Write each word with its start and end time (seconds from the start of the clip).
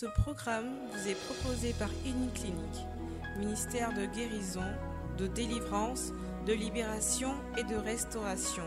Ce 0.00 0.06
programme 0.06 0.76
vous 0.92 1.08
est 1.08 1.16
proposé 1.26 1.72
par 1.72 1.88
Uniclinique, 2.06 2.86
ministère 3.36 3.92
de 3.94 4.06
guérison, 4.06 4.62
de 5.18 5.26
délivrance, 5.26 6.12
de 6.46 6.52
libération 6.52 7.34
et 7.56 7.64
de 7.64 7.74
restauration. 7.74 8.62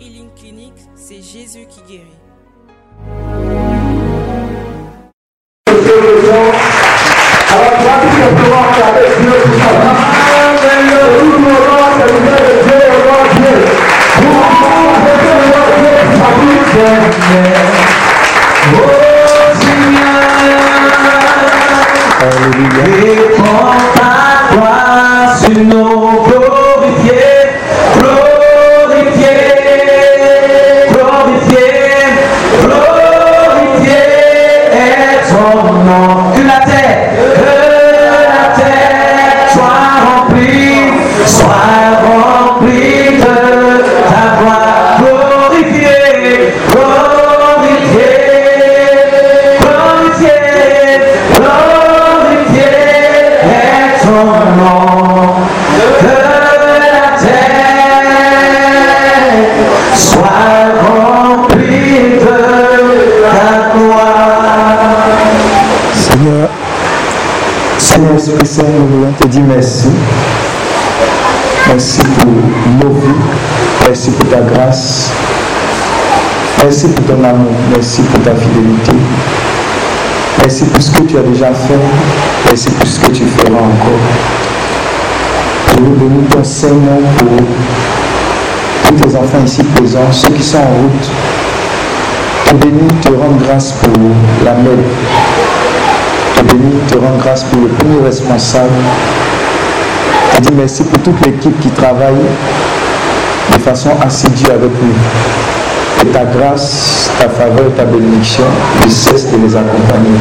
Healing 0.00 0.34
Clinic, 0.34 0.74
c'est 0.96 1.22
Jésus 1.22 1.68
qui 1.68 1.80
guérit. 1.82 2.27
Ta 78.28 78.34
fidélité. 78.34 78.92
Merci 80.38 80.64
pour 80.64 80.82
ce 80.82 80.90
que 80.90 81.02
tu 81.04 81.16
as 81.16 81.22
déjà 81.22 81.46
fait. 81.46 81.78
Merci 82.44 82.70
pour 82.70 82.86
ce 82.86 83.00
que 83.00 83.10
tu 83.10 83.24
feras 83.24 83.58
encore. 83.58 84.04
Veux 85.80 85.94
bénir 85.96 86.28
ton 86.30 86.44
Seigneur 86.44 86.98
pour 87.16 87.28
tous 88.84 88.94
tes 88.94 89.16
enfants 89.16 89.44
ici 89.46 89.62
présents, 89.74 90.12
ceux 90.12 90.28
qui 90.30 90.42
sont 90.42 90.58
en 90.58 90.60
route. 90.60 91.08
Te 92.44 92.54
bénir, 92.56 92.88
te 93.00 93.08
rendre 93.08 93.38
grâce 93.46 93.72
pour 93.72 93.92
la 94.44 94.52
MED, 94.54 94.78
te 96.36 96.42
bénir, 96.52 96.74
te 96.90 96.98
rendre 96.98 97.18
grâce 97.22 97.44
pour 97.44 97.62
le 97.62 97.68
premier 97.68 98.04
responsable. 98.04 98.68
Dire 100.40 100.52
merci 100.54 100.82
pour 100.84 101.00
toute 101.00 101.24
l'équipe 101.24 101.58
qui 101.60 101.70
travaille 101.70 102.14
de 103.52 103.58
façon 103.58 103.90
assidue 104.04 104.50
avec 104.50 104.70
nous. 104.82 105.67
Que 105.98 106.04
ta 106.06 106.24
grâce, 106.24 107.10
ta 107.18 107.28
faveur, 107.28 107.74
ta 107.76 107.84
bénédiction 107.84 108.44
ne 108.84 108.88
cessent 108.88 109.32
de 109.32 109.36
les 109.38 109.56
accompagner. 109.56 110.18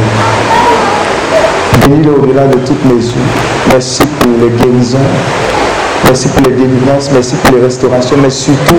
Bénis-le 1.81 2.11
au-delà 2.13 2.47
de 2.47 2.57
toutes 2.65 2.83
mesures. 2.85 3.13
Merci 3.71 4.01
pour 4.19 4.31
les 4.41 4.49
guérisons. 4.57 4.97
Merci 6.03 6.29
pour 6.29 6.41
les 6.47 6.55
délivrances. 6.55 7.09
Merci 7.13 7.35
pour 7.35 7.55
les 7.55 7.61
restaurations. 7.63 8.17
Mais 8.21 8.29
surtout, 8.29 8.75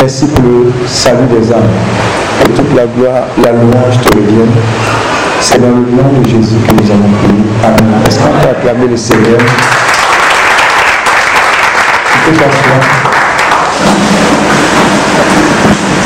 merci 0.00 0.26
pour 0.26 0.44
le 0.44 0.72
salut 0.86 1.26
des 1.28 1.52
âmes. 1.52 1.62
Que 2.44 2.48
toute 2.52 2.74
la 2.76 2.84
gloire, 2.86 3.24
la 3.42 3.52
louange 3.52 4.00
te 4.04 4.08
revienne. 4.10 4.52
C'est 5.40 5.60
dans 5.60 5.68
le 5.68 5.74
nom 5.74 6.20
de 6.20 6.28
Jésus 6.28 6.56
que 6.66 6.74
nous 6.74 6.90
avons 6.90 7.10
prié. 7.22 7.44
Amen. 7.64 8.02
Est-ce 8.06 8.18
qu'on 8.18 8.38
peut 8.40 8.48
acclamer 8.50 8.88
le 8.88 8.96
Seigneur? 8.96 9.38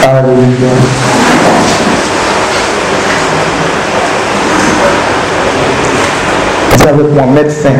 Alléluia. 0.04 0.68
Dis 6.76 6.88
avec 6.88 7.12
moi, 7.12 7.24
fin 7.48 7.70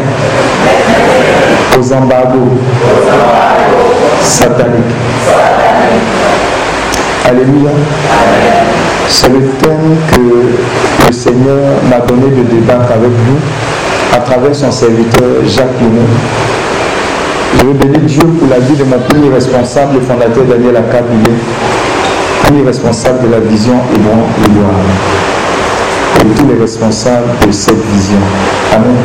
aux 1.79 1.93
embargos 1.93 2.59
sataniques. 4.23 4.69
Alléluia. 7.29 7.71
C'est 9.09 9.29
le 9.29 9.41
thème 9.61 9.97
que 10.13 11.07
le 11.07 11.13
Seigneur 11.13 11.59
m'a 11.91 11.99
donné 12.07 12.29
de 12.31 12.43
débattre 12.45 12.93
avec 12.93 13.11
vous 13.11 13.39
à 14.15 14.19
travers 14.19 14.55
son 14.55 14.71
serviteur 14.71 15.45
Jacques 15.47 15.81
Lumon. 15.81 16.07
Je 17.59 17.65
veux 17.67 17.75
bénir 17.75 18.01
Dieu 18.01 18.23
pour 18.39 18.49
la 18.49 18.59
vie 18.59 18.75
de 18.77 18.85
mon 18.85 18.99
premier 18.99 19.35
responsable, 19.35 19.95
le 19.95 20.01
fondateur 20.01 20.45
Daniel 20.45 20.77
Akabilé, 20.77 21.31
premier 22.43 22.65
responsable 22.65 23.29
de 23.29 23.33
la 23.33 23.41
vision 23.41 23.75
Hébron 23.95 24.25
Édouard, 24.45 24.71
et 26.21 26.25
tous 26.35 26.47
les 26.49 26.61
responsables 26.61 27.29
de 27.47 27.53
cette 27.53 27.83
vision. 27.87 28.19
Amen. 28.75 28.97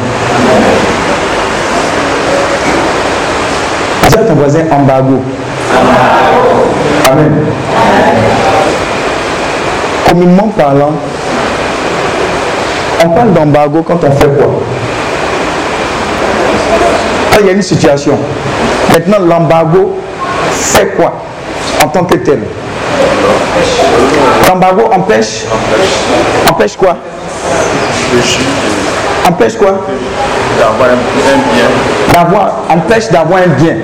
Dis 4.09 4.16
à 4.16 4.20
ton 4.20 4.34
voisin 4.34 4.62
embargo. 4.72 5.22
Amen. 7.12 7.46
Communément 10.09 10.52
parlant, 10.58 10.94
on 13.06 13.09
parle 13.09 13.34
d'embargo 13.34 13.84
quand 13.84 14.00
on 14.03 14.12
fait 14.12 14.38
quoi? 14.38 14.47
Quand 17.31 17.40
il 17.42 17.46
y 17.46 17.50
a 17.50 17.53
une 17.53 17.62
situation. 17.62 18.18
Maintenant, 18.92 19.20
l'embargo 19.20 19.97
fait 20.52 20.96
quoi 20.96 21.14
en 21.84 21.88
tant 21.90 22.03
que 22.06 22.16
tel? 22.16 22.40
L'embargo 24.47 24.84
empêche 24.91 25.46
Empêche 26.50 26.78
quoi? 26.78 26.96
Empêche 29.28 29.58
quoi? 29.58 29.80
D'avoir 30.58 30.90
un, 30.90 31.53
bien. 31.53 31.68
d'avoir, 32.13 32.52
empêche 32.69 33.09
d'avoir 33.09 33.41
un 33.41 33.47
bien. 33.62 33.75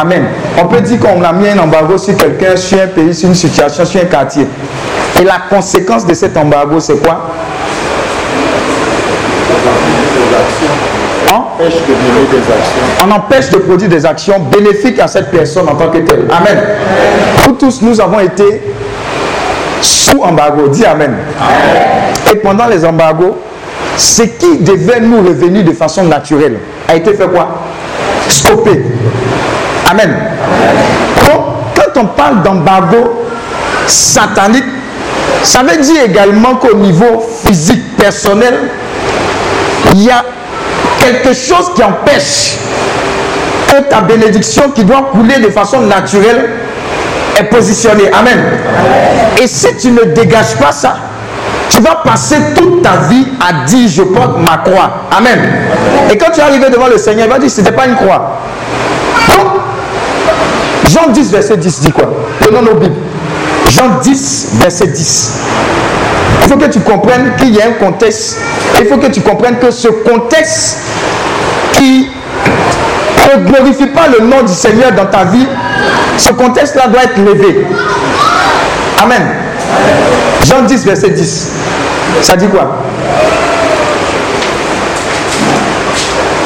Amen. 0.00 0.26
On 0.56 0.66
peut 0.66 0.80
dire 0.80 1.00
qu'on 1.00 1.22
a 1.22 1.32
mis 1.32 1.48
un 1.48 1.58
embargo 1.58 1.98
sur 1.98 2.16
quelqu'un, 2.16 2.56
sur 2.56 2.80
un 2.80 2.86
pays, 2.86 3.12
sur 3.14 3.28
une 3.28 3.34
situation, 3.34 3.84
sur 3.84 4.00
un 4.00 4.04
quartier. 4.04 4.46
Et 5.20 5.24
la 5.24 5.40
conséquence 5.50 6.06
de 6.06 6.14
cet 6.14 6.36
embargo, 6.36 6.78
c'est 6.78 7.02
quoi? 7.02 7.30
Hein? 11.30 11.42
Empêche 11.58 11.74
de 11.74 12.36
des 12.36 12.38
actions. 12.38 13.04
On 13.04 13.10
empêche 13.10 13.50
de 13.50 13.56
produire 13.58 13.90
des 13.90 14.06
actions 14.06 14.38
bénéfiques 14.38 15.00
à 15.00 15.08
cette 15.08 15.30
personne 15.30 15.68
en 15.68 15.74
tant 15.74 15.88
que 15.88 15.98
telle. 15.98 16.28
Amen. 16.30 16.62
Nous 17.46 17.54
tous, 17.54 17.82
nous 17.82 18.00
avons 18.00 18.20
été 18.20 18.62
sous 19.80 20.22
embargo. 20.22 20.68
Dis 20.68 20.84
Amen. 20.84 21.14
Et 22.30 22.36
pendant 22.36 22.66
les 22.66 22.84
embargos, 22.84 23.36
ce 23.96 24.22
qui 24.22 24.58
devait 24.58 25.00
nous 25.00 25.22
revenir 25.22 25.64
de 25.64 25.72
façon 25.72 26.04
naturelle 26.04 26.58
a 26.86 26.94
été 26.94 27.14
fait 27.14 27.28
quoi? 27.28 27.48
Stoppé. 28.28 28.82
Amen. 29.90 30.14
Donc, 31.26 31.40
quand 31.74 32.00
on 32.02 32.06
parle 32.06 32.42
d'embargo 32.42 33.24
satanique, 33.86 34.64
ça 35.42 35.62
veut 35.62 35.80
dire 35.80 36.02
également 36.04 36.56
qu'au 36.56 36.74
niveau 36.74 37.24
physique, 37.44 37.96
personnel, 37.96 38.54
il 39.94 40.04
y 40.04 40.10
a 40.10 40.24
quelque 41.00 41.32
chose 41.32 41.72
qui 41.74 41.82
empêche 41.82 42.58
que 43.68 43.82
ta 43.88 44.00
bénédiction 44.00 44.70
qui 44.70 44.84
doit 44.84 45.10
couler 45.12 45.38
de 45.40 45.48
façon 45.48 45.80
naturelle 45.80 46.50
est 47.38 47.44
positionnée. 47.44 48.10
Amen. 48.12 48.38
Et 49.40 49.46
si 49.46 49.68
tu 49.76 49.90
ne 49.90 50.02
dégages 50.04 50.56
pas 50.56 50.72
ça, 50.72 50.96
tu 51.70 51.80
vas 51.80 51.96
passer 51.96 52.36
toute 52.54 52.82
ta 52.82 52.96
vie 53.08 53.26
à 53.40 53.64
dire 53.66 53.88
je 53.88 54.02
porte 54.02 54.38
ma 54.38 54.58
croix. 54.58 55.04
Amen. 55.16 55.38
Et 56.10 56.16
quand 56.16 56.30
tu 56.32 56.40
es 56.40 56.42
arrivé 56.42 56.70
devant 56.70 56.88
le 56.88 56.98
Seigneur, 56.98 57.26
il 57.26 57.30
va 57.30 57.38
dire 57.38 57.50
ce 57.50 57.60
n'était 57.60 57.74
pas 57.74 57.86
une 57.86 57.94
croix. 57.94 58.38
Donc, 59.28 59.46
Jean 60.90 61.08
10, 61.10 61.30
verset 61.30 61.56
10 61.56 61.80
dit 61.80 61.92
quoi? 61.92 62.10
Prenons 62.40 62.62
nos 62.62 62.74
Bibles. 62.74 62.94
Jean 63.70 63.98
10, 64.02 64.48
verset 64.54 64.86
10. 64.88 65.32
Il 66.42 66.48
faut 66.48 66.56
que 66.56 66.66
tu 66.66 66.80
comprennes 66.80 67.32
qu'il 67.38 67.54
y 67.54 67.60
a 67.60 67.66
un 67.66 67.72
contexte. 67.72 68.38
Il 68.80 68.86
faut 68.86 68.96
que 68.96 69.08
tu 69.08 69.20
comprennes 69.20 69.58
que 69.58 69.70
ce 69.70 69.88
contexte 69.88 70.78
qui 71.72 72.08
ne 73.28 73.44
glorifie 73.44 73.86
pas 73.86 74.06
le 74.08 74.24
nom 74.24 74.42
du 74.42 74.52
Seigneur 74.52 74.92
dans 74.92 75.06
ta 75.06 75.24
vie, 75.24 75.46
ce 76.18 76.32
contexte-là 76.32 76.88
doit 76.88 77.04
être 77.04 77.18
levé. 77.18 77.66
Amen. 79.02 79.22
Jean 80.44 80.62
10, 80.62 80.84
verset 80.84 81.10
10. 81.10 81.50
Ça 82.22 82.36
dit 82.36 82.48
quoi? 82.48 82.78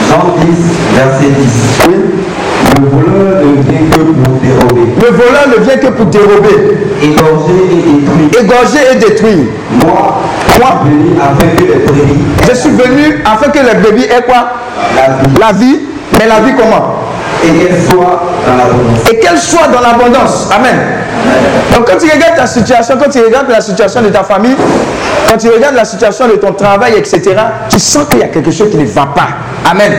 Jean 0.09 0.35
10, 0.39 0.47
verset 0.95 1.31
10. 1.31 1.89
Oui. 1.89 1.95
Le 2.81 2.89
voleur 2.89 3.43
ne 3.47 3.63
vient 3.63 3.87
que 3.91 3.97
pour 3.97 4.35
dérober, 4.41 4.93
Le 5.01 5.07
voleur 5.11 5.47
ne 5.49 5.65
vient 5.65 5.77
que 5.77 5.87
pour 5.89 6.07
dérober, 6.07 6.79
égorger 7.03 7.61
et 7.73 7.77
détruire. 7.87 8.43
égorger 8.43 8.79
et 8.93 8.97
détruire. 8.97 9.47
Moi, 9.85 10.21
Moi, 10.59 10.83
je 10.89 10.95
suis 10.95 11.01
venu 11.01 11.19
afin 11.21 11.47
que 11.57 11.63
les 11.63 11.79
brebis 11.85 12.23
je 12.49 12.55
suis 12.55 12.71
venu 12.71 13.23
afin 13.25 13.51
que 13.51 13.59
les 13.59 13.75
bébés 13.81 14.09
aient 14.13 14.23
quoi? 14.23 14.53
La 14.97 15.09
vie 15.13 15.39
La 15.41 15.53
vie. 15.53 15.79
Mais 16.19 16.27
la 16.27 16.41
vie 16.41 16.53
comment? 16.59 16.97
Et 17.45 17.49
qu'elle 17.67 17.81
soit. 17.91 18.23
Et 19.11 19.19
qu'elle 19.19 19.39
soit 19.39 19.69
dans 19.69 19.81
l'abondance. 19.81 20.49
Amen. 20.55 20.77
Donc 21.75 21.87
quand 21.87 21.99
tu 21.99 22.11
regardes 22.11 22.37
ta 22.37 22.47
situation, 22.47 22.97
quand 23.03 23.11
tu 23.11 23.21
regardes 23.21 23.49
la 23.49 23.61
situation 23.61 24.03
de 24.03 24.09
ta 24.09 24.23
famille, 24.25 24.57
quand 25.29 25.39
tu 25.39 25.49
regardes 25.49 25.75
la 25.75 25.85
situation 25.85 26.29
de 26.29 26.33
ton 26.35 26.53
travail, 26.53 26.95
etc., 26.97 27.21
tu 27.69 27.79
sens 27.79 28.07
qu'il 28.09 28.21
y 28.21 28.23
a 28.23 28.29
quelque 28.29 28.51
chose 28.51 28.71
qui 28.71 28.77
ne 28.77 28.87
va 28.87 29.07
pas. 29.07 29.29
Amen. 29.71 29.93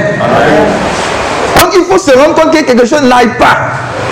Donc 1.59 1.73
il 1.75 1.83
faut 1.85 1.97
se 1.97 2.11
rendre 2.17 2.35
compte 2.35 2.51
que 2.51 2.63
quelque 2.63 2.85
chose 2.85 3.01
n'aille 3.03 3.37
pas 3.39 3.57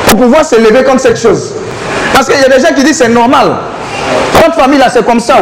pour 0.07 0.19
pouvoir 0.19 0.45
se 0.45 0.55
lever 0.55 0.83
contre 0.83 1.01
cette 1.01 1.19
chose. 1.19 1.53
Parce 2.13 2.27
qu'il 2.27 2.39
y 2.39 2.45
a 2.45 2.49
des 2.49 2.61
gens 2.61 2.73
qui 2.73 2.83
disent 2.83 2.97
c'est 2.97 3.09
normal. 3.09 3.51
Notre 4.41 4.55
famille 4.59 4.79
là 4.79 4.87
c'est 4.89 5.05
comme 5.05 5.19
ça. 5.19 5.35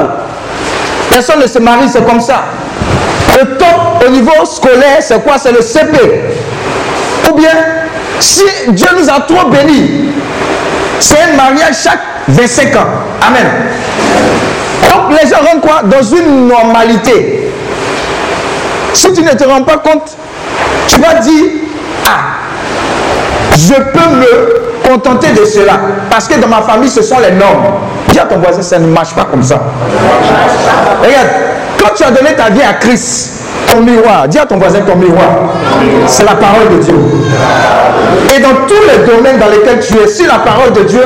Personne 1.09 1.39
ne 1.39 1.47
se 1.47 1.59
marie, 1.59 1.89
c'est 1.89 2.05
comme 2.05 2.21
ça. 2.21 2.43
Le 3.39 3.57
top 3.57 4.05
au 4.05 4.09
niveau 4.09 4.45
scolaire, 4.45 4.97
c'est 5.01 5.23
quoi? 5.23 5.37
C'est 5.37 5.51
le 5.51 5.61
CP. 5.61 5.97
Ou 7.29 7.35
bien, 7.35 7.49
si 8.19 8.43
Dieu 8.69 8.87
nous 8.97 9.09
a 9.09 9.21
trop 9.21 9.49
bénis, 9.49 10.11
c'est 10.99 11.17
un 11.21 11.35
mariage 11.35 11.75
chaque 11.83 11.99
25 12.27 12.75
ans. 12.75 12.85
Amen. 13.25 13.47
Donc 14.89 15.19
les 15.19 15.29
gens 15.29 15.37
rentrent 15.37 15.61
quoi? 15.61 15.81
Dans 15.83 16.03
une 16.03 16.47
normalité. 16.47 17.51
Si 18.93 19.13
tu 19.13 19.21
ne 19.21 19.31
te 19.31 19.43
rends 19.43 19.63
pas 19.63 19.77
compte, 19.77 20.15
tu 20.87 20.99
vas 20.99 21.15
dire, 21.15 21.45
ah, 22.05 22.39
je 23.55 23.73
peux 23.73 24.15
me 24.15 24.89
contenter 24.89 25.31
de 25.31 25.45
cela. 25.45 25.79
Parce 26.09 26.27
que 26.27 26.39
dans 26.39 26.47
ma 26.47 26.61
famille, 26.61 26.89
ce 26.89 27.01
sont 27.01 27.19
les 27.19 27.31
normes. 27.31 27.65
Dis 28.09 28.19
à 28.19 28.25
ton 28.25 28.39
voisin, 28.39 28.61
ça 28.61 28.79
ne 28.79 28.87
marche 28.87 29.13
pas 29.13 29.25
comme 29.25 29.43
ça. 29.43 29.59
Regarde, 31.01 31.27
quand 31.79 31.93
tu 31.95 32.03
as 32.03 32.11
donné 32.11 32.33
ta 32.33 32.49
vie 32.49 32.63
à 32.63 32.73
Christ, 32.73 33.38
ton 33.69 33.81
miroir, 33.81 34.27
dis 34.27 34.39
à 34.39 34.45
ton 34.45 34.57
voisin 34.57 34.79
ton 34.81 34.95
miroir, 34.95 35.29
c'est 36.07 36.25
la 36.25 36.35
parole 36.35 36.69
de 36.77 36.83
Dieu. 36.83 36.95
Et 38.35 38.39
dans 38.41 38.65
tous 38.67 38.81
les 38.87 39.11
domaines 39.11 39.37
dans 39.37 39.47
lesquels 39.47 39.79
tu 39.79 39.97
es, 39.97 40.07
si 40.07 40.25
la 40.25 40.39
parole 40.39 40.73
de 40.73 40.81
Dieu 40.81 41.03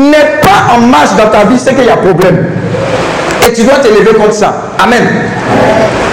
n'est 0.00 0.40
pas 0.42 0.74
en 0.74 0.80
marche 0.80 1.10
dans 1.16 1.30
ta 1.30 1.44
vie, 1.44 1.58
c'est 1.58 1.74
qu'il 1.74 1.86
y 1.86 1.90
a 1.90 1.96
problème. 1.96 2.46
Et 3.46 3.52
tu 3.52 3.62
dois 3.62 3.76
te 3.76 3.88
lever 3.88 4.14
contre 4.14 4.34
ça. 4.34 4.54
Amen. 4.82 5.02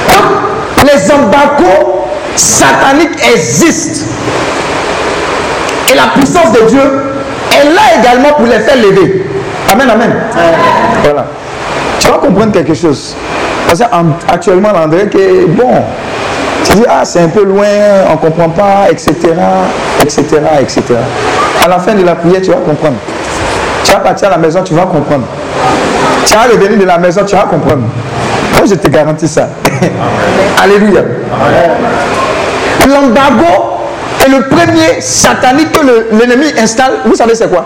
Donc, 0.10 0.92
les 0.92 1.12
embargos 1.12 2.06
sataniques 2.36 3.18
existent. 3.33 4.06
Et 5.92 5.95
la 5.95 6.07
puissance 6.16 6.51
de 6.54 6.68
Dieu 6.68 6.81
est 7.51 7.66
là 7.66 8.00
également 8.00 8.33
pour 8.33 8.45
les 8.45 8.59
faire 8.59 8.77
lever. 8.77 9.25
Amen, 9.71 9.89
amen. 9.89 10.13
Voilà. 11.04 11.25
Tu 12.00 12.07
vas 12.07 12.18
comprendre 12.18 12.51
quelque 12.51 12.74
chose. 12.74 13.16
Parce 13.68 13.80
qu'actuellement, 13.80 14.69
André, 14.75 15.07
que 15.07 15.45
bon, 15.48 15.71
tu 16.63 16.74
dis, 16.77 16.83
ah, 16.89 17.01
c'est 17.04 17.21
un 17.21 17.27
peu 17.30 17.44
loin, 17.44 17.65
on 18.10 18.12
ne 18.13 18.18
comprend 18.18 18.50
pas, 18.50 18.88
etc., 18.92 19.12
etc., 20.01 20.21
etc. 20.62 20.81
À 21.63 21.68
la 21.68 21.80
fin 21.80 21.94
de 21.94 22.04
la 22.04 22.15
prière, 22.15 22.42
tu 22.42 22.50
vas 22.51 22.57
comprendre. 22.57 22.95
Tu 23.83 23.92
vas 23.92 24.00
partir 24.00 24.27
à 24.30 24.31
la 24.31 24.38
maison, 24.38 24.62
tu 24.63 24.74
vas 24.74 24.83
comprendre. 24.83 25.24
Tu 26.25 26.33
vas 26.33 26.44
revenir 26.44 26.77
de 26.80 26.86
la 26.86 26.98
maison, 26.98 27.21
tu 27.25 27.36
vas 27.36 27.44
comprendre. 27.44 27.83
Moi, 28.57 28.65
je 28.69 28.75
te 28.75 28.88
garantis 28.88 29.27
ça. 29.27 29.50
Alléluia. 30.63 31.01
L'embargo 32.88 33.80
est 34.25 34.30
le 34.30 34.42
premier 34.48 35.01
satanique 35.01 35.71
que 35.71 35.86
le- 35.86 36.07
l'ennemi 36.18 36.45
installe. 36.62 36.94
Vous 37.06 37.16
savez 37.16 37.36
c'est 37.36 37.50
quoi? 37.50 37.66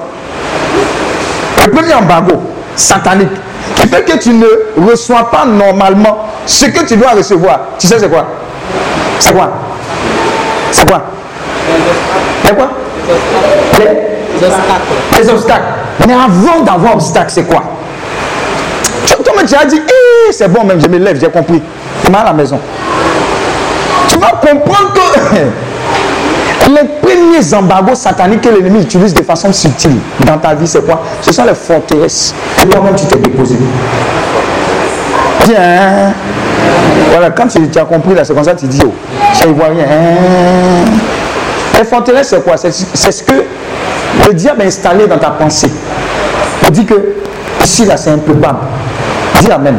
Le 1.66 1.72
premier 1.72 1.94
embargo 1.94 2.34
satanique 2.76 3.30
qui 3.76 3.88
fait 3.88 4.04
que 4.04 4.18
tu 4.18 4.34
ne 4.34 4.48
reçois 4.90 5.30
pas 5.30 5.46
normalement 5.46 6.28
ce 6.46 6.66
que 6.66 6.86
tu 6.86 6.96
dois 6.98 7.12
recevoir. 7.12 7.60
Tu 7.80 7.88
sais 7.88 8.00
c'est 8.00 8.10
quoi? 8.10 8.26
C'est 9.20 9.34
quoi? 9.34 9.52
C'est 10.72 10.88
quoi? 10.90 11.02
C'est 12.44 12.56
quoi? 12.56 12.70
Les, 13.80 15.20
les 15.20 15.30
obstacles. 15.30 15.64
Mais 16.06 16.14
avant 16.14 16.62
d'avoir 16.64 16.96
obstacle, 16.96 17.30
c'est 17.30 17.44
quoi? 17.44 17.64
Toi-même, 19.24 19.46
tu 19.46 19.56
as 19.56 19.66
dit, 19.66 19.82
Eh, 19.88 20.32
c'est 20.32 20.48
bon, 20.48 20.64
même, 20.64 20.80
je 20.82 20.88
me 20.88 20.98
lève, 20.98 21.20
j'ai 21.20 21.30
compris. 21.30 21.62
Tu 22.04 22.12
vas 22.12 22.20
à 22.20 22.26
la 22.26 22.34
maison. 22.34 22.60
Tu 24.10 24.18
vas 24.18 24.32
comprendre 24.32 24.94
que 24.94 25.00
les 26.68 26.88
premiers 27.02 27.54
embargos 27.54 27.96
sataniques 27.96 28.42
que 28.42 28.50
l'ennemi 28.50 28.82
utilise 28.82 29.14
de 29.14 29.24
façon 29.24 29.52
subtile 29.54 29.98
dans 30.26 30.38
ta 30.38 30.54
vie, 30.54 30.68
c'est 30.68 30.86
quoi? 30.86 31.02
Ce 31.22 31.34
sont 31.34 31.46
les 31.46 31.54
forteresses 31.54 32.34
que 32.58 32.66
toi-même 32.68 32.96
tu 32.96 33.06
t'es 33.06 33.18
déposé. 33.18 33.56
Bien. 35.46 36.14
Voilà, 37.12 37.32
quand 37.32 37.48
tu, 37.48 37.60
as 37.80 37.86
compris 37.86 38.14
là, 38.14 38.24
c'est 38.24 38.34
comme 38.34 38.44
ça 38.44 38.54
que 38.54 38.60
tu 38.60 38.68
dis, 38.68 38.82
oh, 38.86 38.94
je 39.40 39.48
ne 39.48 39.54
vois 39.54 39.68
rien. 39.68 39.86
Les 41.78 41.86
forteresses, 41.86 42.30
c'est 42.30 42.44
quoi? 42.44 42.58
C'est 42.58 42.72
ce 42.72 43.24
que 43.24 43.44
le 44.28 44.34
diable 44.34 44.64
a 44.64 44.66
installé 44.66 45.08
dans 45.08 45.18
ta 45.18 45.30
pensée. 45.30 45.72
Il 46.64 46.72
dit 46.72 46.86
que 46.86 47.16
ici, 47.64 47.86
là, 47.86 47.98
c'est 47.98 48.12
improbable. 48.12 48.60
Dis 49.40 49.52
Amen. 49.52 49.76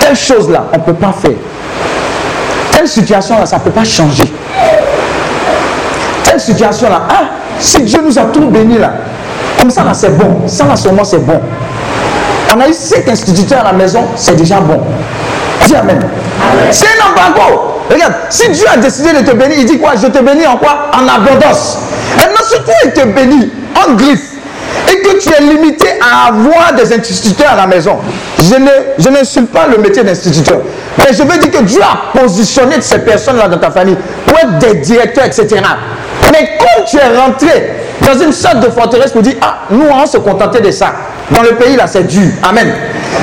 Telle 0.00 0.16
chose 0.16 0.50
là, 0.50 0.66
on 0.72 0.78
ne 0.78 0.82
peut 0.82 0.94
pas 0.94 1.12
faire. 1.12 1.36
Telle 2.72 2.88
situation 2.88 3.38
là, 3.38 3.46
ça 3.46 3.56
ne 3.56 3.62
peut 3.62 3.70
pas 3.70 3.84
changer. 3.84 4.24
Telle 6.36 6.54
situation 6.54 6.90
là, 6.90 7.00
ah, 7.08 7.22
si 7.58 7.80
Dieu 7.80 7.98
nous 8.04 8.18
a 8.18 8.24
tout 8.24 8.48
béni 8.48 8.76
là, 8.76 8.92
comme 9.58 9.70
ça 9.70 9.82
là, 9.82 9.94
c'est 9.94 10.10
bon. 10.18 10.46
Ça 10.46 10.66
là, 10.66 10.76
seulement 10.76 11.02
c'est 11.02 11.24
bon. 11.24 11.40
On 12.54 12.60
a 12.60 12.68
eu 12.68 12.74
cinq 12.74 13.08
instituteurs 13.08 13.60
à 13.60 13.72
la 13.72 13.72
maison, 13.72 14.04
c'est 14.16 14.36
déjà 14.36 14.60
bon. 14.60 14.82
Dis 15.66 15.74
Amen. 15.74 15.98
C'est 16.70 16.88
un 16.88 17.10
embargo. 17.10 17.80
Regarde, 17.90 18.12
si 18.28 18.50
Dieu 18.50 18.66
a 18.70 18.76
décidé 18.76 19.14
de 19.14 19.20
te 19.20 19.34
bénir, 19.34 19.56
il 19.60 19.64
dit 19.64 19.78
quoi? 19.78 19.92
Je 19.96 20.08
te 20.08 20.22
bénis 20.22 20.46
en 20.46 20.58
quoi? 20.58 20.90
En 20.92 21.08
abondance. 21.08 21.78
Maintenant, 22.18 22.44
si 22.44 22.62
toi, 22.62 22.74
il 22.84 22.90
te 22.90 23.06
bénit 23.06 23.50
en 23.74 23.94
griffe 23.94 24.32
et 24.92 25.00
que 25.00 25.18
tu 25.18 25.30
es 25.32 25.40
limité 25.40 25.88
à 26.02 26.28
avoir 26.28 26.74
des 26.74 26.92
instituteurs 26.92 27.52
à 27.52 27.56
la 27.56 27.66
maison, 27.66 27.96
je 28.38 28.56
ne 28.56 28.70
je 28.98 29.08
n'insulte 29.08 29.50
pas 29.50 29.66
le 29.68 29.78
métier 29.78 30.04
d'instituteur. 30.04 30.60
Mais 30.98 31.14
je 31.14 31.22
veux 31.22 31.38
dire 31.38 31.50
que 31.50 31.64
Dieu 31.64 31.80
a 31.80 32.18
positionné 32.18 32.76
ces 32.82 32.98
personnes-là 32.98 33.48
dans 33.48 33.58
ta 33.58 33.70
famille 33.70 33.96
pour 34.26 34.38
être 34.38 34.58
des 34.58 34.74
directeurs, 34.74 35.24
etc. 35.24 35.62
Mais 36.38 36.58
quand 36.58 36.84
tu 36.84 36.96
es 36.96 37.18
rentré 37.18 37.70
dans 38.00 38.18
une 38.18 38.32
sorte 38.32 38.60
de 38.60 38.68
forteresse 38.68 39.12
pour 39.12 39.22
dire, 39.22 39.36
ah, 39.40 39.58
nous, 39.70 39.86
on 39.90 39.98
va 39.98 40.06
se 40.06 40.18
contenter 40.18 40.60
de 40.60 40.70
ça. 40.70 40.92
Dans 41.30 41.42
le 41.42 41.54
pays, 41.56 41.76
là, 41.76 41.86
c'est 41.86 42.06
dur. 42.06 42.30
Amen. 42.42 42.72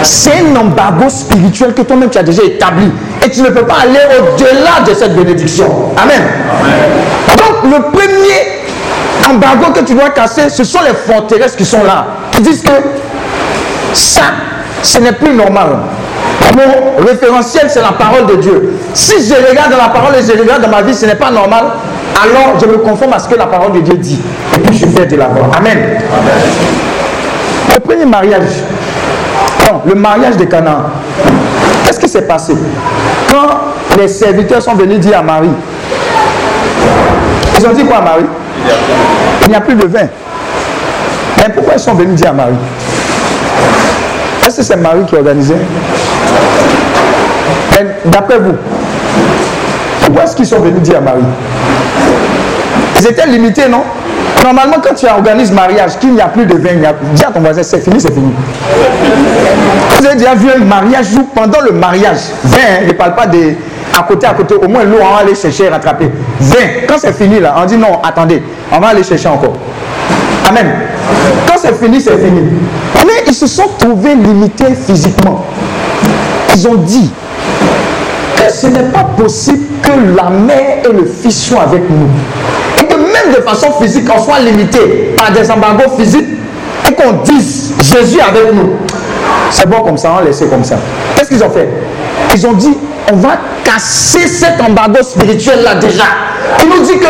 C'est 0.02 0.42
un 0.42 0.56
embargo 0.60 1.10
spirituel 1.10 1.74
que 1.74 1.84
toi-même 1.84 2.10
tu 2.10 2.18
as 2.18 2.24
déjà 2.24 2.44
établi. 2.44 2.92
Et 3.24 3.30
tu 3.30 3.42
ne 3.42 3.50
peux 3.50 3.66
pas 3.66 3.76
aller 3.84 4.00
au-delà 4.20 4.86
de 4.88 4.94
cette 4.94 5.16
bénédiction. 5.16 5.94
Amen. 5.96 6.22
Donc, 7.38 7.72
le 7.72 7.92
premier 7.92 9.30
embargo 9.30 9.72
que 9.74 9.86
tu 9.86 9.94
dois 9.94 10.10
casser, 10.10 10.50
ce 10.50 10.64
sont 10.64 10.82
les 10.82 10.94
forteresses 10.94 11.56
qui 11.56 11.66
sont 11.66 11.84
là. 11.84 12.08
Qui 12.32 12.42
disent 12.42 12.64
que 12.64 12.72
ça, 13.94 14.24
ce 14.82 14.98
n'est 14.98 15.14
plus 15.14 15.34
normal. 15.34 15.70
Mon 16.56 17.06
référentiel, 17.06 17.68
c'est 17.70 17.82
la 17.82 17.94
parole 17.94 18.26
de 18.26 18.36
Dieu. 18.36 18.74
Si 18.94 19.14
je 19.28 19.36
regarde 19.50 19.72
dans 19.72 19.78
la 19.78 19.90
parole 19.90 20.16
et 20.16 20.22
je 20.22 20.38
regarde 20.38 20.62
dans 20.62 20.70
ma 20.70 20.82
vie, 20.82 20.94
ce 20.94 21.06
n'est 21.06 21.16
pas 21.16 21.32
normal, 21.32 21.64
alors 22.22 22.60
je 22.60 22.66
me 22.66 22.78
conforme 22.78 23.14
à 23.14 23.20
ce 23.20 23.28
que 23.28 23.36
la 23.36 23.48
parole 23.48 23.74
de 23.74 23.80
Dieu 23.80 23.96
dit. 23.96 24.20
Et 24.56 24.60
puis 24.60 24.78
je 24.78 24.86
fais 24.88 25.06
de 25.06 25.16
la 25.16 25.28
voix. 25.28 25.50
Amen. 25.58 25.78
Le 27.74 27.80
premier 27.80 28.06
mariage, 28.06 28.50
non, 29.68 29.82
le 29.86 29.96
mariage 29.96 30.38
de 30.38 30.46
Canaan, 30.46 30.84
qu'est-ce 31.86 32.00
qui 32.00 32.08
s'est 32.08 32.28
passé? 32.28 32.54
Quand 33.30 33.98
les 33.98 34.08
serviteurs 34.08 34.62
sont 34.62 34.76
venus 34.76 35.00
dire 35.00 35.18
à 35.20 35.24
Marie, 35.24 35.50
ils 37.58 37.66
ont 37.68 37.74
dit 37.74 37.86
quoi 37.86 37.98
à 37.98 38.02
Marie? 38.02 38.26
Il 39.44 39.50
n'y 39.50 39.56
a 39.56 39.62
plus 39.62 39.76
de 39.76 39.86
vin. 39.86 40.08
Mais 41.38 41.50
pourquoi 41.54 41.74
ils 41.74 41.80
sont 41.80 41.94
venus 41.94 42.16
dire 42.16 42.30
à 42.30 42.34
Marie? 42.34 42.54
Est-ce 44.46 44.58
que 44.58 44.64
c'est 44.64 44.76
Marie 44.76 45.06
qui 45.06 45.16
organisait? 45.16 45.58
Mais 47.72 47.88
D'après 48.06 48.38
vous, 48.38 48.56
pourquoi 50.02 50.24
est-ce 50.24 50.36
qu'ils 50.36 50.46
sont 50.46 50.60
venus 50.60 50.82
dire 50.82 50.98
à 50.98 51.02
Marie? 51.02 51.24
Ils 53.04 53.10
étaient 53.10 53.28
limités, 53.28 53.68
non? 53.70 53.84
Normalement, 54.42 54.78
quand 54.82 54.96
tu 54.96 55.06
organises 55.08 55.52
mariage, 55.52 56.00
qu'il 56.00 56.14
n'y 56.14 56.22
a 56.22 56.28
plus 56.28 56.46
de 56.46 56.54
vin, 56.54 56.70
il 56.78 56.86
a... 56.86 56.94
dis 57.14 57.24
à 57.24 57.32
ton 57.32 57.42
voisin, 57.42 57.62
c'est 57.62 57.82
fini, 57.82 58.00
c'est 58.00 58.14
fini. 58.14 58.32
Vous 60.00 60.06
avez 60.06 60.16
déjà 60.16 60.36
vu 60.36 60.48
un 60.50 60.64
mariage 60.64 61.08
où 61.18 61.24
pendant 61.24 61.60
le 61.60 61.72
mariage, 61.74 62.20
vin, 62.46 62.58
hein, 62.60 62.86
ne 62.88 62.94
parle 62.94 63.14
pas 63.16 63.28
de 63.28 63.56
à 63.98 64.04
côté, 64.04 64.26
à 64.26 64.34
côté, 64.34 64.56
au 64.56 64.70
moins 64.70 64.84
l'eau, 64.86 64.98
on 65.02 65.14
va 65.16 65.20
aller 65.20 65.36
chercher 65.36 65.66
et 65.66 65.70
rattraper. 65.70 66.10
Vin, 66.40 66.66
quand 66.88 66.96
c'est 66.98 67.12
fini 67.14 67.42
là, 67.42 67.56
on 67.58 67.66
dit 67.66 67.78
non, 67.78 68.00
attendez, 68.02 68.42
on 68.72 68.80
va 68.80 68.88
aller 68.88 69.04
chercher 69.04 69.28
encore. 69.28 69.58
Amen. 70.48 70.72
Quand 71.46 71.56
c'est 71.58 71.76
fini, 71.76 72.00
c'est 72.00 72.18
fini. 72.18 72.42
Mais 73.06 73.24
ils 73.28 73.34
se 73.34 73.48
sont 73.48 73.68
trouvés 73.78 74.16
limités 74.16 74.74
physiquement. 74.76 75.46
ils 76.56 76.68
ont 76.70 76.76
dit 76.76 77.12
que 78.38 78.52
ce 78.52 78.68
n'est 78.68 78.84
pas 78.84 79.04
possible 79.18 79.66
que 79.82 79.92
la 80.16 80.30
mère 80.30 80.80
et 80.86 80.92
le 80.94 81.06
fils 81.06 81.48
soient 81.48 81.64
avec 81.64 81.90
nous. 81.90 82.08
De 83.30 83.42
façon 83.42 83.72
physique, 83.82 84.06
on 84.14 84.22
soit 84.22 84.40
limité 84.40 85.16
par 85.18 85.32
des 85.32 85.50
embargos 85.50 85.96
physiques 85.98 86.28
et 86.88 86.94
qu'on 86.94 87.14
dise 87.24 87.74
Jésus 87.82 88.20
avec 88.20 88.54
nous. 88.54 88.74
C'est 89.50 89.68
bon 89.68 89.82
comme 89.82 89.98
ça, 89.98 90.12
on 90.20 90.26
laisse 90.26 90.44
comme 90.50 90.64
ça. 90.64 90.76
Qu'est-ce 91.16 91.30
qu'ils 91.30 91.44
ont 91.44 91.50
fait? 91.50 91.68
Ils 92.34 92.46
ont 92.46 92.54
dit 92.54 92.78
on 93.12 93.16
va 93.16 93.38
casser 93.64 94.28
cet 94.28 94.62
embargo 94.62 95.02
spirituel 95.04 95.64
là 95.64 95.76
déjà. 95.76 96.04
Il 96.62 96.70
nous 96.70 96.86
dit 96.86 97.00
que 97.00 97.08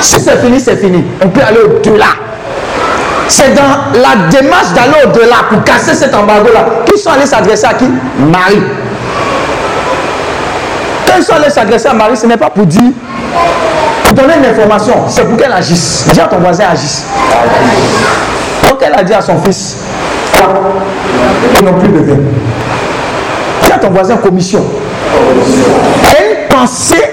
si 0.00 0.20
c'est 0.20 0.38
fini, 0.38 0.60
c'est 0.60 0.76
fini. 0.76 1.04
On 1.22 1.28
peut 1.28 1.40
aller 1.46 1.60
au-delà. 1.60 2.06
C'est 3.28 3.54
dans 3.54 4.00
la 4.00 4.28
démarche 4.30 4.72
d'aller 4.74 5.06
au-delà 5.06 5.36
pour 5.50 5.64
casser 5.64 5.94
cet 5.94 6.14
embargo-là. 6.14 6.66
Qu'ils 6.86 6.98
sont 6.98 7.10
allés 7.10 7.26
s'adresser 7.26 7.66
à 7.66 7.74
qui? 7.74 7.86
Marie. 8.18 8.62
Quand 11.06 11.14
ils 11.18 11.24
sont 11.24 11.34
allés 11.34 11.50
s'adresser 11.50 11.88
à 11.88 11.94
Marie, 11.94 12.16
ce 12.16 12.26
n'est 12.26 12.36
pas 12.36 12.50
pour 12.50 12.66
dire, 12.66 12.92
donner 14.12 14.34
une 14.38 14.46
information, 14.46 14.94
c'est 15.08 15.24
pour 15.24 15.36
qu'elle 15.36 15.52
agisse. 15.52 16.06
Dis 16.12 16.20
à 16.20 16.24
ton 16.26 16.38
voisin 16.38 16.64
agisse. 16.72 17.04
Donc 18.68 18.78
elle 18.82 18.94
a 18.94 19.02
dit 19.02 19.14
à 19.14 19.20
son 19.20 19.38
fils, 19.42 19.78
ils 21.58 21.64
n'ont 21.64 21.74
plus 21.74 21.88
de 21.88 21.98
vin. 21.98 22.16
Dis 23.62 23.72
à 23.72 23.78
ton 23.78 23.90
voisin 23.90 24.16
commission. 24.16 24.64
Et 26.18 26.32
une 26.32 26.48
pensée 26.48 27.10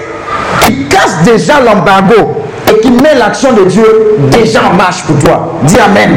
qui 0.60 0.86
casse 0.88 1.22
déjà 1.24 1.60
l'embargo 1.60 2.42
et 2.70 2.80
qui 2.80 2.90
met 2.90 3.14
l'action 3.14 3.52
de 3.52 3.64
Dieu 3.64 4.16
déjà 4.30 4.60
en 4.70 4.74
marche 4.74 5.02
pour 5.02 5.18
toi. 5.18 5.52
Dis 5.62 5.78
Amen. 5.78 6.10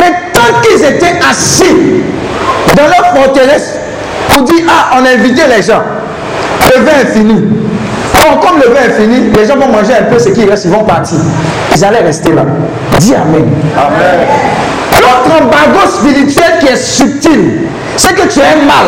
Mais 0.00 0.12
tant 0.32 0.60
qu'ils 0.62 0.84
étaient 0.84 1.18
assis 1.28 2.02
dans 2.76 2.84
leur 2.84 3.14
forteresse 3.24 3.76
pour 4.30 4.42
dire 4.42 4.64
Ah, 4.68 4.98
on 5.00 5.04
a 5.04 5.10
invité 5.10 5.42
les 5.54 5.62
gens, 5.62 5.82
le 6.74 6.82
vin 6.84 6.92
est 7.02 7.12
fini. 7.12 7.61
Comme 8.40 8.60
le 8.60 8.68
vin 8.72 8.80
est 8.86 9.00
fini, 9.00 9.30
les 9.36 9.46
gens 9.46 9.56
vont 9.56 9.68
manger 9.68 9.94
un 10.00 10.04
peu 10.04 10.18
ce 10.18 10.30
qui 10.30 10.44
reste, 10.44 10.64
ils 10.64 10.70
vont 10.70 10.84
partir. 10.84 11.18
Ils 11.74 11.84
allaient 11.84 12.00
rester 12.00 12.32
là. 12.32 12.42
Dis 12.98 13.14
Amen. 13.14 13.46
L'autre 15.00 15.42
embargo 15.42 15.86
spirituel 15.88 16.58
qui 16.60 16.68
est 16.68 16.76
subtil, 16.76 17.68
c'est 17.96 18.14
que 18.14 18.28
tu 18.28 18.40
un 18.40 18.64
mal. 18.64 18.86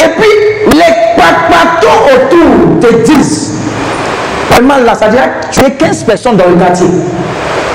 Et 0.00 0.08
puis, 0.20 0.76
les 0.76 1.16
patons 1.16 2.14
autour 2.14 2.80
te 2.80 3.02
disent 3.04 3.52
le 4.58 4.66
mal 4.66 4.84
là, 4.84 4.94
ça 4.94 5.06
veut 5.06 5.12
dire 5.12 5.22
que 5.22 5.54
tu 5.54 5.64
es 5.64 5.70
15 5.70 6.04
personnes 6.04 6.36
dans 6.36 6.48
le 6.48 6.56
quartier. 6.56 6.86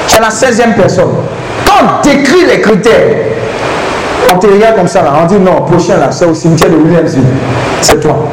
Tu 0.08 0.16
es 0.16 0.20
la 0.20 0.30
16e 0.30 0.76
personne. 0.76 1.10
Quand 1.66 1.84
on 1.84 2.02
décrit 2.08 2.46
les 2.46 2.62
critères, 2.62 3.16
on 4.34 4.38
te 4.38 4.48
regarde 4.48 4.76
comme 4.76 4.88
ça 4.88 5.02
là, 5.02 5.14
on 5.22 5.26
dit 5.26 5.40
non, 5.40 5.62
prochain 5.62 5.98
là, 5.98 6.12
c'est 6.12 6.26
au 6.26 6.34
cimetière 6.34 6.70
de 6.70 6.76
Williamsville. 6.76 7.24
C'est 7.82 8.00
toi. 8.00 8.28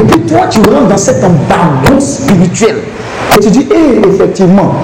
Et 0.00 0.02
puis 0.02 0.20
toi, 0.22 0.46
tu 0.50 0.60
rentres 0.60 0.88
dans 0.88 0.96
cet 0.96 1.22
embargo 1.22 2.00
spirituel. 2.00 2.76
Et 3.36 3.40
tu 3.40 3.50
dis, 3.50 3.68
eh, 3.70 4.08
effectivement, 4.08 4.74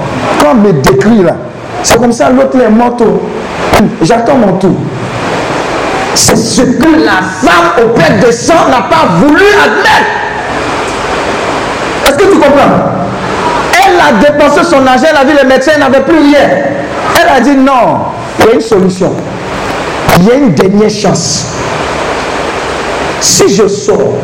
quand 0.41 0.53
on 0.53 0.55
me 0.57 0.73
décrit 0.73 1.23
là, 1.23 1.37
c'est 1.83 1.99
comme 1.99 2.13
ça, 2.13 2.29
l'autre 2.31 2.61
est 2.61 2.69
mort. 2.69 2.97
J'attends 4.03 4.37
mon 4.37 4.53
tour. 4.59 4.77
C'est 6.15 6.37
ce 6.37 6.63
que 6.63 7.05
la 7.05 7.23
femme 7.23 7.85
au 7.85 7.89
père 7.89 8.19
de 8.27 8.31
sang 8.31 8.69
n'a 8.69 8.83
pas 8.83 9.07
voulu 9.21 9.45
admettre. 9.65 10.11
Est-ce 12.07 12.17
que 12.17 12.33
tu 12.33 12.39
comprends? 12.39 12.97
Elle 13.73 14.01
a 14.01 14.21
dépensé 14.21 14.65
son 14.65 14.87
argent, 14.87 15.07
elle 15.11 15.17
a 15.17 15.25
vu 15.25 15.37
les 15.41 15.49
médecins, 15.49 15.73
elle 15.75 15.81
n'avait 15.81 16.01
plus 16.01 16.19
rien. 16.19 16.49
Elle 17.21 17.29
a 17.29 17.41
dit 17.41 17.57
non, 17.57 17.99
il 18.39 18.47
y 18.47 18.49
a 18.49 18.55
une 18.55 18.61
solution. 18.61 19.13
Il 20.19 20.27
y 20.27 20.31
a 20.31 20.35
une 20.35 20.53
dernière 20.53 20.91
chance. 20.91 21.47
Si 23.21 23.55
je 23.55 23.67
sors, 23.69 24.15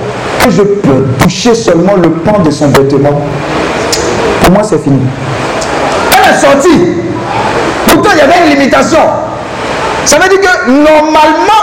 que 0.42 0.50
je 0.50 0.62
peux 0.62 1.04
toucher 1.20 1.54
seulement 1.54 1.94
le 1.94 2.10
pan 2.10 2.40
de 2.40 2.50
son 2.50 2.68
vêtement, 2.68 3.20
pour 4.42 4.52
moi 4.52 4.62
c'est 4.62 4.82
fini. 4.82 5.00
Elle 6.10 6.34
est 6.34 6.38
sortie. 6.38 6.86
Pourtant, 7.86 8.10
il 8.14 8.18
y 8.18 8.22
avait 8.22 8.46
une 8.46 8.58
limitation. 8.58 8.98
Ça 10.04 10.18
veut 10.18 10.28
dire 10.28 10.40
que 10.40 10.70
normalement, 10.70 11.62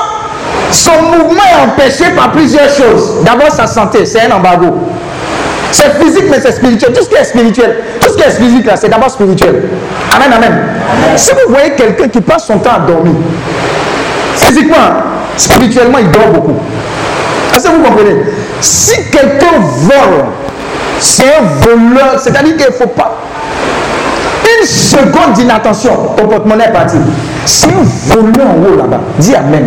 son 0.71 1.01
mouvement 1.03 1.41
est 1.41 1.63
empêché 1.63 2.12
par 2.15 2.31
plusieurs 2.31 2.69
choses. 2.69 3.24
D'abord, 3.24 3.51
sa 3.51 3.67
santé, 3.67 4.05
c'est 4.05 4.21
un 4.21 4.31
embargo. 4.36 4.67
C'est 5.71 6.01
physique, 6.01 6.25
mais 6.29 6.39
c'est 6.39 6.51
spirituel. 6.53 6.93
Tout 6.93 7.03
ce 7.03 7.09
qui 7.09 7.15
est 7.15 7.24
spirituel, 7.24 7.77
tout 8.00 8.09
ce 8.09 8.17
qui 8.17 8.24
est 8.24 8.31
physique, 8.31 8.65
là, 8.65 8.75
c'est 8.75 8.89
d'abord 8.89 9.09
spirituel. 9.09 9.63
Amen, 10.15 10.33
amen. 10.33 10.63
Si 11.15 11.31
vous 11.31 11.53
voyez 11.53 11.71
quelqu'un 11.71 12.07
qui 12.07 12.21
passe 12.21 12.48
son 12.48 12.57
temps 12.59 12.75
à 12.75 12.79
dormir, 12.79 13.13
physiquement, 14.36 14.77
spirituellement, 15.38 16.00
il 16.00 16.09
dort 16.12 16.29
beaucoup. 16.33 16.57
Est-ce 17.55 17.65
que 17.67 17.71
vous 17.71 17.83
comprenez? 17.83 18.15
Si 18.61 19.09
quelqu'un 19.09 19.59
vole, 19.59 20.25
c'est 20.99 21.23
un 21.23 21.43
voleur, 21.61 22.19
c'est-à-dire 22.19 22.57
qu'il 22.57 22.65
ne 22.67 22.71
faut 22.71 22.87
pas. 22.87 23.15
Une 24.61 24.65
seconde 24.67 25.33
d'inattention, 25.35 25.95
ton 26.17 26.27
porte-monnaie 26.27 26.65
est 26.65 26.71
parti. 26.73 26.97
C'est 27.45 27.67
un 27.67 27.83
voleur 28.15 28.47
en 28.47 28.55
haut 28.73 28.75
là-bas. 28.77 28.99
Dis 29.17 29.35
Amen. 29.35 29.65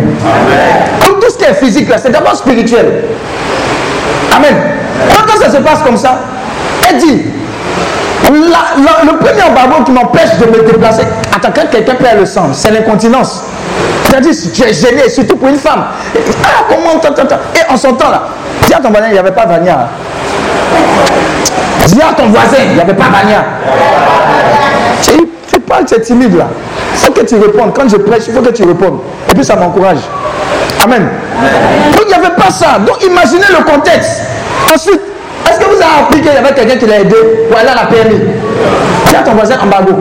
Donc 1.07 1.19
tout 1.19 1.31
ce 1.31 1.37
qui 1.37 1.45
est 1.45 1.53
physique 1.55 1.89
là, 1.89 1.97
c'est 1.97 2.11
d'abord 2.11 2.35
spirituel. 2.35 3.05
Amen. 4.35 4.55
Quand 5.27 5.39
ça 5.41 5.49
se 5.51 5.57
passe 5.57 5.79
comme 5.83 5.97
ça, 5.97 6.19
elle 6.89 6.97
dit, 6.97 7.21
la- 8.29 8.81
la- 8.83 9.11
le 9.11 9.17
premier 9.17 9.41
embargo 9.43 9.83
qui 9.85 9.91
m'empêche 9.91 10.37
de 10.39 10.45
me 10.45 10.63
déplacer, 10.65 11.03
attends, 11.35 11.49
quand 11.55 11.69
quelqu'un 11.71 11.95
perd 11.95 12.19
le 12.19 12.25
sang, 12.25 12.49
c'est 12.53 12.71
l'incontinence. 12.71 13.43
C'est-à-dire, 14.05 14.33
tu 14.53 14.63
es 14.63 14.73
gêné, 14.73 15.09
surtout 15.09 15.35
pour 15.37 15.47
une 15.49 15.57
femme. 15.57 15.85
Ah, 16.43 16.65
comment, 16.69 16.99
tant. 16.99 17.13
Et 17.55 17.59
on 17.71 17.77
s'entend 17.77 18.09
là. 18.11 18.23
Dis 18.73 18.79
à 18.79 18.81
ton 18.81 18.89
voisin, 18.89 19.07
il 19.09 19.13
n'y 19.13 19.19
avait 19.19 19.31
pas 19.31 19.45
Vania. 19.45 19.87
Dis 21.85 22.01
à 22.01 22.13
ton 22.13 22.25
voisin, 22.29 22.57
il 22.65 22.73
n'y 22.73 22.81
avait 22.81 22.95
pas 22.95 23.03
Vania. 23.03 23.45
Tu, 25.03 25.11
tu 25.51 25.59
parles, 25.59 25.85
tu 25.85 25.93
es 25.93 26.01
timide 26.01 26.35
là. 26.35 26.47
Il 26.93 26.97
faut 26.97 27.11
que 27.11 27.21
tu 27.21 27.35
répondes. 27.35 27.71
Quand 27.75 27.87
je 27.87 27.97
prêche, 27.97 28.23
il 28.27 28.33
faut 28.33 28.41
que 28.41 28.49
tu 28.49 28.63
répondes. 28.63 28.99
Et 29.29 29.35
puis 29.35 29.45
ça 29.45 29.55
m'encourage. 29.55 29.99
Amen. 30.83 31.07
Donc 31.91 32.01
il 32.03 32.07
n'y 32.07 32.13
avait 32.15 32.35
pas 32.35 32.49
ça. 32.49 32.79
Donc 32.79 33.03
imaginez 33.03 33.45
le 33.55 33.63
contexte. 33.63 34.23
Ensuite, 34.73 35.01
est-ce 35.47 35.59
que 35.59 35.65
vous 35.65 35.75
avez 35.75 36.01
appris 36.01 36.21
qu'il 36.21 36.33
y 36.33 36.35
avait 36.35 36.55
quelqu'un 36.55 36.77
qui 36.77 36.87
l'a 36.87 37.01
aidé? 37.01 37.15
Pour 37.49 37.59
aller 37.59 37.69
à 37.69 37.75
la 37.75 37.85
PMI 37.85 38.21
Dis 39.07 39.15
à 39.15 39.19
ton 39.19 39.33
voisin 39.33 39.55
embargo. 39.61 39.93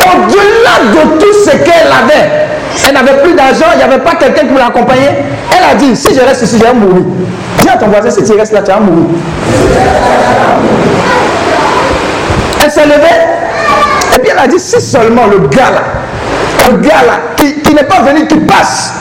Au-delà 0.00 0.92
de 0.92 1.18
tout 1.20 1.32
ce 1.44 1.50
qu'elle 1.50 1.92
avait, 1.92 2.42
elle 2.86 2.94
n'avait 2.94 3.22
plus 3.22 3.34
d'argent, 3.34 3.66
il 3.74 3.78
n'y 3.78 3.82
avait 3.82 4.02
pas 4.02 4.14
quelqu'un 4.14 4.46
qui 4.46 4.54
l'accompagner. 4.54 5.08
Elle 5.56 5.70
a 5.70 5.74
dit, 5.74 5.94
si 5.96 6.14
je 6.14 6.20
reste 6.20 6.42
ici, 6.42 6.56
je 6.58 6.64
vais 6.64 6.72
mourir. 6.72 7.04
Dis 7.60 7.68
à 7.68 7.76
ton 7.76 7.88
voisin, 7.88 8.10
si 8.10 8.24
tu 8.24 8.32
restes 8.32 8.52
là, 8.52 8.62
tu 8.62 8.70
vas 8.70 8.80
mourir. 8.80 9.06
Elle 12.64 12.70
s'est 12.70 12.84
levée. 12.84 13.20
Et 14.14 14.18
puis 14.18 14.30
elle 14.30 14.38
a 14.38 14.46
dit, 14.46 14.58
si 14.58 14.80
seulement 14.80 15.26
le 15.26 15.48
gars 15.48 15.70
là, 15.70 15.82
le 16.70 16.78
gars 16.78 17.02
là, 17.06 17.12
qui 17.36 17.74
n'est 17.74 17.84
pas 17.84 18.02
venu, 18.02 18.26
qui 18.26 18.36
passe, 18.36 18.92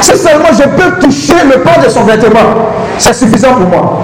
si 0.00 0.16
seulement 0.16 0.48
je 0.52 0.64
peux 0.64 0.98
toucher 1.00 1.34
le 1.44 1.60
port 1.60 1.78
de 1.82 1.88
son 1.88 2.04
vêtement, 2.04 2.70
c'est 2.98 3.14
suffisant 3.14 3.54
pour 3.54 3.68
moi. 3.68 4.02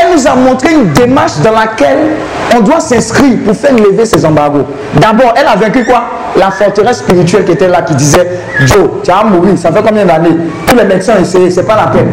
Elle 0.00 0.16
nous 0.16 0.26
a 0.26 0.34
montré 0.34 0.72
une 0.72 0.92
démarche 0.92 1.38
dans 1.42 1.52
laquelle 1.52 2.16
on 2.56 2.60
doit 2.60 2.80
s'inscrire 2.80 3.38
pour 3.44 3.56
faire 3.56 3.74
lever 3.74 4.04
ces 4.04 4.24
embargos. 4.24 4.66
D'abord, 4.94 5.34
elle 5.36 5.46
a 5.46 5.56
vaincu 5.56 5.84
quoi? 5.84 6.02
La 6.36 6.50
forteresse 6.50 6.98
spirituelle 6.98 7.44
qui 7.44 7.52
était 7.52 7.68
là, 7.68 7.82
qui 7.82 7.94
disait 7.94 8.28
Joe, 8.66 8.88
tu 9.04 9.10
vas 9.10 9.24
mourir, 9.24 9.56
ça 9.58 9.70
fait 9.72 9.82
combien 9.86 10.04
d'années? 10.04 10.36
Tous 10.66 10.76
les 10.76 10.84
médecins 10.84 11.14
ont 11.18 11.22
essayé, 11.22 11.50
c'est 11.50 11.62
pas 11.64 11.76
la 11.76 11.86
peine. 11.88 12.08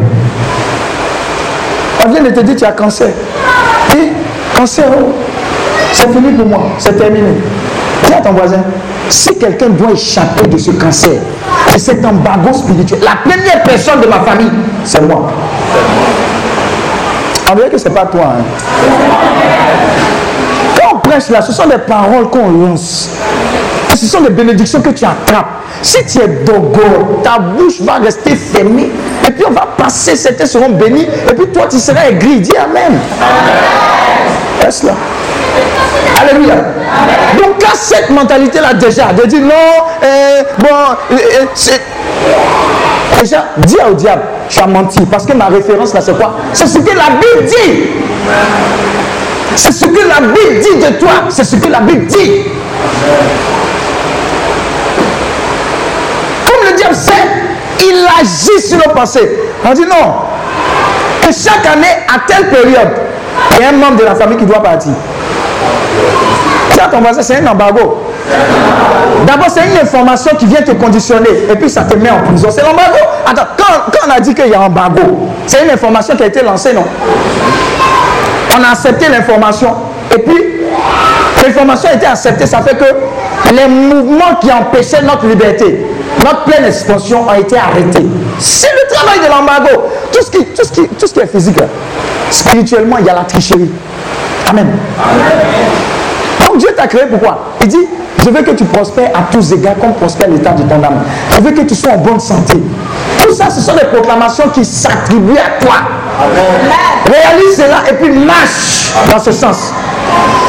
On 2.06 2.10
vient 2.10 2.22
de 2.22 2.30
te 2.30 2.40
dire 2.40 2.56
tu 2.56 2.64
as 2.64 2.72
cancer. 2.72 3.08
Et 3.96 4.12
cancer, 4.56 4.84
oh, 5.00 5.12
c'est 5.92 6.08
fini 6.12 6.32
pour 6.32 6.46
moi, 6.46 6.60
c'est 6.78 6.96
terminé. 6.96 7.32
Dis 8.06 8.14
à 8.14 8.20
ton 8.20 8.32
voisin, 8.32 8.62
si 9.08 9.36
quelqu'un 9.38 9.70
doit 9.70 9.92
échapper 9.92 10.46
de 10.46 10.56
ce 10.58 10.70
cancer, 10.72 11.12
de 11.74 11.78
cet 11.78 12.04
embargo 12.04 12.52
spirituel, 12.52 13.00
la 13.02 13.16
première 13.30 13.62
personne 13.62 14.00
de 14.00 14.06
ma 14.06 14.20
famille, 14.20 14.50
c'est 14.84 15.00
moi. 15.02 15.30
On 17.50 17.54
dirait 17.54 17.70
que 17.70 17.78
ce 17.78 17.88
n'est 17.88 17.94
pas 17.94 18.06
toi. 18.06 18.34
hein. 18.38 18.44
Quand 20.88 20.96
on 20.96 20.98
prêche 21.00 21.28
là, 21.28 21.42
ce 21.42 21.52
sont 21.52 21.66
des 21.66 21.78
paroles 21.78 22.28
qu'on 22.30 22.50
lance. 22.50 23.10
Et 23.92 23.96
ce 23.96 24.06
sont 24.06 24.20
des 24.20 24.30
bénédictions 24.30 24.80
que 24.80 24.90
tu 24.90 25.04
attrapes. 25.04 25.46
Si 25.82 26.04
tu 26.06 26.18
es 26.20 26.28
dogo, 26.44 27.20
ta 27.22 27.38
bouche 27.38 27.80
va 27.80 27.94
rester 27.96 28.34
fermée. 28.34 28.90
Et 29.26 29.30
puis 29.30 29.44
on 29.46 29.52
va 29.52 29.66
passer, 29.76 30.16
certains 30.16 30.46
seront 30.46 30.70
bénis. 30.70 31.06
Et 31.28 31.34
puis 31.34 31.46
toi, 31.48 31.66
tu 31.70 31.78
seras 31.78 32.08
aigri. 32.08 32.40
Dis 32.40 32.56
Amen. 32.56 32.98
Reste 34.62 34.84
là? 34.84 34.92
Alléluia. 36.20 36.54
Donc, 37.36 37.62
à 37.64 37.74
cette 37.76 38.10
mentalité-là, 38.10 38.74
déjà, 38.74 39.12
de 39.12 39.26
dire 39.26 39.40
non, 39.42 39.84
euh, 40.02 40.42
bon, 40.58 40.66
euh, 41.12 41.14
euh, 41.14 41.44
c'est. 41.54 41.80
Déjà, 43.20 43.46
dis 43.58 43.76
au 43.88 43.94
diable, 43.94 44.22
tu 44.48 44.60
as 44.60 44.66
menti. 44.66 45.00
Parce 45.06 45.26
que 45.26 45.32
ma 45.32 45.46
référence 45.46 45.92
là, 45.94 46.00
c'est 46.00 46.16
quoi? 46.16 46.34
C'est 46.52 46.66
ce 46.66 46.78
que 46.78 46.90
la 46.90 47.10
Bible 47.20 47.46
dit. 47.46 47.82
C'est 49.56 49.72
ce 49.72 49.86
que 49.86 50.08
la 50.08 50.20
Bible 50.20 50.60
dit 50.60 50.84
de 50.84 50.98
toi. 50.98 51.10
C'est 51.28 51.44
ce 51.44 51.56
que 51.56 51.68
la 51.68 51.80
Bible 51.80 52.06
dit. 52.06 52.44
Dieu 56.76 56.86
sait, 56.92 57.12
il 57.80 58.06
agit 58.20 58.66
sur 58.66 58.78
nos 58.78 58.94
pensées. 58.94 59.28
On 59.64 59.72
dit 59.72 59.82
non. 59.82 60.14
Que 61.22 61.32
chaque 61.32 61.66
année, 61.66 61.88
à 62.08 62.20
telle 62.26 62.48
période, 62.48 62.88
il 63.52 63.62
y 63.62 63.64
a 63.64 63.70
un 63.70 63.72
membre 63.72 63.96
de 63.96 64.04
la 64.04 64.14
famille 64.14 64.36
qui 64.36 64.46
doit 64.46 64.62
partir. 64.62 64.92
Ça, 66.70 66.88
ton 66.90 67.00
voisin, 67.00 67.22
c'est 67.22 67.36
un 67.36 67.46
embargo. 67.46 68.04
D'abord, 69.26 69.46
c'est 69.48 69.64
une 69.66 69.78
information 69.78 70.36
qui 70.38 70.46
vient 70.46 70.62
te 70.62 70.72
conditionner 70.72 71.46
et 71.50 71.56
puis 71.56 71.68
ça 71.68 71.82
te 71.82 71.96
met 71.96 72.10
en 72.10 72.20
prison. 72.20 72.48
C'est 72.50 72.62
l'embargo. 72.62 72.98
Attends, 73.26 73.46
quand 73.56 73.98
on 74.06 74.10
a 74.10 74.20
dit 74.20 74.34
qu'il 74.34 74.48
y 74.48 74.54
a 74.54 74.60
un 74.60 74.66
embargo, 74.66 75.02
c'est 75.46 75.64
une 75.64 75.70
information 75.70 76.14
qui 76.14 76.22
a 76.22 76.26
été 76.26 76.42
lancée, 76.42 76.72
non? 76.72 76.84
On 78.56 78.62
a 78.62 78.70
accepté 78.72 79.08
l'information 79.08 79.74
et 80.14 80.18
puis 80.20 80.42
l'information 81.44 81.90
a 81.90 81.94
été 81.94 82.06
acceptée. 82.06 82.46
Ça 82.46 82.60
fait 82.62 82.76
que 82.76 82.84
les 83.54 83.66
mouvements 83.68 84.36
qui 84.40 84.50
empêchaient 84.50 85.02
notre 85.02 85.26
liberté, 85.26 85.86
notre 86.24 86.44
pleine 86.44 86.64
expansion 86.64 87.28
ont 87.28 87.34
été 87.34 87.56
arrêtés. 87.56 88.06
C'est 88.38 88.70
le 88.72 88.94
travail 88.94 89.18
de 89.20 89.26
l'embargo. 89.26 89.88
Tout, 90.12 90.22
ce 90.24 90.30
qui, 90.30 90.44
tout, 90.46 90.64
ce 90.64 90.72
qui, 90.72 90.88
tout 90.88 91.06
ce 91.06 91.12
qui 91.14 91.20
est 91.20 91.26
physique, 91.26 91.58
spirituellement, 92.30 92.96
il 92.98 93.06
y 93.06 93.10
a 93.10 93.14
la 93.14 93.24
tricherie. 93.24 93.70
Amen. 94.50 94.66
Donc 96.46 96.58
Dieu 96.58 96.68
t'a 96.76 96.86
créé 96.86 97.02
pourquoi 97.10 97.52
Il 97.60 97.68
dit, 97.68 97.86
je 98.24 98.30
veux 98.30 98.42
que 98.42 98.50
tu 98.52 98.64
prospères 98.64 99.10
à 99.14 99.30
tous 99.30 99.52
égards 99.52 99.76
comme 99.78 99.92
prospère 99.94 100.28
l'état 100.28 100.52
de 100.52 100.62
ton 100.62 100.82
âme. 100.82 101.02
Je 101.36 101.40
veux 101.42 101.50
que 101.52 101.62
tu 101.62 101.74
sois 101.74 101.92
en 101.92 101.98
bonne 101.98 102.20
santé. 102.20 102.54
Tout 103.22 103.34
ça, 103.34 103.50
ce 103.50 103.60
sont 103.60 103.74
des 103.74 103.86
proclamations 103.86 104.48
qui 104.48 104.64
s'attribuent 104.64 105.36
à 105.38 105.62
toi. 105.64 105.74
Réalise 107.06 107.56
cela 107.56 107.90
et 107.90 107.94
puis 107.94 108.10
marche 108.10 108.92
dans 109.10 109.18
ce 109.18 109.32
sens. 109.32 109.72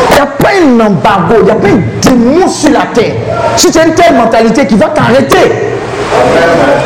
Il 0.10 0.16
n'y 0.16 0.22
a 0.22 0.26
pas 0.26 0.50
un 0.62 0.80
embargo, 0.86 1.36
il 1.40 1.46
n'y 1.46 1.52
a 1.52 1.56
pas 1.56 1.68
un 1.68 1.82
démon 2.02 2.48
sur 2.48 2.72
la 2.72 2.86
terre. 2.94 3.14
Si 3.56 3.72
tu 3.72 3.80
as 3.80 3.86
une 3.86 3.94
telle 3.94 4.16
mentalité 4.16 4.66
qui 4.66 4.76
va 4.76 4.88
t'arrêter. 4.88 5.52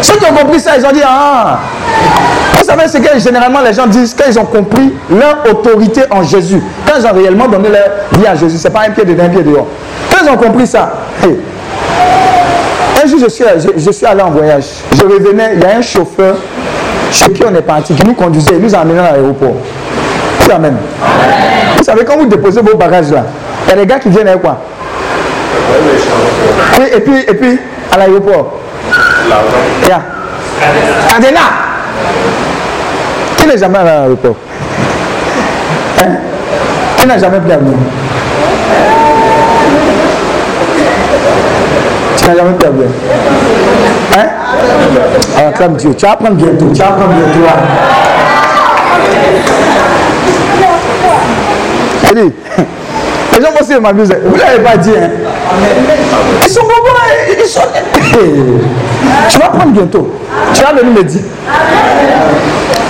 Ceux 0.01 0.17
qui 0.17 0.25
ont 0.25 0.35
compris 0.35 0.59
ça, 0.59 0.71
ils 0.77 0.85
ont 0.85 0.91
dit 0.91 1.01
Ah 1.05 1.59
Vous 2.57 2.65
savez 2.65 2.87
ce 2.87 2.97
que 2.97 3.19
généralement 3.19 3.61
les 3.61 3.73
gens 3.73 3.87
disent 3.87 4.13
quand 4.17 4.25
ils 4.29 4.37
ont 4.37 4.45
compris 4.45 4.93
leur 5.09 5.37
autorité 5.49 6.01
en 6.11 6.23
Jésus? 6.23 6.61
Quand 6.85 6.99
ils 6.99 7.05
ont 7.05 7.13
réellement 7.13 7.47
donné 7.47 7.69
leur 7.69 8.19
vie 8.19 8.27
à 8.27 8.35
Jésus, 8.35 8.57
ce 8.57 8.67
n'est 8.67 8.73
pas 8.73 8.81
un 8.81 8.89
pied 8.91 9.05
dedans, 9.05 9.23
un 9.25 9.29
pied 9.29 9.43
dehors. 9.43 9.67
Quand 10.11 10.25
ils 10.25 10.29
ont 10.29 10.37
compris 10.37 10.67
ça, 10.67 10.91
un 13.03 13.07
jour 13.07 13.19
je 13.21 13.29
suis, 13.29 13.45
je, 13.57 13.81
je 13.81 13.91
suis 13.91 14.05
allé 14.05 14.21
en 14.21 14.31
voyage. 14.31 14.65
Je 14.95 15.03
revenais, 15.03 15.53
il 15.55 15.61
y 15.61 15.65
a 15.65 15.77
un 15.77 15.81
chauffeur 15.81 16.35
chez 17.13 17.31
qui 17.31 17.43
on 17.43 17.53
est 17.55 17.61
parti, 17.61 17.93
qui 17.93 18.05
nous 18.05 18.13
conduisait, 18.13 18.57
nous 18.59 18.73
a 18.73 18.79
amenés 18.79 18.99
à 18.99 19.11
l'aéroport. 19.13 19.55
Qui 20.39 20.51
amène? 20.51 20.77
Vous 21.77 21.83
savez, 21.83 22.03
quand 22.03 22.17
vous 22.17 22.25
déposez 22.25 22.61
vos 22.61 22.75
bagages 22.75 23.11
là, 23.11 23.23
il 23.65 23.69
y 23.69 23.73
a 23.73 23.75
des 23.75 23.85
gars 23.85 23.99
qui 23.99 24.09
viennent 24.09 24.27
avec 24.27 24.41
quoi? 24.41 24.57
Oui, 26.79 26.85
et 26.93 26.99
puis, 26.99 27.19
et 27.27 27.33
puis 27.33 27.59
à 27.91 27.97
l'aéroport. 27.97 28.59
Il 29.83 29.87
y 29.87 29.91
a 29.91 30.01
Cadena. 31.09 31.39
Qui 33.37 33.47
n'est 33.47 33.57
jamais 33.57 33.77
allé 33.77 33.89
à 33.89 33.99
l'aéroport? 34.01 34.35
Hein? 35.99 36.11
Qui 36.97 37.07
n'a 37.07 37.17
jamais 37.17 37.39
pris 37.39 37.51
Tu 42.17 42.25
n'as 42.25 42.35
jamais 42.35 42.53
pris 42.53 42.67
Hein? 44.15 44.25
Ah, 45.37 45.51
comme 45.57 45.75
Dieu. 45.75 45.93
Tu 45.95 46.05
vas 46.05 46.11
apprendre 46.13 46.35
bientôt. 46.35 46.69
Tu 46.73 46.79
vas 46.79 46.87
apprendre 46.87 47.13
bientôt. 47.13 47.47
hein. 47.47 47.53
Dis, 52.15 52.31
les 53.35 53.41
gens 53.43 53.51
vont 53.51 53.65
se 53.65 53.79
m'amuser. 53.79 54.17
Vous 54.23 54.35
ne 54.35 54.39
l'avez 54.41 54.59
pas 54.59 54.77
dit, 54.77 54.91
hein? 54.91 55.09
Ils 56.43 56.49
sont 56.49 56.61
bons, 56.61 56.69
hein, 56.69 57.33
ils 57.39 57.45
sont. 57.47 57.61
Tu 59.29 59.39
vas 59.39 59.47
prendre 59.47 59.71
bientôt. 59.71 60.13
Tu 60.53 60.61
vas 60.61 60.73
venir 60.73 60.93
me 60.93 61.03
dire. 61.03 61.21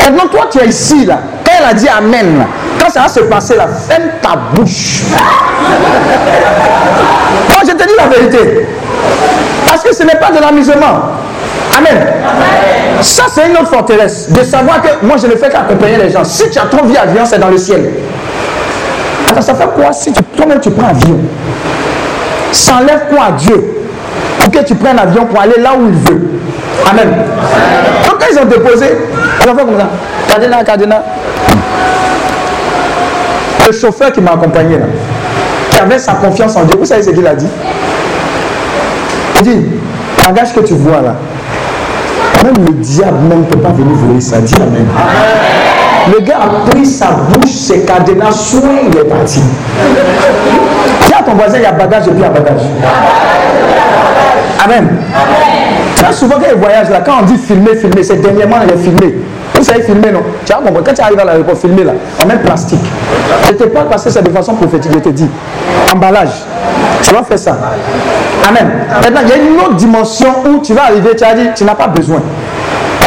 Maintenant, 0.03 0.27
toi, 0.29 0.47
tu 0.51 0.59
es 0.59 0.65
ici, 0.67 1.05
là. 1.05 1.19
Quand 1.45 1.53
elle 1.57 1.65
a 1.69 1.73
dit 1.73 1.87
Amen, 1.87 2.45
quand 2.81 2.89
ça 2.89 3.03
va 3.03 3.07
se 3.07 3.21
passer, 3.21 3.55
là, 3.55 3.67
ferme 3.67 4.09
ta 4.21 4.35
bouche. 4.53 5.03
Moi, 7.49 7.61
je 7.65 7.71
te 7.71 7.83
dis 7.87 7.93
la 7.97 8.07
vérité. 8.07 8.67
Parce 9.67 9.83
que 9.83 9.93
ce 9.93 10.03
n'est 10.03 10.15
pas 10.15 10.31
de 10.31 10.39
l'amusement. 10.39 11.11
Amen. 11.77 12.07
Ça, 13.01 13.23
c'est 13.29 13.47
une 13.47 13.57
autre 13.57 13.69
forteresse. 13.69 14.29
De 14.29 14.43
savoir 14.43 14.81
que 14.81 15.05
moi, 15.05 15.17
je 15.21 15.27
ne 15.27 15.35
fais 15.35 15.49
qu'accompagner 15.49 15.97
les 15.97 16.09
gens. 16.09 16.23
Si 16.23 16.49
tu 16.49 16.59
as 16.59 16.63
ton 16.63 16.85
vie 16.85 16.97
avion, 16.97 17.25
c'est 17.25 17.39
dans 17.39 17.49
le 17.49 17.57
ciel. 17.57 17.89
Attends, 19.29 19.41
ça 19.41 19.55
fait 19.55 19.67
quoi 19.75 19.91
si 19.91 20.11
toi-même 20.13 20.59
tu 20.59 20.71
prends 20.71 20.89
avion? 20.89 21.17
Ça 22.51 22.75
enlève 22.81 23.07
quoi 23.09 23.25
à 23.25 23.31
Dieu 23.31 23.83
Pour 24.39 24.51
que 24.51 24.59
tu 24.59 24.75
prennes 24.75 24.97
l'avion 24.97 25.25
pour 25.25 25.39
aller 25.39 25.59
là 25.59 25.71
où 25.77 25.87
il 25.87 25.95
veut? 25.95 26.29
Amen. 26.89 27.09
Donc 28.05 28.19
quand 28.19 28.25
ils 28.31 28.39
ont 28.39 28.45
déposé, 28.45 28.85
ont 29.47 29.55
fait 29.55 29.65
comme 29.65 29.79
ça. 29.79 29.89
Cadena, 30.29 30.63
cadena. 30.63 31.03
Le 33.65 33.71
chauffeur 33.71 34.11
qui 34.11 34.21
m'a 34.21 34.31
accompagné 34.31 34.77
là, 34.77 34.85
qui 35.71 35.79
avait 35.79 35.97
sa 35.97 36.13
confiance 36.13 36.55
en 36.55 36.63
Dieu, 36.63 36.75
vous 36.77 36.85
savez 36.85 37.01
ce 37.01 37.11
qu'il 37.11 37.25
a 37.25 37.33
dit? 37.33 37.47
Dit, 39.43 39.65
langage 40.25 40.53
que 40.53 40.61
tu 40.61 40.73
vois 40.73 41.01
là, 41.01 41.15
même 42.43 42.65
le 42.65 42.73
diable 42.73 43.17
même 43.29 43.39
ne 43.41 43.45
peut 43.45 43.59
pas 43.59 43.69
venir 43.69 43.95
voler 43.95 44.21
ça. 44.21 44.39
Dis 44.39 44.55
Amen. 44.55 44.85
Le 46.11 46.19
gars 46.19 46.39
a 46.41 46.69
pris 46.69 46.85
sa 46.85 47.11
bouche, 47.11 47.51
ses 47.51 47.81
cadenas, 47.81 48.31
soin, 48.31 48.61
il 48.91 48.97
est 48.97 49.03
parti. 49.05 49.39
Dis 51.05 51.13
à 51.13 51.23
ton 51.23 51.33
voisin, 51.35 51.57
il 51.57 51.63
y 51.63 51.65
a 51.65 51.71
bagage 51.71 52.07
et 52.07 52.11
puis 52.11 52.19
il 52.19 52.21
y 52.21 52.25
a 52.25 52.29
bagage. 52.29 52.61
Amen. 54.65 54.97
Très 55.95 56.13
souvent, 56.13 56.35
quand 56.35 56.47
il 56.51 56.59
voyage 56.59 56.89
là, 56.89 57.01
quand 57.05 57.19
on 57.21 57.25
dit 57.25 57.37
filmer, 57.37 57.75
filmer, 57.75 58.03
c'est 58.03 58.21
dernièrement 58.21 58.57
il 58.65 58.73
est 58.73 58.83
filmé. 58.83 59.15
Vous 59.55 59.63
savez 59.63 59.83
filmer, 59.83 60.11
non? 60.11 60.23
Tu 60.45 60.51
as 60.51 60.55
compris, 60.57 60.83
quand 60.85 60.93
tu 60.93 61.01
arrives 61.01 61.19
à 61.19 61.23
l'aéroport, 61.23 61.57
filmer 61.57 61.85
là, 61.85 61.93
en 62.21 62.27
même 62.27 62.39
plastique. 62.39 62.83
Je 63.47 63.53
te 63.53 63.63
parle 63.65 63.87
parce 63.87 64.03
que 64.03 64.09
c'est 64.09 64.21
de 64.21 64.29
façon 64.29 64.55
prophétique, 64.55 64.91
je 64.93 64.99
te 64.99 65.09
dis. 65.09 65.29
Emballage. 65.93 66.33
Tu 67.01 67.13
vas 67.13 67.23
faire 67.23 67.39
ça. 67.39 67.57
Amen. 68.47 68.71
Maintenant, 69.01 69.21
il 69.23 69.29
y 69.29 69.31
a 69.31 69.37
une 69.37 69.59
autre 69.59 69.75
dimension 69.75 70.27
où 70.45 70.59
tu 70.59 70.73
vas 70.73 70.83
arriver, 70.83 71.15
tu 71.15 71.23
as 71.23 71.33
dit, 71.33 71.49
tu 71.55 71.63
n'as 71.63 71.75
pas 71.75 71.87
besoin. 71.87 72.19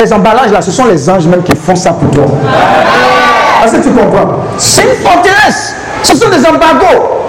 Les 0.01 0.13
emballages 0.13 0.51
là, 0.53 0.61
ce 0.61 0.71
sont 0.71 0.87
les 0.87 1.09
anges 1.09 1.27
même 1.27 1.43
qui 1.43 1.55
font 1.57 1.77
ça 1.77 1.91
pour 1.91 2.11
toi. 2.11 2.25
Est-ce 3.65 3.77
que 3.77 3.83
tu 3.83 3.91
comprends? 3.91 4.41
C'est 4.59 4.83
une 4.83 5.07
forteresse. 5.07 5.75
Ce 6.03 6.17
sont 6.17 6.29
des 6.29 6.47
embargos. 6.47 7.25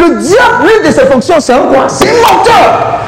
Le 0.00 0.16
diable, 0.20 0.64
l'une 0.64 0.88
de 0.88 0.94
ses 0.94 1.06
fonctions, 1.06 1.36
c'est 1.40 1.54
quoi? 1.54 1.86
C'est 1.88 2.08
un 2.08 2.12
menteur. 2.12 3.00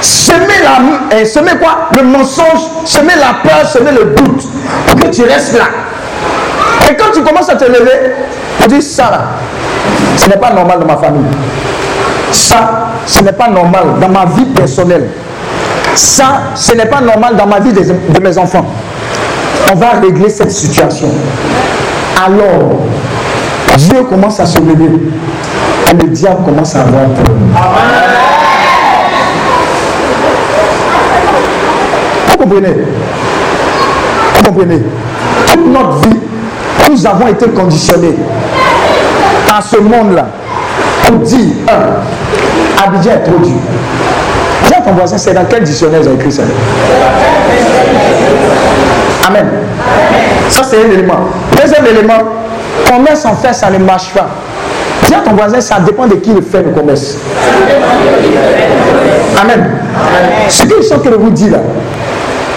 Semer, 0.00 0.62
la, 0.62 1.16
eh, 1.18 1.24
semer 1.24 1.52
quoi? 1.60 1.88
Le 1.96 2.02
mensonge, 2.02 2.60
semer 2.84 3.14
la 3.16 3.48
peur, 3.48 3.66
semer 3.66 3.92
le 3.92 4.14
doute. 4.14 4.44
Pour 4.86 5.00
que 5.00 5.08
tu 5.08 5.22
restes 5.24 5.56
là. 5.56 5.64
Et 6.90 6.94
quand 6.94 7.12
tu 7.12 7.22
commences 7.22 7.48
à 7.48 7.56
te 7.56 7.64
lever, 7.64 8.14
tu 8.62 8.68
dis 8.68 8.82
ça 8.82 9.10
là, 9.10 9.20
ce 10.16 10.28
n'est 10.28 10.36
pas 10.36 10.50
normal 10.50 10.78
dans 10.80 10.86
ma 10.86 10.96
famille. 10.96 11.24
Ça, 12.48 12.88
ce 13.04 13.20
n'est 13.20 13.32
pas 13.32 13.50
normal 13.50 13.84
dans 14.00 14.08
ma 14.08 14.24
vie 14.24 14.46
personnelle. 14.46 15.06
Ça, 15.94 16.44
ce 16.54 16.72
n'est 16.74 16.86
pas 16.86 17.02
normal 17.02 17.36
dans 17.36 17.46
ma 17.46 17.60
vie 17.60 17.74
de 17.74 18.20
mes 18.22 18.38
enfants. 18.38 18.64
On 19.70 19.74
va 19.76 20.00
régler 20.00 20.30
cette 20.30 20.50
situation. 20.50 21.08
Alors, 22.24 22.78
Dieu 23.76 24.02
commence 24.04 24.40
à 24.40 24.46
se 24.46 24.60
lever. 24.60 24.88
Et 25.90 25.94
le 25.94 26.08
diable 26.08 26.42
commence 26.46 26.74
à 26.74 26.84
avoir 26.84 27.04
peur. 27.08 27.34
Vous 32.30 32.36
comprenez? 32.38 32.76
Vous 34.36 34.44
comprenez? 34.44 34.82
Toute 35.48 35.66
notre 35.66 35.98
vie, 36.08 36.16
nous 36.88 37.06
avons 37.06 37.28
été 37.28 37.46
conditionnés 37.50 38.16
à 39.54 39.60
ce 39.60 39.76
monde-là 39.76 40.28
pour 41.08 41.22
un, 41.72 42.84
Abidjan 42.84 43.10
est 43.12 43.22
trop 43.24 43.38
dur. 43.38 43.56
Dis 44.66 44.74
à 44.74 44.80
ton 44.82 44.92
voisin, 44.92 45.16
c'est 45.16 45.32
dans 45.32 45.44
quel 45.48 45.62
dictionnaire 45.62 46.00
ils 46.02 46.08
ont 46.08 46.14
écrit 46.14 46.32
ça? 46.32 46.42
Amen. 49.26 49.46
Ça, 50.48 50.62
c'est 50.62 50.76
un 50.76 50.92
élément. 50.92 51.20
Deuxième 51.60 51.86
élément, 51.86 52.18
commerce 52.86 53.24
en 53.24 53.34
fait, 53.34 53.52
ça 53.52 53.70
ne 53.70 53.78
marche 53.78 54.10
pas. 54.14 54.28
Dis 55.06 55.14
à 55.14 55.20
ton 55.20 55.32
voisin, 55.32 55.60
ça 55.60 55.80
dépend 55.80 56.06
de 56.06 56.16
qui 56.16 56.32
le 56.32 56.42
fait 56.42 56.62
le 56.62 56.70
commerce. 56.70 57.16
Amen. 59.40 59.70
Ce 60.48 60.62
que 60.64 60.76
je 60.78 60.82
suis 60.82 60.96
vous 61.18 61.30
dire 61.30 61.52
là, 61.52 61.58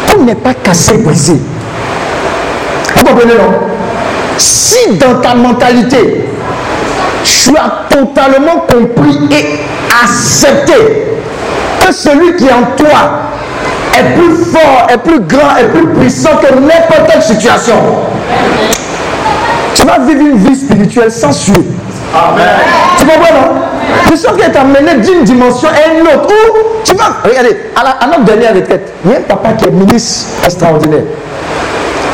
tout 0.08 0.24
n'est 0.24 0.36
pas 0.36 0.54
cassé, 0.54 0.98
brisé. 0.98 1.38
Vous 2.96 3.06
comprenez, 3.06 3.34
non? 3.34 3.54
Si 4.38 4.98
dans 4.98 5.20
ta 5.22 5.36
mentalité, 5.36 6.26
tu 7.24 7.52
as 7.58 7.88
totalement 7.90 8.66
compris 8.70 9.20
et 9.32 9.60
accepté 10.04 10.74
que 11.86 11.92
celui 11.94 12.36
qui 12.36 12.46
est 12.48 12.54
en 12.54 12.64
toi 12.76 13.20
est 13.98 14.16
plus 14.16 14.36
fort, 14.46 14.88
est 14.92 14.98
plus 14.98 15.20
grand, 15.22 15.58
est 15.60 15.66
plus 15.66 15.88
puissant 16.00 16.38
que 16.42 16.54
n'importe 16.54 17.12
quelle 17.12 17.22
situation. 17.22 17.76
Tu 19.76 19.86
vas 19.86 20.00
vivre 20.00 20.22
une 20.22 20.38
vie 20.38 20.56
spirituelle 20.56 21.12
sans 21.12 21.32
suer. 21.32 21.54
Tu 23.00 23.06
comprends, 23.06 23.34
non? 23.34 23.62
Sens 24.16 24.34
qu'il 24.34 24.44
est 24.44 24.56
amené 24.56 24.96
d'une 24.96 25.24
dimension 25.24 25.70
à 25.70 25.94
une 25.98 26.06
autre. 26.06 26.28
Où 26.28 26.58
tu 26.84 26.94
vas. 26.96 27.16
Regardez, 27.24 27.58
à, 27.76 27.84
la- 27.84 27.90
à 27.92 28.08
notre 28.08 28.24
dernière 28.26 28.54
retraite, 28.54 28.94
il 29.06 29.12
y 29.12 29.16
a 29.16 29.18
un 29.18 29.22
papa 29.22 29.54
qui 29.54 29.66
est 29.66 29.72
ministre 29.72 30.28
extraordinaire. 30.46 31.04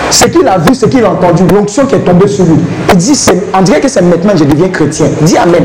Ce 0.09 0.25
qu'il 0.25 0.47
a 0.47 0.57
vu, 0.57 0.73
ce 0.73 0.85
qu'il 0.85 1.03
a 1.03 1.09
entendu, 1.11 1.43
l'onction 1.53 1.85
qui 1.85 1.95
est 1.95 1.99
tombée 1.99 2.27
sur 2.27 2.45
lui. 2.45 2.57
Il 2.89 2.95
dit, 2.97 3.15
c'est- 3.15 3.43
on 3.53 3.61
dirait 3.61 3.79
que 3.81 3.87
c'est 3.89 4.01
maintenant 4.01 4.31
que 4.33 4.39
je 4.39 4.43
deviens 4.45 4.69
chrétien. 4.69 5.07
Dis 5.21 5.37
Amen. 5.37 5.63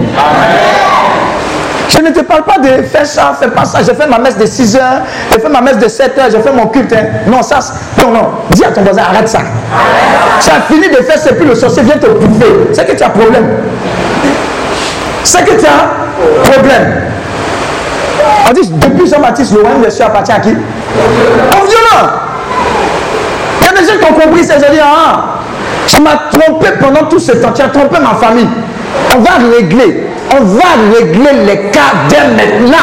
Je 1.88 1.98
ne 2.00 2.10
te 2.10 2.20
parle 2.20 2.42
pas 2.44 2.58
de 2.58 2.82
faire 2.84 3.04
ça, 3.04 3.36
fais 3.38 3.48
pas 3.48 3.64
ça. 3.66 3.80
J'ai 3.86 3.94
fait 3.94 4.06
ma 4.08 4.18
messe 4.18 4.36
de 4.38 4.46
6 4.46 4.74
heures, 4.76 5.02
j'ai 5.30 5.38
fait 5.38 5.48
ma 5.48 5.60
messe 5.60 5.76
de 5.78 5.88
7 5.88 6.16
heures, 6.18 6.28
j'ai 6.30 6.40
fait 6.40 6.52
mon 6.52 6.66
culte. 6.68 6.92
hein. 6.92 7.04
Non, 7.26 7.42
ça, 7.42 7.58
non, 8.02 8.10
non. 8.12 8.28
Dis 8.50 8.64
à 8.64 8.70
ton 8.70 8.80
voisin, 8.82 9.02
arrête 9.02 9.28
ça. 9.28 9.40
Tu 10.40 10.50
as 10.50 10.62
fini 10.72 10.88
de 10.88 11.02
faire 11.02 11.18
ça, 11.18 11.32
puis 11.34 11.46
le 11.46 11.54
sorcier 11.54 11.82
vient 11.82 11.98
te 11.98 12.06
bouffer. 12.06 12.46
C'est 12.72 12.86
que 12.86 12.96
tu 12.96 13.02
as 13.02 13.10
problème. 13.10 13.46
C'est 15.22 15.44
que 15.44 15.50
tu 15.60 15.66
as 15.66 16.50
problème. 16.50 16.94
On 18.48 18.52
dit, 18.54 18.70
depuis 18.70 19.06
Jean-Baptiste, 19.08 19.52
le 19.54 19.60
royaume 19.60 19.82
des 19.82 19.90
cieux 19.90 20.04
appartient 20.04 20.32
à 20.32 20.40
qui? 20.40 20.50
Au 20.50 21.66
violent. 21.66 22.08
Y 23.72 23.78
a 23.78 23.80
des 23.80 23.86
gens 23.86 23.98
qui 23.98 24.12
ont 24.12 24.14
compris 24.20 24.44
ça. 24.44 24.54
J'ai 24.54 24.74
dit, 24.74 24.80
ah, 24.82 25.38
tu 25.86 26.00
m'as 26.00 26.16
trompé 26.30 26.68
pendant 26.80 27.06
tout 27.08 27.18
ce 27.18 27.32
temps. 27.32 27.52
Tu 27.54 27.62
as 27.62 27.68
trompé 27.68 27.98
ma 28.00 28.14
famille. 28.14 28.48
On 29.16 29.20
va 29.20 29.30
régler. 29.54 30.06
On 30.34 30.44
va 30.44 30.96
régler 30.98 31.44
les 31.46 31.70
cas 31.70 31.80
dès 32.08 32.28
maintenant. 32.28 32.76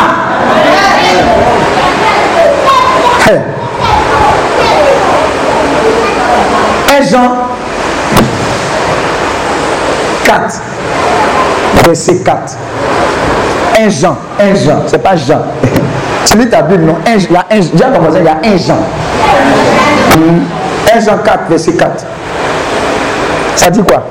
Hey. 3.27 3.39
1 7.01 7.03
Jean 7.09 7.31
4, 10.25 10.61
verset 11.85 12.17
4. 12.17 12.57
1 13.79 13.89
Jean, 13.89 14.17
1 14.39 14.55
Jean, 14.55 14.81
c'est 14.87 15.01
pas 15.01 15.15
Jean. 15.15 15.41
Tu 16.25 16.37
lis 16.37 16.49
ta 16.49 16.61
Bible, 16.61 16.83
non? 16.83 16.97
Un- 17.07 17.17
il 17.17 17.31
y 17.31 17.35
a 17.35 17.45
un, 17.49 17.59
il 17.59 17.79
y 17.79 18.27
a 18.27 18.37
un 18.43 18.57
Jean. 18.57 18.77
Hmm. 20.15 20.58
1 20.91 20.99
Jean 21.01 21.17
4, 21.23 21.49
verset 21.49 21.73
4. 21.73 22.05
Ça 23.55 23.69
dit 23.69 23.81
quoi? 23.81 24.03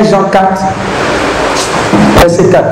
1 0.00 0.04
Jean 0.04 0.24
4, 0.24 0.62
verset 2.20 2.44
4. 2.50 2.64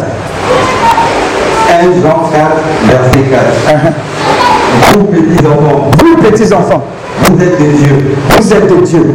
1 1.70 1.82
Jean 2.02 2.30
4, 2.30 2.46
verset 2.84 3.24
4. 3.30 3.42
Vous 4.92 5.04
petits 5.04 5.46
enfants, 5.46 5.90
Vous, 5.98 6.16
petits 6.16 6.52
enfants, 6.52 6.84
vous 7.22 7.42
êtes 7.42 7.58
des 7.58 7.72
dieux 7.78 8.16
vous 8.28 8.52
êtes 8.52 8.68
de 8.68 8.84
Dieu 8.84 9.14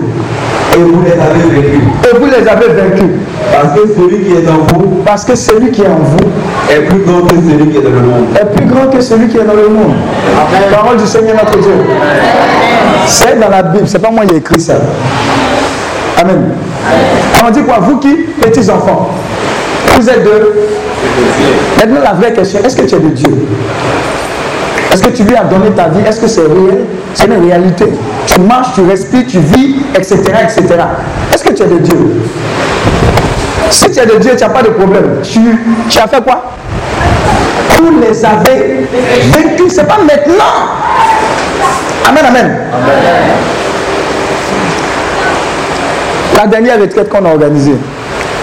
et 0.73 0.77
vous 0.77 1.01
les 1.03 1.11
avez 1.11 1.61
vécus. 1.61 1.81
et 2.03 2.17
vous 2.17 2.25
les 2.25 2.47
avez 2.47 2.67
vaincus 2.73 3.09
Parce 3.51 3.73
que 3.73 3.87
celui 3.93 4.23
qui 4.23 4.31
est 4.33 4.49
en 4.49 4.77
vous 4.77 5.01
parce 5.05 5.25
que 5.25 5.35
celui 5.35 5.71
qui 5.71 5.81
est 5.81 5.87
en 5.87 5.97
vous 5.97 6.29
est 6.69 6.81
plus 6.81 6.99
grand 6.99 7.21
que 7.21 7.35
celui 7.35 7.69
qui 7.71 7.77
est 7.77 7.81
dans 7.81 7.89
le 7.89 7.99
monde. 8.01 8.25
est 8.39 8.55
plus 8.55 8.65
grand 8.65 8.87
que 8.87 9.01
celui 9.01 9.27
qui 9.27 9.37
est 9.37 9.43
dans 9.43 9.53
le 9.55 9.67
monde. 9.67 9.93
Parole 10.71 10.97
du 10.97 11.05
Seigneur 11.05 11.35
notre 11.35 11.57
Dieu. 11.59 11.73
C'est 13.07 13.39
dans 13.39 13.49
la 13.49 13.63
Bible, 13.63 13.87
c'est 13.87 13.99
pas 13.99 14.11
moi 14.11 14.25
qui 14.25 14.35
ai 14.35 14.37
écrit 14.37 14.59
ça. 14.59 14.75
Amen. 16.17 16.51
On 17.45 17.49
dit 17.49 17.61
quoi? 17.63 17.79
Vous 17.81 17.97
qui, 17.97 18.15
petits 18.41 18.69
enfants, 18.69 19.09
vous 19.97 20.09
êtes 20.09 20.23
de. 20.23 20.53
Maintenant 21.79 22.01
la 22.03 22.13
vraie 22.13 22.33
question, 22.33 22.59
est-ce 22.63 22.75
que 22.77 22.83
tu 22.83 22.95
es 22.95 22.99
de 22.99 23.09
Dieu? 23.09 23.47
Est-ce 24.93 25.03
que 25.03 25.09
tu 25.09 25.23
lui 25.23 25.35
as 25.35 25.43
donné 25.43 25.71
ta 25.71 25.87
vie? 25.87 26.05
Est-ce 26.07 26.21
que 26.21 26.27
c'est 26.27 26.41
réel? 26.41 26.85
C'est 27.13 27.25
une 27.25 27.45
réalité. 27.45 27.85
Tu 28.25 28.39
marches, 28.39 28.73
tu 28.75 28.81
respires, 28.81 29.25
tu 29.27 29.39
vis, 29.39 29.77
etc. 29.95 30.17
etc. 30.43 30.65
Est-ce 31.33 31.43
que 31.43 31.53
tu 31.53 31.63
es 31.63 31.67
de 31.67 31.77
Dieu? 31.79 32.21
Si 33.69 33.89
tu 33.91 33.99
es 33.99 34.05
de 34.05 34.17
Dieu, 34.17 34.31
tu 34.37 34.43
n'as 34.43 34.49
pas 34.49 34.63
de 34.63 34.69
problème. 34.69 35.19
Tu, 35.23 35.39
tu 35.89 35.97
as 35.99 36.07
fait 36.07 36.21
quoi? 36.23 36.51
Vous 37.77 37.99
les 37.99 38.25
avez 38.25 38.87
vaincus. 39.31 39.73
C'est 39.73 39.87
pas 39.87 39.99
maintenant. 39.99 40.43
Amen, 42.07 42.25
amen. 42.27 42.57
La 46.35 46.47
dernière 46.47 46.79
retraite 46.79 47.09
qu'on 47.09 47.25
a 47.25 47.29
organisée, 47.29 47.75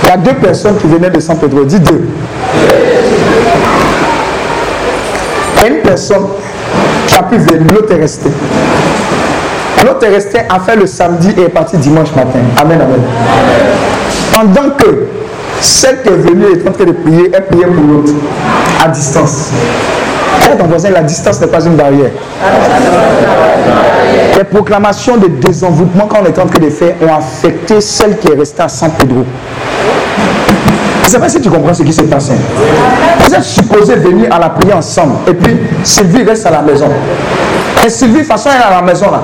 il 0.03 0.09
y 0.09 0.13
a 0.13 0.17
deux 0.17 0.35
personnes 0.35 0.77
qui 0.79 0.87
venaient 0.87 1.11
de 1.11 1.21
San 1.21 1.37
Pedro. 1.39 1.65
Dis 1.65 1.81
deux. 1.81 2.09
Une 5.67 5.77
personne 5.83 6.27
pu 7.23 7.37
venir, 7.37 7.73
l'autre 7.73 7.93
est 7.93 8.01
resté. 8.01 8.31
L'autre 9.85 10.05
est 10.07 10.11
resté, 10.11 10.39
a 10.49 10.61
fait 10.61 10.77
le 10.77 10.87
samedi 10.87 11.33
et 11.37 11.43
est 11.43 11.49
parti 11.49 11.77
dimanche 11.77 12.09
matin. 12.15 12.41
Amen, 12.61 12.81
amen. 12.81 13.01
Pendant 14.33 14.71
que 14.77 15.07
celle 15.61 16.03
qui 16.03 16.09
est 16.09 16.17
venue 16.17 16.47
est 16.53 16.69
en 16.69 16.73
train 16.73 16.85
de 16.85 16.93
prier, 16.93 17.31
elle 17.33 17.47
priait 17.47 17.67
pour 17.67 17.85
l'autre, 17.85 18.13
à 18.85 18.89
distance. 18.89 19.51
Dis 20.43 20.49
à 20.49 20.57
ton 20.57 20.67
voisin, 20.67 20.91
la 20.91 21.03
distance 21.03 21.41
n'est 21.41 21.47
pas 21.49 21.65
une 21.65 21.77
barrière. 21.77 22.11
Les 24.37 24.45
proclamations 24.45 25.17
de 25.17 25.27
désenvoûtement 25.27 26.07
qu'on 26.07 26.25
est 26.25 26.39
en 26.39 26.47
train 26.47 26.61
de 26.61 26.71
faire 26.71 26.95
ont 27.03 27.13
affecté 27.13 27.81
celle 27.81 28.19
qui 28.19 28.29
est 28.29 28.37
restée 28.37 28.63
à 28.63 28.69
San 28.69 28.91
Pedro. 28.93 29.25
Je 31.03 31.07
ne 31.07 31.11
sais 31.11 31.19
pas 31.19 31.29
si 31.29 31.41
tu 31.41 31.51
comprends 31.51 31.75
ce 31.75 31.83
qui 31.83 31.93
se 31.93 32.03
passe. 32.03 32.31
Vous 33.29 33.35
êtes 33.35 33.45
supposés 33.45 33.97
venir 33.97 34.33
à 34.35 34.39
la 34.39 34.49
prière 34.49 34.79
ensemble. 34.79 35.17
Et 35.27 35.35
puis, 35.35 35.55
Sylvie 35.85 36.23
reste 36.23 36.47
à 36.47 36.51
la 36.51 36.63
maison. 36.63 36.89
Et 37.85 37.91
Sylvie, 37.91 38.25
façon, 38.25 38.49
elle 38.55 38.63
est 38.63 38.65
à 38.65 38.81
la 38.81 38.83
maison 38.83 39.11
là. 39.11 39.21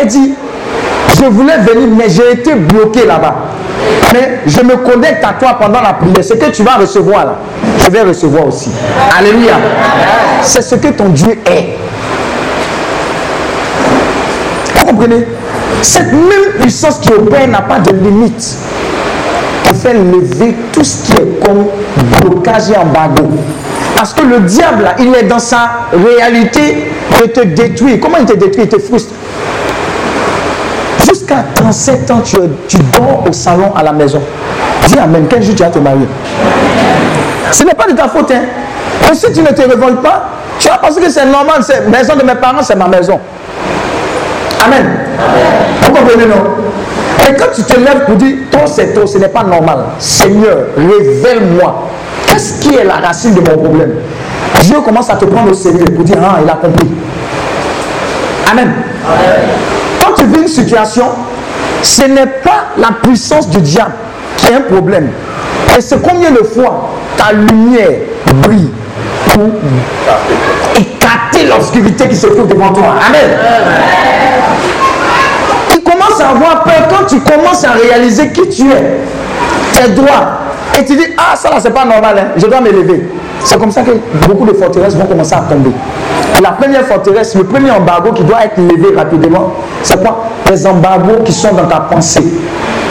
Elle 0.00 0.06
dit, 0.06 0.34
je 1.16 1.24
voulais 1.24 1.58
venir, 1.58 1.88
mais 1.98 2.08
j'ai 2.08 2.30
été 2.32 2.54
bloqué 2.54 3.04
là-bas. 3.04 3.34
Mais 4.12 4.38
je 4.46 4.60
me 4.60 4.76
connecte 4.76 5.24
à 5.24 5.32
toi 5.32 5.56
pendant 5.60 5.80
la 5.80 5.94
prière. 5.94 6.22
Ce 6.22 6.34
que 6.34 6.48
tu 6.50 6.62
vas 6.62 6.76
recevoir 6.76 7.24
là, 7.24 7.34
je 7.76 7.90
vais 7.90 8.02
recevoir 8.02 8.46
aussi. 8.46 8.70
Alléluia. 9.18 9.54
C'est 10.42 10.62
ce 10.62 10.76
que 10.76 10.88
ton 10.88 11.08
Dieu 11.08 11.36
est. 11.44 11.76
Vous 14.76 14.86
comprenez? 14.86 15.26
Cette 15.82 16.12
même 16.12 16.52
puissance 16.60 16.98
qui 17.00 17.12
opère 17.12 17.48
n'a 17.48 17.62
pas 17.62 17.80
de 17.80 17.90
limite 17.90 18.56
faire 19.80 19.94
lever 19.94 20.54
tout 20.72 20.84
ce 20.84 21.06
qui 21.06 21.12
est 21.12 21.44
comme 21.44 21.66
blocage 22.20 22.70
et 22.70 22.76
embargo. 22.76 23.24
Parce 23.96 24.12
que 24.14 24.22
le 24.22 24.40
diable, 24.40 24.88
il 24.98 25.14
est 25.14 25.24
dans 25.24 25.38
sa 25.38 25.70
réalité 25.92 26.90
de 27.20 27.26
te 27.26 27.40
détruire. 27.40 27.98
Comment 28.00 28.18
il 28.18 28.26
te 28.26 28.34
détruit? 28.34 28.64
Il 28.64 28.68
te 28.68 28.78
frustre. 28.78 29.12
Jusqu'à 31.06 31.44
37 31.54 32.10
ans, 32.10 32.20
tu, 32.24 32.36
tu 32.68 32.76
dors 32.98 33.24
au 33.28 33.32
salon 33.32 33.72
à 33.74 33.82
la 33.82 33.92
maison. 33.92 34.22
Dis 34.86 34.98
Amen. 34.98 35.26
Quel 35.28 35.42
jour 35.42 35.54
tu 35.54 35.62
vas 35.62 35.70
te 35.70 35.78
marier? 35.78 36.06
Ce 37.52 37.64
n'est 37.64 37.74
pas 37.74 37.86
de 37.86 37.92
ta 37.92 38.08
faute. 38.08 38.30
Hein. 38.30 38.42
Et 39.10 39.14
si 39.14 39.32
tu 39.32 39.42
ne 39.42 39.48
te 39.48 39.62
révoltes 39.62 40.02
pas, 40.02 40.30
tu 40.58 40.68
vas 40.68 40.78
penser 40.78 41.00
que 41.00 41.10
c'est 41.10 41.26
normal. 41.26 41.62
C'est 41.62 41.88
maison 41.88 42.14
de 42.16 42.24
mes 42.24 42.34
parents, 42.34 42.62
c'est 42.62 42.76
ma 42.76 42.88
maison. 42.88 43.18
Amen. 44.64 44.98
Vous 45.82 45.92
comprenez, 45.92 46.26
non? 46.26 46.69
Et 47.30 47.34
quand 47.36 47.46
tu 47.54 47.62
te 47.62 47.78
lèves 47.78 48.06
pour 48.06 48.16
dire, 48.16 48.36
toi 48.50 48.62
c'est 48.66 48.92
toi, 48.92 49.06
ce 49.06 49.18
n'est 49.18 49.28
pas 49.28 49.44
normal. 49.44 49.78
Seigneur, 49.98 50.56
révèle-moi. 50.76 51.88
Qu'est-ce 52.26 52.60
qui 52.60 52.74
est 52.74 52.84
la 52.84 52.96
racine 52.96 53.34
de 53.34 53.40
mon 53.40 53.56
problème? 53.56 53.94
Dieu 54.62 54.80
commence 54.84 55.10
à 55.10 55.14
te 55.14 55.24
prendre 55.24 55.50
au 55.50 55.54
sérieux 55.54 55.84
pour 55.84 56.04
dire, 56.04 56.16
ah, 56.22 56.38
il 56.42 56.48
a 56.48 56.54
compris. 56.54 56.88
Amen. 58.50 58.72
Quand 60.00 60.14
tu 60.16 60.26
vis 60.26 60.42
une 60.42 60.48
situation, 60.48 61.06
ce 61.82 62.02
n'est 62.02 62.26
pas 62.26 62.66
la 62.76 62.88
puissance 63.02 63.48
du 63.48 63.58
diable 63.58 63.92
qui 64.36 64.52
est 64.52 64.56
un 64.56 64.62
problème. 64.62 65.10
Et 65.76 65.80
c'est 65.80 66.02
combien 66.02 66.32
de 66.32 66.42
fois 66.42 66.90
ta 67.16 67.32
lumière 67.32 68.00
brille 68.42 68.70
pour 69.28 69.44
écarter 70.76 71.46
l'obscurité 71.48 72.08
qui 72.08 72.16
se 72.16 72.26
trouve 72.26 72.48
devant 72.48 72.72
toi. 72.72 72.94
Amen. 73.08 73.20
Tu 73.30 74.19
commences 76.20 76.22
à 76.22 76.30
avoir 76.30 76.62
peur 76.64 76.88
quand 76.88 77.06
tu 77.06 77.20
commences 77.20 77.64
à 77.64 77.72
réaliser 77.72 78.28
qui 78.30 78.48
tu 78.48 78.70
es, 78.70 78.98
tes 79.72 79.92
droits. 79.92 80.38
Et 80.78 80.84
tu 80.84 80.96
dis, 80.96 81.06
ah 81.16 81.34
ça 81.34 81.50
là 81.50 81.56
c'est 81.60 81.74
pas 81.74 81.84
normal, 81.84 82.16
hein, 82.18 82.28
je 82.36 82.46
dois 82.46 82.60
m'élever. 82.60 83.08
C'est 83.42 83.58
comme 83.58 83.70
ça 83.70 83.82
que 83.82 83.92
beaucoup 84.26 84.46
de 84.46 84.52
forteresses 84.52 84.94
vont 84.94 85.06
commencer 85.06 85.34
à 85.34 85.40
tomber. 85.40 85.70
La 86.42 86.52
première 86.52 86.86
forteresse, 86.86 87.34
le 87.34 87.44
premier 87.44 87.70
embargo 87.70 88.12
qui 88.12 88.22
doit 88.22 88.44
être 88.44 88.58
levé 88.58 88.94
rapidement, 88.96 89.54
c'est 89.82 90.00
quoi? 90.00 90.26
Les 90.48 90.66
embargos 90.66 91.22
qui 91.24 91.32
sont 91.32 91.54
dans 91.54 91.66
ta 91.66 91.80
pensée. 91.80 92.24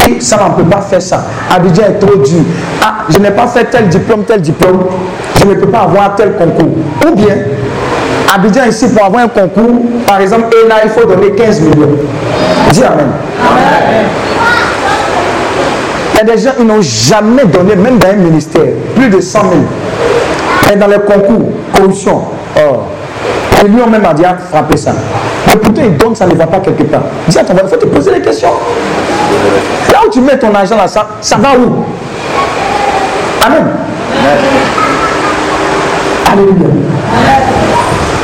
Et 0.07 0.19
ça, 0.19 0.37
on 0.45 0.57
ne 0.57 0.63
peut 0.63 0.69
pas 0.69 0.81
faire 0.81 1.01
ça. 1.01 1.25
Abidjan 1.53 1.83
est 1.83 1.99
trop 1.99 2.15
dur. 2.15 2.41
Ah, 2.81 3.05
je 3.09 3.17
n'ai 3.19 3.31
pas 3.31 3.47
fait 3.47 3.65
tel 3.65 3.87
diplôme, 3.89 4.23
tel 4.23 4.41
diplôme. 4.41 4.85
Je 5.39 5.45
ne 5.45 5.53
peux 5.55 5.67
pas 5.67 5.81
avoir 5.81 6.15
tel 6.15 6.33
concours. 6.33 6.77
Ou 7.07 7.15
bien, 7.15 7.35
Abidjan 8.33 8.65
ici, 8.67 8.87
pour 8.89 9.05
avoir 9.05 9.23
un 9.23 9.27
concours, 9.27 9.81
par 10.05 10.21
exemple, 10.21 10.55
là, 10.67 10.75
il 10.83 10.89
faut 10.89 11.05
donner 11.05 11.31
15 11.31 11.61
millions. 11.61 11.97
Dis 12.71 12.83
Amen. 12.83 13.07
Il 16.13 16.27
y 16.27 16.31
a 16.31 16.35
des 16.35 16.41
gens, 16.41 16.51
ils 16.59 16.65
n'ont 16.65 16.81
jamais 16.81 17.45
donné, 17.45 17.75
même 17.75 17.97
dans 17.97 18.09
un 18.09 18.13
ministère, 18.13 18.61
plus 18.95 19.09
de 19.09 19.21
100 19.21 19.39
000. 19.39 19.51
Et 20.71 20.75
dans 20.75 20.87
les 20.87 20.99
concours, 20.99 21.51
corruption, 21.73 22.21
oh, 22.57 22.77
ils 23.63 23.71
lui 23.71 23.81
ont 23.81 23.89
même 23.89 24.05
dit 24.15 24.25
à 24.25 24.35
frapper 24.35 24.77
ça. 24.77 24.91
Mais 25.47 25.55
pourtant, 25.55 25.81
il 25.83 25.97
donne, 25.97 26.15
ça 26.15 26.25
ne 26.25 26.35
va 26.35 26.45
pas 26.47 26.59
quelque 26.59 26.83
part. 26.83 27.03
Dis 27.27 27.37
à 27.37 27.43
ton 27.43 27.53
il 27.53 27.69
faut 27.69 27.77
te 27.77 27.85
poser 27.85 28.13
des 28.13 28.21
questions. 28.21 28.51
Là 29.91 29.99
où 30.05 30.09
tu 30.09 30.21
mets 30.21 30.37
ton 30.37 30.53
argent, 30.53 30.75
là, 30.75 30.87
ça, 30.87 31.07
ça 31.21 31.37
va 31.37 31.49
où? 31.57 31.85
Amen. 33.45 33.67
Alléluia. 36.31 36.67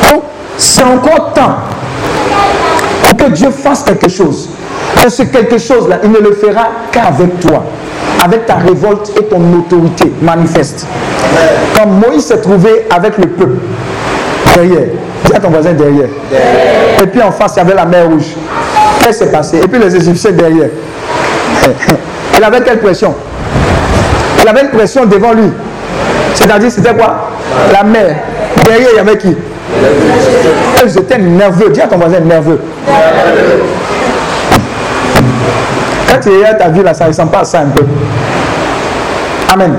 Donc, 0.10 0.24
c'est 0.58 0.84
encore 0.84 1.34
temps 1.34 1.56
que 3.26 3.32
Dieu 3.32 3.50
fasse 3.50 3.84
quelque 3.84 4.10
chose. 4.10 4.50
Et 5.06 5.10
ce 5.10 5.24
quelque 5.24 5.58
chose-là, 5.58 6.00
il 6.04 6.12
ne 6.12 6.20
le 6.20 6.34
fera 6.34 6.68
qu'avec 6.92 7.40
toi, 7.40 7.64
avec 8.24 8.46
ta 8.46 8.56
révolte 8.56 9.12
et 9.20 9.24
ton 9.26 9.42
autorité 9.58 10.12
manifeste. 10.22 10.86
Quand 11.76 11.88
Moïse 11.88 12.26
s'est 12.26 12.42
trouvé 12.42 12.86
avec 12.90 13.18
le 13.18 13.28
peuple, 13.28 13.58
derrière, 14.54 14.88
dis 15.26 15.34
à 15.34 15.40
ton 15.40 15.50
voisin 15.50 15.74
derrière. 15.74 16.10
Et 17.02 17.08
puis 17.08 17.22
en 17.22 17.32
face, 17.32 17.54
il 17.56 17.60
y 17.60 17.62
avait 17.62 17.76
la 17.76 17.86
mer 17.86 18.08
rouge. 18.08 18.34
Qu'est-ce 19.00 19.20
qui 19.20 19.26
s'est 19.26 19.32
passé? 19.32 19.58
Et 19.58 19.68
puis 19.68 19.80
les 19.80 19.96
Égyptiens 19.96 20.32
derrière. 20.32 20.70
Il 22.38 22.44
avait 22.44 22.62
quelle 22.62 22.80
pression? 22.80 23.16
Il 24.42 24.48
avait 24.48 24.62
une 24.62 24.70
pression 24.70 25.06
devant 25.06 25.34
lui. 25.34 25.50
C'est-à-dire, 26.34 26.70
c'était 26.70 26.94
quoi? 26.94 27.30
La 27.72 27.84
mer. 27.84 28.18
Derrière, 28.66 28.90
il 28.92 28.98
y 28.98 29.00
avait 29.00 29.18
qui? 29.18 29.36
Ils 30.84 30.98
étaient 30.98 31.18
nerveux. 31.18 31.70
Dis 31.70 31.82
à 31.82 31.88
ton 31.88 31.98
voisin 31.98 32.20
nerveux. 32.20 32.60
Quand 36.10 36.20
tu 36.22 36.30
es 36.40 36.46
à 36.46 36.54
ta 36.54 36.70
vie 36.70 36.84
là, 36.84 36.94
ça 36.94 37.06
ne 37.06 37.10
ressemble 37.10 37.32
pas 37.32 37.40
à 37.40 37.46
ça 37.46 37.60
un 37.60 37.66
peu. 37.66 37.84
Amen. 39.52 39.74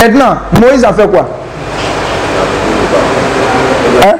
Maintenant, 0.00 0.36
Moïse 0.60 0.84
a 0.84 0.92
fait 0.92 1.08
quoi? 1.08 1.28
Hein? 4.04 4.14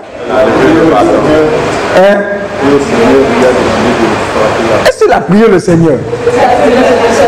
Hein? 1.97 2.17
Est-ce 4.87 5.05
qu'il 5.05 5.13
a 5.13 5.21
prié 5.21 5.47
le 5.49 5.59
Seigneur? 5.59 5.99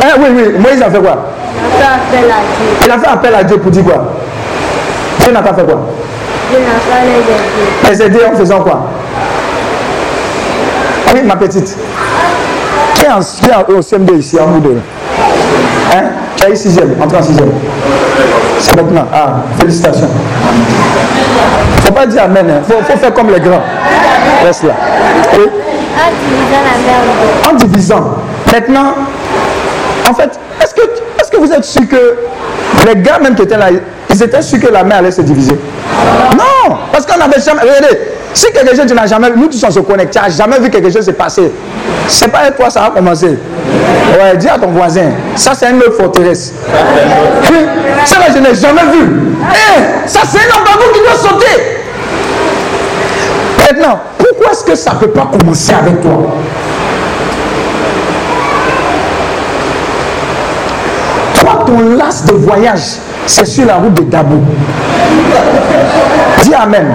Hein, 0.03 0.15
Oui, 0.19 0.27
oui, 0.35 0.59
Moïse 0.59 0.83
a 0.83 0.91
fait 0.91 1.01
quoi? 1.01 1.27
Il 2.85 2.91
a 2.91 2.99
fait 2.99 3.09
appel 3.09 3.35
à 3.35 3.45
Dieu 3.45 3.59
pour 3.59 3.71
dire 3.71 3.85
quoi? 3.85 4.13
Dieu 5.21 5.33
n'a 5.33 5.43
pas 5.43 5.55
fait 5.55 5.65
quoi? 5.65 5.81
Les 7.89 8.03
aider 8.03 8.21
en 8.33 8.37
faisant 8.37 8.61
quoi? 8.61 8.89
Oui, 11.15 11.21
ma 11.25 11.37
petite. 11.37 11.77
Qui 12.95 13.05
est, 13.05 13.09
en, 13.09 13.21
qui 13.21 13.47
est 13.47 13.73
au 13.75 13.81
CM2 13.81 14.19
ici, 14.19 14.39
en 14.39 14.47
vous 14.47 14.61
deux 14.61 14.79
Hein? 15.95 16.55
Sixième, 16.55 16.95
entre 17.01 17.19
en 17.19 17.23
sixième? 17.23 17.51
C'est 18.59 18.77
maintenant. 18.77 19.07
Ah, 19.13 19.43
félicitations. 19.59 20.09
Faut 21.85 21.93
pas 21.93 22.07
dire 22.07 22.23
Amen. 22.25 22.47
Il 22.69 22.73
faut, 22.75 22.81
faut 22.83 22.99
faire 22.99 23.13
comme 23.15 23.31
les 23.31 23.41
grands. 23.41 23.63
Reste 24.45 24.65
là. 24.65 24.75
Oui. 25.37 25.47
En 27.49 27.55
divisant. 27.55 28.17
Maintenant, 28.53 28.95
en 30.09 30.15
fait, 30.15 30.39
est-ce 30.63 30.75
que, 30.75 30.83
est 30.83 31.31
que 31.31 31.37
vous 31.37 31.53
êtes 31.53 31.65
sûr 31.65 31.87
que 31.89 32.17
les 32.87 33.01
gars 33.01 33.19
même 33.19 33.35
qui 33.35 33.43
étaient 33.43 33.57
là, 33.57 33.67
ils 34.13 34.23
étaient 34.23 34.43
sûrs 34.43 34.61
que 34.61 34.69
la 34.69 34.83
mer 34.83 34.99
allait 34.99 35.11
se 35.11 35.23
diviser 35.23 35.57
Non 36.37 36.77
Parce 36.93 37.07
qu'on 37.07 37.19
n'avait 37.19 37.41
jamais. 37.41 37.63
Regardez, 37.63 37.99
si 38.35 38.53
quelque 38.53 38.77
chose 38.77 38.87
tu 38.87 38.95
n'as 38.95 39.07
jamais 39.07 39.31
vu, 39.31 39.39
nous 39.39 39.49
tous 39.49 39.65
on 39.65 39.71
se 39.71 39.81
connecte, 39.81 40.13
tu 40.13 40.19
n'as 40.21 40.29
jamais 40.29 40.59
vu 40.59 40.71
quelque 40.71 40.91
chose 40.91 41.05
se 41.05 41.11
passer. 41.13 41.51
C'est 42.09 42.29
pas 42.29 42.39
avec 42.39 42.57
toi 42.57 42.71
ça 42.71 42.81
va 42.81 42.91
commencer. 42.91 43.39
Ouais, 44.19 44.37
dis 44.37 44.49
à 44.49 44.59
ton 44.59 44.69
voisin, 44.69 45.11
ça 45.37 45.53
c'est 45.55 45.71
une 45.71 45.79
autre 45.79 45.97
forteresse. 45.97 46.53
Ça 48.05 48.19
là, 48.19 48.27
je 48.35 48.39
n'ai 48.39 48.55
jamais 48.55 48.83
vu. 48.93 49.35
Eh, 49.53 50.09
ça 50.09 50.21
c'est 50.27 50.39
un 50.39 50.61
embargo 50.61 50.85
qui 50.95 51.01
doit 51.01 51.31
sauter. 51.31 51.81
Maintenant, 53.59 54.01
pourquoi 54.19 54.53
est-ce 54.53 54.65
que 54.65 54.75
ça 54.75 54.95
ne 54.95 54.99
peut 55.01 55.11
pas 55.11 55.29
commencer 55.31 55.73
avec 55.75 56.01
toi? 56.01 56.35
Toi, 61.35 61.65
ton 61.67 61.97
las 61.97 62.25
de 62.25 62.33
voyage, 62.33 62.97
c'est 63.31 63.47
sur 63.47 63.65
la 63.67 63.75
route 63.77 63.95
de 63.95 64.03
Dabou. 64.03 64.41
Dis 66.43 66.55
Amen. 66.55 66.95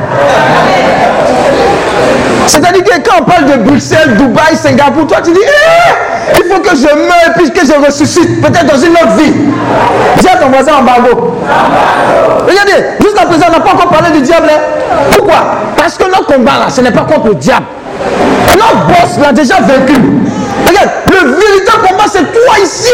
C'est-à-dire 2.48 2.84
que 2.84 3.10
quand 3.10 3.22
on 3.22 3.24
parle 3.24 3.46
de 3.46 3.58
Bruxelles, 3.64 4.16
Dubaï, 4.18 4.56
Singapour, 4.56 5.08
toi 5.08 5.18
tu 5.24 5.32
dis, 5.32 5.40
eh, 5.42 6.38
il 6.38 6.44
faut 6.52 6.60
que 6.62 6.76
je 6.76 6.84
meure 6.84 7.34
puis 7.36 7.52
que 7.52 7.66
je 7.66 7.74
ressuscite, 7.86 8.42
peut-être 8.42 8.66
dans 8.66 8.78
une 8.80 8.94
autre 8.94 9.16
vie. 9.18 9.34
Dis 10.20 10.28
à 10.28 10.38
ton 10.38 10.50
voisin 10.50 10.74
embargo. 10.76 11.36
Regardez, 12.48 12.86
jusqu'à 13.02 13.26
présent, 13.26 13.46
on 13.50 13.52
n'a 13.52 13.60
pas 13.60 13.72
encore 13.74 13.90
parlé 13.90 14.12
du 14.12 14.22
diable. 14.22 14.48
hein. 14.50 14.60
Pourquoi? 15.12 15.36
Parce 15.78 15.98
que 15.98 16.04
notre 16.06 16.28
combat 16.28 16.52
là, 16.60 16.70
ce 16.70 16.82
n'est 16.82 16.92
pas 16.92 17.02
contre 17.02 17.28
le 17.30 17.36
diable. 17.36 17.66
Notre 18.54 18.86
boss 18.88 19.18
l'a 19.22 19.32
déjà 19.34 19.56
vaincu. 19.56 19.96
Regarde, 20.68 20.90
le 21.10 21.30
véritable 21.30 21.88
combat, 21.90 22.04
c'est 22.12 22.32
toi 22.32 22.56
ici. 22.64 22.90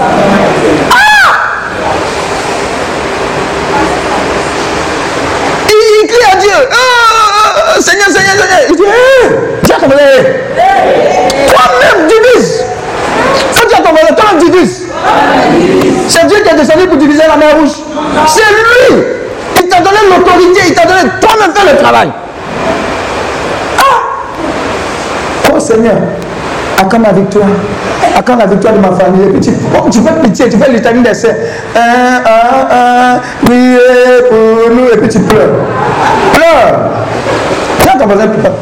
Ah 0.00 1.05
il, 6.06 6.12
crie 6.12 6.32
à 6.32 6.36
Dieu. 6.36 6.50
Ah, 6.70 6.76
ah, 6.76 7.62
ah, 7.76 7.80
Seigneur, 7.80 8.06
Seigneur, 8.06 8.32
Seigneur. 8.32 8.60
Il 8.68 8.76
dit, 8.76 8.82
hé, 8.82 9.36
dis 9.62 9.72
à 9.72 9.76
ton 9.76 9.86
voisin, 9.86 10.04
hé. 10.04 11.48
Toi-même 11.48 12.08
divise. 12.08 12.64
À 13.56 13.78
ton 13.78 14.14
toi-même 14.14 14.50
divise. 14.50 14.82
C'est 16.08 16.26
Dieu 16.26 16.36
qui 16.42 16.48
est 16.48 16.56
descendu 16.56 16.86
pour 16.86 16.96
diviser 16.96 17.22
la 17.28 17.36
mer 17.36 17.56
rouge. 17.58 17.70
C'est 18.26 18.40
lui. 18.40 19.04
Il 19.58 19.68
t'a 19.68 19.80
donné 19.80 19.96
l'autorité, 20.10 20.60
il 20.68 20.74
t'a 20.74 20.86
donné 20.86 21.00
toi-même 21.20 21.54
faire 21.54 21.72
le 21.72 21.78
travail. 21.78 22.10
Ah 23.78 25.52
Oh 25.54 25.58
Seigneur, 25.58 25.96
accorde 26.78 27.02
la 27.02 27.12
victoire. 27.12 27.46
Accorde 28.16 28.38
la 28.40 28.46
victoire 28.46 28.74
de 28.74 28.78
ma 28.78 28.92
famille. 28.92 29.28
Et 29.28 29.32
puis 29.32 29.40
tu, 29.40 29.50
oh, 29.74 29.88
tu 29.90 30.00
fais 30.00 30.12
pitié, 30.22 30.48
tu 30.48 30.58
fais 30.58 30.70
litanie 30.70 31.02
des 31.02 31.14
saints. 31.14 31.28
Un, 31.74 32.22
un, 32.24 33.16
un, 33.16 33.20
priez 33.44 33.78
pour 34.28 34.74
nous. 34.74 34.88
Et 34.92 34.96
puis 34.98 35.08
tu 35.08 35.20
pleures. 35.20 35.50
Pleure. 36.32 36.78
Viens 37.80 37.98
ton 37.98 38.06
voisin, 38.06 38.28
pleure. 38.28 38.52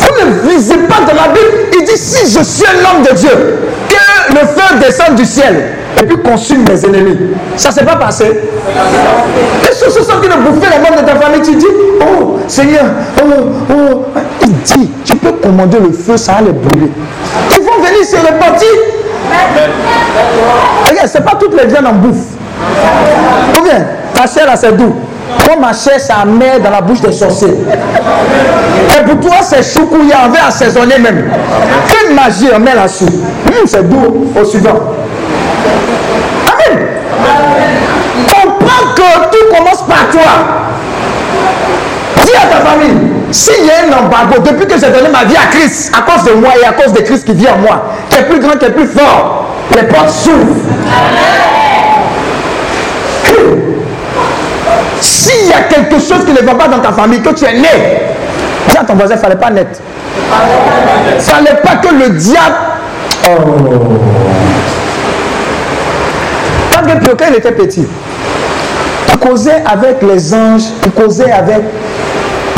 Vous 0.00 0.26
ne 0.26 0.50
lisez 0.54 0.78
pas 0.78 1.00
dans 1.00 1.14
la 1.14 1.28
Bible. 1.28 1.68
Il 1.72 1.84
dit 1.84 1.96
si 1.96 2.30
je 2.30 2.42
suis 2.44 2.64
un 2.66 2.96
homme 2.96 3.02
de 3.02 3.14
Dieu, 3.14 3.58
que 3.88 4.32
le 4.32 4.40
feu 4.40 4.78
descende 4.80 5.16
du 5.16 5.24
ciel 5.24 5.72
et 6.00 6.04
puis 6.04 6.16
consume 6.22 6.64
mes 6.68 6.84
ennemis. 6.84 7.18
Ça 7.56 7.70
ne 7.70 7.74
s'est 7.74 7.84
pas 7.84 7.96
passé. 7.96 8.24
Les 9.62 9.68
choses 9.68 10.06
sont 10.06 10.20
qui 10.20 10.28
de 10.28 10.34
bouffer 10.34 10.68
les 10.70 10.78
membres 10.78 11.02
de 11.02 11.06
ta 11.06 11.16
famille? 11.16 11.42
Tu 11.42 11.56
dis, 11.56 11.66
oh 12.00 12.38
Seigneur, 12.48 12.84
oh, 13.20 13.30
oh. 13.70 14.04
Il 14.42 14.52
dit, 14.52 14.90
tu 15.04 15.16
peux 15.16 15.32
commander 15.32 15.78
le 15.78 15.92
feu, 15.92 16.16
ça 16.16 16.32
va 16.34 16.40
les 16.42 16.52
brûler. 16.52 16.90
Ils 17.50 17.62
vont 17.62 17.82
venir 17.84 18.04
se 18.04 18.16
repartir. 18.16 18.68
Regarde, 20.88 21.08
ce 21.08 21.18
n'est 21.18 21.24
pas 21.24 21.36
toutes 21.38 21.54
les 21.60 21.66
viandes 21.66 21.86
en 21.86 21.92
bouffe. 21.92 22.36
Ou 23.58 23.62
bien, 23.64 23.86
ta 24.14 24.26
chair 24.26 24.46
là, 24.46 24.56
c'est 24.56 24.76
doux. 24.76 24.94
Moi, 25.46 25.56
ma 25.60 25.72
chair, 25.72 25.98
c'est 25.98 26.12
amer 26.12 26.60
dans 26.62 26.70
la 26.70 26.80
bouche 26.80 27.00
des 27.00 27.12
sorciers. 27.12 27.48
Et 27.48 29.04
pour 29.04 29.20
toi, 29.20 29.36
c'est 29.42 29.62
choukouya, 29.62 30.16
on 30.26 30.28
va 30.30 30.46
assaisonner 30.48 30.98
même. 30.98 31.30
Quelle 31.88 32.14
magie 32.14 32.48
on 32.54 32.58
met 32.58 32.74
là-dessus 32.74 33.04
Hum, 33.04 33.66
C'est 33.66 33.88
doux. 33.88 34.32
Au 34.38 34.44
suivant. 34.44 34.78
Amen. 36.46 36.86
Comprends 38.28 38.94
que 38.94 39.30
tout 39.30 39.54
commence 39.56 39.82
par 39.82 40.08
toi. 40.10 40.32
Dis 42.24 42.32
à 42.36 42.46
ta 42.56 42.64
famille, 42.64 42.96
s'il 43.30 43.64
y 43.64 43.70
a 43.70 43.86
un 43.88 44.04
embargo, 44.04 44.34
depuis 44.44 44.66
que 44.66 44.74
j'ai 44.74 44.90
donné 44.90 45.08
ma 45.10 45.24
vie 45.24 45.36
à 45.36 45.50
Christ, 45.50 45.92
à 45.96 46.02
cause 46.02 46.24
de 46.24 46.34
moi 46.38 46.50
et 46.62 46.66
à 46.66 46.72
cause 46.72 46.92
de 46.92 47.00
Christ 47.00 47.24
qui 47.26 47.32
vit 47.32 47.48
en 47.48 47.56
moi, 47.58 47.82
qui 48.10 48.18
est 48.18 48.24
plus 48.24 48.38
grand, 48.38 48.56
qui 48.58 48.66
est 48.66 48.70
plus 48.70 48.86
fort, 48.86 49.46
les 49.74 49.82
portes 49.84 50.10
s'ouvrent. 50.10 50.56
S'il 55.02 55.48
y 55.48 55.52
a 55.52 55.62
quelque 55.62 55.94
chose 55.94 56.24
qui 56.24 56.32
ne 56.32 56.46
va 56.46 56.54
pas 56.54 56.68
dans 56.68 56.78
ta 56.78 56.92
famille, 56.92 57.20
que 57.20 57.30
tu 57.30 57.44
es 57.44 57.54
né, 57.54 57.68
dis 58.70 58.76
à 58.76 58.84
ton 58.84 58.94
voisin, 58.94 59.14
il 59.14 59.18
ne 59.18 59.22
fallait 59.22 59.36
pas 59.36 59.50
naître. 59.50 59.80
Il 61.10 61.16
ne 61.16 61.20
fallait 61.20 61.60
pas 61.62 61.76
que 61.76 61.92
le 61.92 62.10
diable. 62.10 62.54
Oh. 63.26 63.28
Quand 66.72 67.24
il 67.30 67.36
était 67.36 67.52
petit, 67.52 67.86
il 69.08 69.18
causait 69.18 69.62
avec 69.66 70.02
les 70.02 70.32
anges, 70.34 70.62
il 70.84 70.92
causait 70.92 71.30
avec 71.30 71.62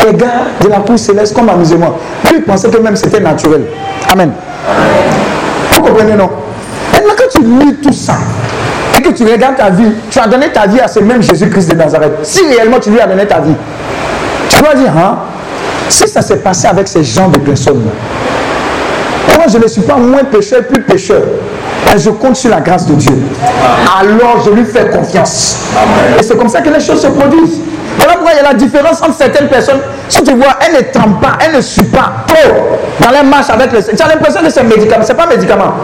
les 0.06 0.14
gars 0.14 0.44
de 0.60 0.68
la 0.68 0.78
cour 0.78 0.98
céleste 0.98 1.34
comme 1.34 1.48
amusement. 1.48 1.98
Lui, 2.24 2.36
il 2.38 2.42
pensait 2.42 2.68
que 2.68 2.78
même 2.78 2.96
c'était 2.96 3.20
naturel. 3.20 3.64
Amen. 4.12 4.32
Vous 5.72 5.80
comprenez, 5.80 6.14
non? 6.14 6.30
Maintenant, 6.92 7.14
quand 7.16 7.38
tu 7.38 7.42
lis 7.42 7.74
tout 7.76 7.92
ça, 7.92 8.14
que 9.04 9.10
tu 9.10 9.24
regardes 9.24 9.56
ta 9.56 9.70
vie, 9.70 9.92
tu 10.10 10.18
as 10.18 10.26
donné 10.26 10.48
ta 10.48 10.66
vie 10.66 10.80
à 10.80 10.88
ce 10.88 11.00
même 11.00 11.22
Jésus-Christ 11.22 11.70
de 11.70 11.76
Nazareth. 11.76 12.12
Si 12.22 12.44
réellement 12.46 12.80
tu 12.80 12.90
lui 12.90 13.00
as 13.00 13.06
donné 13.06 13.26
ta 13.26 13.40
vie, 13.40 13.54
tu 14.48 14.60
dois 14.60 14.74
dire, 14.74 14.92
hein, 14.96 15.18
si 15.88 16.08
ça 16.08 16.22
s'est 16.22 16.38
passé 16.38 16.66
avec 16.66 16.88
ces 16.88 17.04
gens 17.04 17.28
de 17.28 17.38
personnes-là, 17.38 17.92
moi 19.36 19.46
je 19.48 19.58
ne 19.58 19.66
suis 19.68 19.82
pas 19.82 19.96
moins 19.96 20.24
pécheur, 20.24 20.64
plus 20.64 20.82
pécheur. 20.82 21.22
Et 21.94 21.98
je 21.98 22.10
compte 22.10 22.36
sur 22.36 22.50
la 22.50 22.60
grâce 22.60 22.86
de 22.86 22.94
Dieu. 22.94 23.14
Alors 24.00 24.42
je 24.44 24.50
lui 24.50 24.64
fais 24.64 24.88
confiance. 24.88 25.58
Et 26.18 26.22
c'est 26.22 26.36
comme 26.36 26.48
ça 26.48 26.60
que 26.60 26.70
les 26.70 26.80
choses 26.80 27.02
se 27.02 27.08
produisent. 27.08 27.60
Voilà 27.98 28.14
pourquoi 28.14 28.32
il 28.32 28.36
y 28.36 28.40
a 28.40 28.42
la 28.42 28.54
différence 28.54 29.02
entre 29.02 29.14
certaines 29.14 29.48
personnes. 29.48 29.80
Si 30.08 30.22
tu 30.22 30.32
vois, 30.34 30.56
elles 30.60 30.76
ne 30.76 30.92
trempent 30.92 31.20
pas, 31.20 31.32
elles 31.40 31.54
ne 31.54 31.60
suivent 31.60 31.90
pas 31.90 32.24
trop 32.26 32.52
dans 33.00 33.10
les 33.10 33.22
marches 33.22 33.50
avec 33.50 33.72
le. 33.72 33.82
Tu 33.82 34.02
as 34.02 34.08
l'impression 34.08 34.40
que 34.42 34.50
c'est 34.50 34.60
un 34.60 34.64
médicament. 34.64 35.04
Ce 35.04 35.12
n'est 35.12 35.18
pas 35.18 35.24
un 35.24 35.28
médicament. 35.28 35.74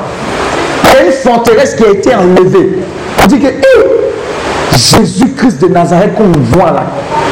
A 0.84 1.04
une 1.04 1.12
forteresse 1.12 1.74
qui 1.74 1.84
a 1.84 1.90
été 1.90 2.14
enlevée. 2.14 2.78
On 3.22 3.26
dit 3.26 3.38
que 3.38 3.46
eh, 3.48 4.76
Jésus-Christ 4.76 5.60
de 5.62 5.68
Nazareth 5.68 6.14
qu'on 6.14 6.32
voit 6.56 6.70
là, 6.70 6.84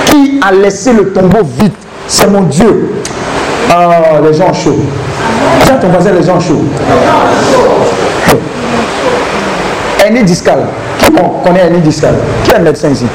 qui 0.07 0.41
a 0.47 0.53
laissé 0.53 0.93
le 0.93 1.13
tombeau 1.13 1.45
vide, 1.59 1.73
c'est 2.07 2.31
mon 2.31 2.43
Dieu. 2.43 3.03
Ah, 3.71 4.21
les 4.25 4.37
gens 4.37 4.53
chauds. 4.53 4.81
À 5.71 5.75
ton 5.75 5.89
voisin, 5.89 6.13
les 6.13 6.23
gens 6.23 6.41
chauds. 6.41 6.65
Hernie 10.05 10.25
discale. 10.25 10.65
Qui 10.99 11.11
connaît 11.45 11.61
hernie 11.61 11.81
discale 11.81 12.15
Qui 12.43 12.51
est 12.51 12.57
un 12.57 12.61
médecin 12.61 12.89
ici? 12.89 13.07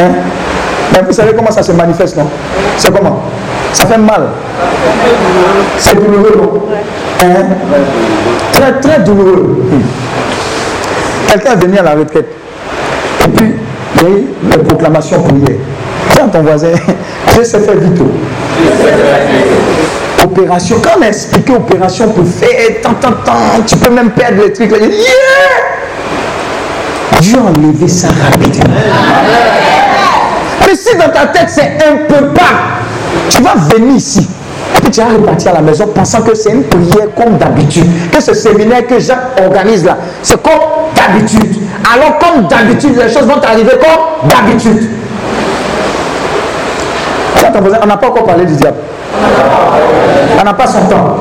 Hein? 0.00 0.10
Mais 0.92 1.02
vous 1.06 1.12
savez 1.12 1.32
comment 1.34 1.50
ça 1.50 1.62
se 1.62 1.72
manifeste, 1.72 2.16
non? 2.16 2.28
C'est 2.76 2.92
comment? 2.92 3.22
Ça 3.72 3.86
fait 3.86 3.98
mal. 3.98 4.28
C'est 5.78 5.94
douloureux, 5.94 6.34
non? 6.36 6.62
Hein? 7.22 7.44
Très, 8.52 8.72
très 8.80 9.00
douloureux. 9.00 9.64
Quelqu'un 11.28 11.52
est 11.52 11.64
venu 11.64 11.78
à 11.78 11.82
la 11.82 11.94
retraite. 11.94 12.28
Et 13.24 13.28
puis, 13.28 13.54
il 13.96 14.02
y 14.02 14.06
a 14.06 14.08
eu 14.08 14.26
la 14.50 14.58
proclamation 14.58 15.22
pour 15.22 15.36
hier. 15.36 15.58
Tiens 16.10 16.28
ton 16.28 16.42
voisin, 16.42 16.68
je 17.36 17.42
sais 17.42 17.58
faire 17.60 17.76
vite. 17.76 18.00
Opération, 20.24 20.76
quand 20.82 20.98
on 20.98 21.02
a 21.02 21.08
expliqué 21.08 21.52
opération 21.52 22.08
pour 22.08 22.26
faire 22.26 22.80
tant, 22.82 22.94
tant, 22.94 23.12
tant, 23.24 23.62
tu 23.66 23.76
peux 23.76 23.90
même 23.90 24.10
perdre 24.10 24.42
les 24.42 24.52
trucs. 24.52 24.70
Dieu 27.20 27.38
a 27.38 27.42
enlevé 27.42 27.88
ça 27.88 28.08
rapidement. 28.08 28.74
Mais 30.66 30.74
si 30.74 30.96
dans 30.96 31.08
ta 31.08 31.26
tête 31.26 31.48
c'est 31.48 31.78
un 31.86 31.96
peu 32.08 32.28
pas, 32.28 32.77
tu 33.28 33.42
vas 33.42 33.54
venir 33.74 33.96
ici. 33.96 34.28
Et 34.76 34.80
puis 34.80 34.90
tu 34.90 35.00
vas 35.00 35.08
repartir 35.08 35.52
à 35.52 35.54
la 35.54 35.60
maison 35.60 35.86
pensant 35.86 36.22
que 36.22 36.34
c'est 36.34 36.50
une 36.50 36.64
prière 36.64 37.08
comme 37.16 37.36
d'habitude. 37.38 38.10
Que 38.10 38.20
ce 38.20 38.34
séminaire 38.34 38.86
que 38.86 38.98
Jacques 38.98 39.40
organise 39.44 39.84
là, 39.84 39.96
c'est 40.22 40.40
comme 40.42 40.52
d'habitude. 40.94 41.56
Alors 41.92 42.18
comme 42.18 42.46
d'habitude, 42.46 42.96
les 42.96 43.12
choses 43.12 43.26
vont 43.26 43.40
arriver 43.42 43.72
comme 43.80 44.28
d'habitude. 44.28 44.90
On 47.82 47.86
n'a 47.86 47.96
pas 47.96 48.08
encore 48.08 48.24
parlé 48.24 48.44
du 48.44 48.54
diable. 48.54 48.76
On 50.38 50.44
n'a 50.44 50.54
pas 50.54 50.66
son 50.66 50.80
temps. 50.82 51.16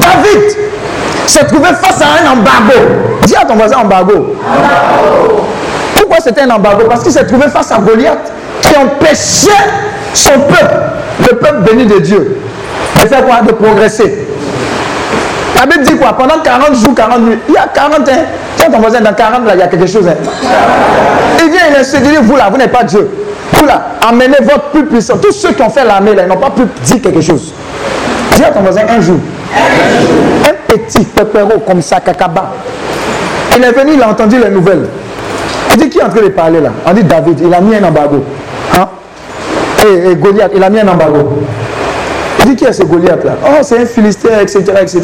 David 0.00 0.56
s'est 1.26 1.46
trouvé 1.46 1.68
face 1.80 2.02
à 2.02 2.22
un 2.22 2.32
embargo. 2.32 2.72
Dis 3.24 3.36
à 3.36 3.44
ton 3.44 3.54
voisin 3.54 3.78
embargo. 3.78 4.34
Pourquoi 5.94 6.18
c'était 6.20 6.42
un 6.42 6.50
embargo? 6.50 6.84
Parce 6.88 7.02
qu'il 7.02 7.12
s'est 7.12 7.26
trouvé 7.26 7.48
face 7.48 7.70
à 7.70 7.78
Goliath 7.78 8.32
qui 8.60 8.76
empêchait 8.76 9.50
son 10.14 10.32
peuple, 10.40 10.74
le 11.20 11.36
peuple 11.36 11.70
béni 11.70 11.86
de 11.86 11.98
Dieu, 11.98 12.38
de 13.00 13.08
faire 13.08 13.24
quoi 13.24 13.40
De 13.42 13.52
progresser? 13.52 14.26
La 15.56 15.66
Bible 15.66 15.84
dit 15.84 15.96
quoi? 15.96 16.12
Pendant 16.14 16.40
40 16.42 16.74
jours, 16.74 16.94
40 16.94 17.20
nuits, 17.20 17.38
il 17.48 17.54
y 17.54 17.56
a 17.56 17.66
40 17.72 18.08
ans. 18.08 18.12
Tiens 18.56 18.70
ton 18.70 18.78
voisin, 18.80 19.00
dans 19.00 19.12
40 19.12 19.46
là, 19.46 19.54
il 19.54 19.60
y 19.60 19.62
a 19.62 19.68
quelque 19.68 19.86
chose. 19.86 20.06
Hein? 20.08 20.14
Il 21.38 21.50
vient, 21.50 21.60
il 21.78 21.84
se 21.84 21.96
dit, 21.98 22.16
vous 22.22 22.36
là, 22.36 22.48
vous 22.50 22.56
n'êtes 22.56 22.72
pas 22.72 22.84
Dieu. 22.84 23.08
Vous 23.52 23.66
là, 23.66 23.82
amenez 24.08 24.38
votre 24.42 24.70
plus 24.70 24.84
puissant. 24.86 25.18
Tous 25.18 25.32
ceux 25.32 25.52
qui 25.52 25.62
ont 25.62 25.70
fait 25.70 25.84
l'armée 25.84 26.14
là, 26.14 26.22
ils 26.24 26.28
n'ont 26.28 26.36
pas 26.36 26.50
pu 26.50 26.62
dire 26.84 27.02
quelque 27.02 27.20
chose. 27.20 27.52
Dis 28.34 28.42
à 28.42 28.50
ton 28.50 28.60
voisin 28.60 28.82
un 28.88 29.00
jour. 29.00 29.18
Un 29.54 30.74
petit 30.74 31.04
pépéro 31.04 31.60
comme 31.66 31.82
ça, 31.82 32.00
Kakaba. 32.00 32.52
Il 33.56 33.62
est 33.62 33.72
venu, 33.72 33.92
il 33.94 34.02
a 34.02 34.08
entendu 34.08 34.38
les 34.42 34.50
nouvelles. 34.50 34.88
Il 35.70 35.76
dit 35.76 35.88
qui 35.88 35.98
est 35.98 36.02
en 36.02 36.08
train 36.08 36.22
de 36.22 36.28
parler 36.28 36.60
là? 36.60 36.70
On 36.86 36.92
dit 36.92 37.04
David, 37.04 37.40
il 37.40 37.52
a 37.52 37.60
mis 37.60 37.76
un 37.76 37.84
embargo. 37.84 38.24
Hein? 38.74 38.88
Et, 39.84 40.14
Goliath, 40.14 40.52
il 40.54 40.62
a 40.62 40.70
mis 40.70 40.80
un 40.80 40.88
embargo. 40.88 41.42
Il 42.38 42.44
dit 42.46 42.56
qui 42.56 42.64
est 42.64 42.72
ce 42.72 42.82
Goliath 42.82 43.24
là? 43.24 43.36
Oh, 43.44 43.62
c'est 43.62 43.78
un 43.78 43.86
Philistin, 43.86 44.40
etc. 44.40 44.62
etc. 44.80 45.00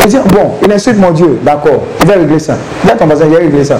Il 0.00 0.06
dit 0.06 0.16
bon, 0.32 0.52
il 0.64 0.72
insulte 0.72 0.98
mon 0.98 1.10
Dieu. 1.10 1.38
D'accord, 1.42 1.82
il 2.00 2.06
va 2.06 2.14
régler 2.14 2.38
ça. 2.38 2.56
Dis 2.84 2.90
à 2.90 2.94
ton 2.94 3.06
voisin, 3.06 3.26
il 3.26 3.32
va 3.32 3.38
régler 3.38 3.64
ça. 3.64 3.78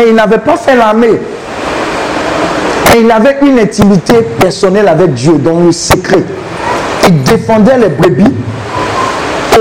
Et 0.00 0.08
il 0.08 0.14
n'avait 0.14 0.38
pas 0.38 0.56
fait 0.56 0.76
l'armée. 0.76 1.18
Et 2.94 3.00
il 3.00 3.10
avait 3.10 3.36
une 3.42 3.58
intimité 3.58 4.14
personnelle 4.38 4.88
avec 4.88 5.12
Dieu, 5.14 5.34
dans 5.38 5.60
le 5.60 5.72
secret. 5.72 6.22
Il 7.08 7.22
défendait 7.22 7.78
les 7.78 7.88
brebis. 7.88 8.32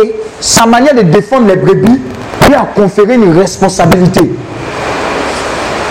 Et 0.01 0.15
sa 0.39 0.65
manière 0.65 0.95
de 0.95 1.01
défendre 1.01 1.47
les 1.47 1.55
brebis 1.55 1.99
lui 2.47 2.55
a 2.55 2.67
conféré 2.75 3.15
une 3.15 3.37
responsabilité. 3.37 4.21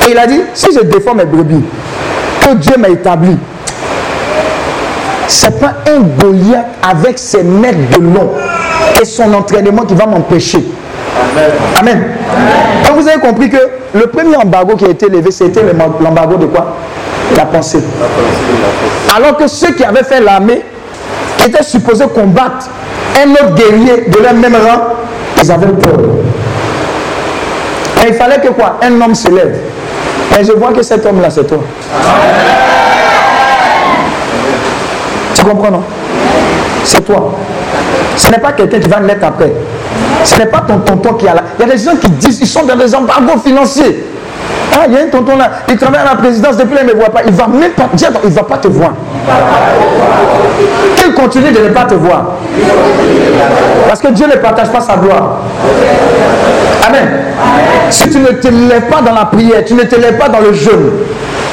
Et 0.07 0.11
il 0.12 0.18
a 0.18 0.26
dit, 0.26 0.40
si 0.55 0.66
je 0.72 0.81
défends 0.85 1.14
mes 1.14 1.24
brebis, 1.24 1.62
que 2.47 2.55
Dieu 2.55 2.77
m'a 2.79 2.89
établi, 2.89 3.37
ce 5.29 5.47
n'est 5.47 5.53
pas 5.53 5.75
un 5.89 6.01
Goliath 6.01 6.67
avec 6.83 7.19
ses 7.19 7.43
mètres 7.43 7.99
de 7.99 8.03
long 8.03 8.31
et 9.01 9.05
son 9.05 9.33
entraînement 9.35 9.83
qui 9.83 9.95
va 9.95 10.07
m'empêcher. 10.07 10.65
Amen. 11.79 12.05
Donc 12.87 13.01
vous 13.01 13.09
avez 13.09 13.21
compris 13.21 13.51
que 13.51 13.59
le 13.95 14.07
premier 14.07 14.37
embargo 14.37 14.77
qui 14.77 14.85
a 14.85 14.89
été 14.89 15.09
levé, 15.09 15.31
c'était 15.31 15.63
l'embargo 16.01 16.37
de 16.37 16.47
quoi? 16.47 16.77
La 17.37 17.47
pensée. 17.47 17.83
Alors 19.17 19.37
que 19.37 19.49
ceux 19.49 19.73
qui 19.73 19.83
avaient 19.83 20.05
fait 20.05 20.21
l'armée, 20.21 20.63
étaient 21.45 21.63
supposés 21.63 22.07
combattre 22.09 22.69
un 23.23 23.31
autre 23.33 23.55
guerrier 23.55 24.05
de 24.09 24.19
leur 24.19 24.35
même 24.35 24.55
rang, 24.55 24.95
ils 25.43 25.51
avaient 25.51 25.67
peur. 25.67 25.99
Et 28.05 28.09
il 28.09 28.15
fallait 28.15 28.41
que 28.41 28.49
quoi? 28.49 28.79
Un 28.83 29.01
homme 29.01 29.15
se 29.15 29.29
lève. 29.29 29.59
Et 30.38 30.44
je 30.44 30.53
vois 30.53 30.72
que 30.72 30.83
cet 30.83 31.05
homme-là, 31.07 31.31
c'est 31.31 31.46
toi. 31.46 31.59
Tu 35.35 35.42
comprends, 35.42 35.70
non? 35.70 35.83
C'est 36.85 37.05
toi. 37.05 37.33
Ce 38.16 38.31
n'est 38.31 38.38
pas 38.38 38.53
quelqu'un 38.53 38.81
qui 38.81 38.88
va 38.88 39.01
naître 39.01 39.27
après. 39.27 39.53
Ce 40.25 40.38
n'est 40.38 40.46
pas 40.46 40.61
ton 40.61 40.79
tonton 40.79 41.14
qui 41.14 41.29
a 41.29 41.35
là. 41.35 41.42
Il 41.59 41.66
y 41.66 41.70
a 41.70 41.72
des 41.75 41.83
gens 41.83 41.96
qui 41.96 42.09
disent, 42.11 42.40
ils 42.40 42.46
sont 42.46 42.64
dans 42.64 42.77
des 42.77 42.94
embargos 42.94 43.38
financiers. 43.44 44.05
Ah, 44.72 44.85
il 44.88 44.94
y 44.94 44.99
a 44.99 45.03
un 45.03 45.07
tonton 45.07 45.37
là, 45.37 45.51
il 45.68 45.77
travaille 45.79 46.01
à 46.01 46.05
la 46.05 46.16
présidence 46.16 46.57
depuis 46.57 46.77
il 46.81 46.87
ne 46.87 46.92
me 46.92 46.99
voit 46.99 47.09
pas. 47.09 47.22
Il 47.25 47.33
ne 47.33 47.37
va 47.37 47.46
même 47.46 47.72
pas 47.72 47.88
dire, 47.94 48.11
il 48.25 48.31
va 48.31 48.42
pas 48.42 48.59
te 48.59 48.68
voir. 48.68 48.92
Qu'il 50.96 51.14
continue 51.14 51.51
de 51.51 51.61
ne 51.61 51.68
pas 51.68 51.85
te 51.85 51.94
voir. 51.94 52.25
Parce 53.88 54.01
que 54.01 54.09
Dieu 54.09 54.27
ne 54.27 54.37
partage 54.37 54.68
pas 54.68 54.81
sa 54.81 54.96
gloire. 54.96 55.38
Amen. 56.87 57.09
Si 57.90 58.11
tu 58.11 58.18
ne 58.18 58.29
te 58.29 58.49
lèves 58.49 58.88
pas 58.90 59.01
dans 59.01 59.14
la 59.14 59.27
prière, 59.27 59.64
tu 59.64 59.75
ne 59.75 59.83
te 59.83 59.96
lèves 59.96 60.18
pas 60.18 60.29
dans 60.29 60.40
le 60.40 60.53
jeûne, 60.53 60.92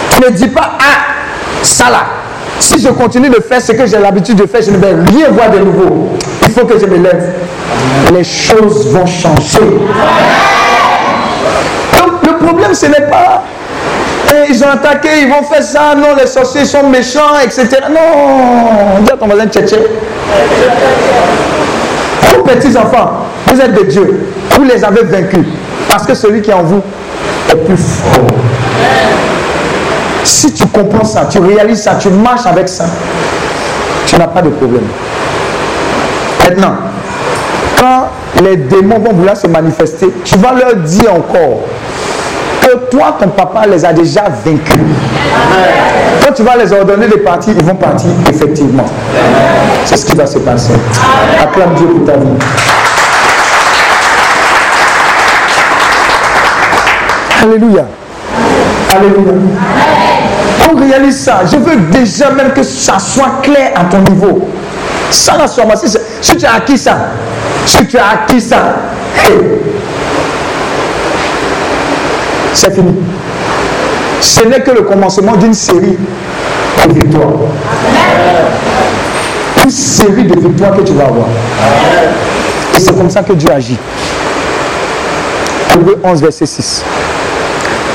tu 0.10 0.22
ne 0.22 0.30
dis 0.30 0.48
pas, 0.48 0.78
ah, 0.80 1.64
ça 1.64 1.90
là, 1.90 2.04
si 2.60 2.80
je 2.80 2.90
continue 2.90 3.30
de 3.30 3.42
faire 3.42 3.62
ce 3.62 3.72
que 3.72 3.86
j'ai 3.86 4.00
l'habitude 4.00 4.36
de 4.38 4.46
faire, 4.46 4.62
je 4.62 4.72
ne 4.72 4.78
vais 4.78 4.94
rien 5.12 5.30
voir 5.30 5.50
de 5.50 5.60
nouveau. 5.60 6.10
Il 6.44 6.52
faut 6.52 6.66
que 6.66 6.80
je 6.80 6.86
me 6.86 6.98
lève. 6.98 7.34
Les 8.14 8.24
choses 8.24 8.88
vont 8.88 9.06
changer. 9.06 9.60
Donc 11.98 12.12
le 12.26 12.46
problème, 12.46 12.74
ce 12.74 12.86
n'est 12.86 13.08
pas 13.10 13.44
eh, 14.34 14.50
ils 14.50 14.64
ont 14.64 14.70
attaqué, 14.70 15.10
ils 15.22 15.30
vont 15.30 15.44
faire 15.44 15.64
ça, 15.64 15.94
non, 15.96 16.16
les 16.18 16.28
sorciers 16.28 16.66
sont 16.66 16.88
méchants, 16.88 17.38
etc. 17.44 17.68
Non, 17.90 19.02
dis 19.02 19.12
à 19.12 19.18
ton 19.18 19.28
voisin 19.28 19.48
tchétché. 19.48 19.78
Vous 22.22 22.44
petits 22.44 22.78
enfants, 22.78 23.23
vous 23.54 23.62
êtes 23.62 23.74
de 23.74 23.84
Dieu, 23.84 24.28
vous 24.52 24.64
les 24.64 24.84
avez 24.84 25.04
vaincus, 25.04 25.46
parce 25.88 26.06
que 26.06 26.16
celui 26.16 26.42
qui 26.42 26.50
est 26.50 26.54
en 26.54 26.64
vous 26.64 26.82
est 27.52 27.56
plus 27.56 27.78
fort. 27.78 28.26
Si 30.24 30.52
tu 30.54 30.66
comprends 30.68 31.04
ça, 31.04 31.28
tu 31.30 31.40
réalises 31.40 31.84
ça, 31.84 31.96
tu 31.96 32.10
marches 32.10 32.46
avec 32.46 32.68
ça, 32.68 32.86
tu 34.08 34.16
n'as 34.16 34.28
pas 34.28 34.42
de 34.42 34.50
problème. 34.50 34.86
Maintenant, 36.44 36.76
quand 37.78 38.08
les 38.42 38.58
démons 38.58 39.00
vont 39.00 39.14
vouloir 39.14 39.38
se 39.38 39.48
manifester, 39.48 40.12
tu 40.24 40.36
vas 40.38 40.54
leur 40.54 40.76
dire 40.76 41.14
encore 41.14 41.62
que 42.62 42.76
toi, 42.90 43.18
ton 43.20 43.28
papa 43.30 43.68
les 43.68 43.86
a 43.86 43.94
déjà 43.94 44.24
vaincus. 44.44 44.82
Quand 46.26 46.34
tu 46.34 46.44
vas 46.44 46.56
les 46.56 46.72
ordonner 46.72 47.08
de 47.08 47.18
partir, 47.18 47.54
ils 47.58 47.64
vont 47.64 47.76
partir 47.76 48.10
effectivement. 48.30 48.86
C'est 49.86 49.98
ce 49.98 50.06
qui 50.06 50.16
va 50.16 50.26
se 50.26 50.40
passer. 50.40 50.74
Acclame 51.42 51.76
Dieu 51.76 51.88
pour 51.88 52.06
ta 52.06 52.14
vie. 52.14 52.73
Alléluia. 57.44 57.86
Alléluia. 58.90 59.34
On 60.72 60.80
réalise 60.80 61.20
ça. 61.20 61.42
Je 61.52 61.58
veux 61.58 61.76
déjà 61.92 62.32
même 62.32 62.54
que 62.54 62.64
ça 62.64 62.98
soit 63.00 63.42
clair 63.42 63.74
à 63.76 63.84
ton 63.86 64.00
niveau. 64.00 64.48
Ça, 65.12 65.38
la 65.38 65.48
si, 65.76 65.98
si 66.22 66.38
tu 66.38 66.46
as 66.46 66.54
acquis 66.56 66.78
ça, 66.78 66.98
si 67.66 67.86
tu 67.86 67.98
as 67.98 68.10
acquis 68.14 68.42
ça, 68.42 68.76
c'est 72.54 72.74
fini. 72.74 72.96
Ce 74.22 74.44
n'est 74.46 74.62
que 74.62 74.72
le 74.72 74.82
commencement 74.84 75.36
d'une 75.36 75.54
série 75.54 75.98
de 76.88 76.94
victoires. 76.94 77.28
une 79.64 79.70
série 79.70 80.24
de 80.24 80.40
victoires 80.40 80.76
que 80.78 80.82
tu 80.82 80.94
vas 80.94 81.06
avoir. 81.06 81.28
Et 82.76 82.80
c'est 82.80 82.98
comme 82.98 83.10
ça 83.10 83.22
que 83.22 83.34
Dieu 83.34 83.52
agit. 83.52 83.78
Proverbe 85.70 86.00
11, 86.04 86.22
verset 86.22 86.46
6. 86.46 86.84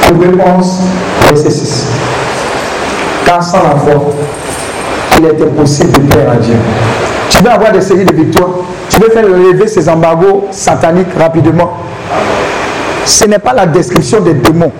Proverbe 0.08 0.40
11, 0.40 0.66
verset 1.28 1.50
6. 1.50 1.86
Car 3.26 3.42
sans 3.42 3.62
la 3.62 3.76
foi, 3.76 4.10
il 5.18 5.26
est 5.26 5.42
impossible 5.42 5.92
de 5.92 5.98
plaire 6.00 6.30
à 6.30 6.36
Dieu. 6.36 6.54
Tu 7.28 7.42
veux 7.42 7.50
avoir 7.50 7.72
des 7.72 7.82
séries 7.82 8.06
de 8.06 8.14
victoires. 8.14 8.48
Tu 8.88 9.00
veux 9.00 9.10
faire 9.10 9.26
lever 9.26 9.66
ces 9.66 9.86
embargos 9.86 10.48
sataniques 10.50 11.12
rapidement. 11.18 11.72
Ce 13.04 13.26
n'est 13.26 13.38
pas 13.38 13.52
la 13.52 13.66
description 13.66 14.20
des 14.20 14.32
démons 14.32 14.72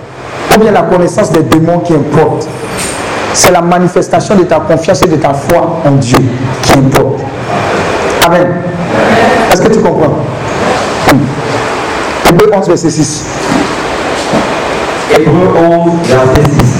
ou 0.55 0.59
bien 0.59 0.71
la 0.71 0.81
connaissance 0.81 1.31
des 1.31 1.43
démons 1.43 1.79
qui 1.79 1.93
importe. 1.93 2.47
C'est 3.33 3.51
la 3.51 3.61
manifestation 3.61 4.35
de 4.35 4.43
ta 4.43 4.59
confiance 4.59 5.03
et 5.03 5.07
de 5.07 5.17
ta 5.17 5.33
foi 5.35 5.79
en 5.85 5.91
Dieu 5.91 6.17
qui 6.63 6.71
importe. 6.73 7.19
Amen. 8.25 8.47
Est-ce 9.51 9.61
que 9.61 9.71
tu 9.71 9.79
comprends? 9.79 10.15
Hébreu 12.27 12.49
11, 12.51 12.67
verset 12.67 12.89
6. 12.89 13.25
Hébreu 15.15 15.47
11, 15.57 15.91
verset 16.07 16.51
6. 16.59 16.79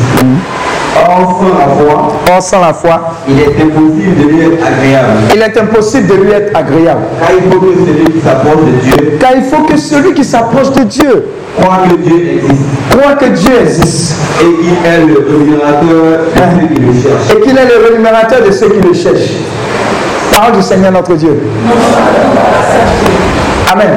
Or, 1.02 1.40
sans 1.40 1.58
la 1.58 1.68
foi, 1.68 2.14
Or, 2.36 2.42
sans 2.42 2.60
la 2.60 2.74
foi, 2.74 3.14
il 3.28 3.40
est 3.40 3.46
impossible 3.62 4.16
de 4.18 4.28
lui 4.28 4.42
être 4.42 4.66
agréable. 4.66 5.08
il 5.34 5.42
est 5.42 5.58
impossible 5.58 6.08
de 6.08 6.14
lui 6.16 6.32
être 6.32 6.56
agréable. 6.56 7.02
Car 7.20 7.32
il 7.38 7.44
faut 7.52 7.60
que 7.62 7.78
celui 7.78 8.04
qui 8.14 8.22
s'approche 8.22 8.66
de 8.66 8.72
Dieu 8.82 9.18
Car 9.20 9.32
il 9.36 9.44
faut 9.44 9.64
que 9.64 9.78
celui 9.78 10.14
qui 10.14 10.24
s'approche 10.24 10.72
de 10.72 10.84
Dieu 10.84 11.26
croit 11.60 11.80
que 11.90 11.96
Dieu 11.96 12.16
existe 12.36 12.70
croit 12.90 13.14
que 13.14 13.26
Dieu 13.26 13.52
existe 13.62 14.16
et 14.42 14.46
qu'il 14.62 14.78
est 14.86 15.06
le 15.06 15.26
rémunérateur 15.28 16.02
de 16.04 16.52
ceux 16.52 16.68
qui 16.68 16.82
le 16.82 16.94
cherchent. 16.94 17.32
et 17.32 17.42
qu'il 17.42 17.58
est 17.58 17.66
le 17.66 17.90
rémunérateur 17.92 18.42
de 18.46 18.52
ceux 18.52 18.70
qui 18.70 18.88
le 18.88 18.94
cherchent. 18.94 19.34
Parole 20.34 20.54
du 20.58 20.62
Seigneur 20.62 20.92
notre 20.92 21.16
Dieu. 21.16 21.40
Amen. 23.72 23.90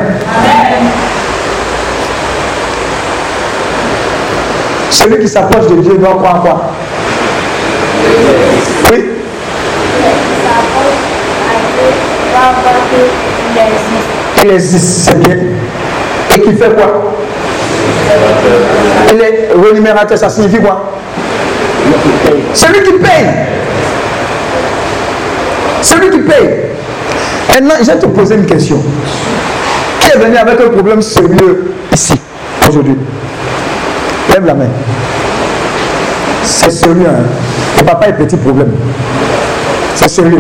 Celui 4.93 5.19
qui 5.21 5.29
s'approche 5.29 5.67
de 5.69 5.77
Dieu 5.77 5.97
doit 5.97 6.11
croire 6.11 6.43
quoi? 6.43 6.71
Oui. 8.91 9.05
Il 14.45 14.51
existe, 14.51 15.09
c'est 15.09 15.19
bien. 15.19 15.37
Et 16.35 16.41
qui 16.41 16.53
fait 16.53 16.75
quoi? 16.75 17.15
Il 19.13 19.21
est 19.21 19.49
rémunérateur, 19.55 20.19
ça 20.19 20.29
signifie 20.29 20.61
quoi? 20.61 20.93
Celui 22.53 22.83
qui 22.83 22.93
paye. 22.93 23.25
Celui 25.81 26.11
qui 26.11 26.19
paye. 26.19 26.51
Maintenant, 27.49 27.75
je 27.81 27.87
vais 27.87 27.99
te 27.99 28.07
poser 28.07 28.35
une 28.35 28.47
question. 28.47 28.79
Qui 30.01 30.11
est 30.11 30.19
venu 30.19 30.37
avec 30.37 30.61
un 30.61 30.69
problème 30.69 31.01
sérieux 31.01 31.75
ici, 31.93 32.15
aujourd'hui? 32.69 32.97
Lève 34.33 34.47
la 34.47 34.55
main. 34.55 34.65
C'est 36.43 36.71
sérieux. 36.71 37.07
Hein? 37.07 37.25
Le 37.79 37.85
papa 37.85 38.09
est 38.09 38.13
petit 38.15 38.37
problème. 38.37 38.73
C'est 39.95 40.09
sérieux. 40.09 40.39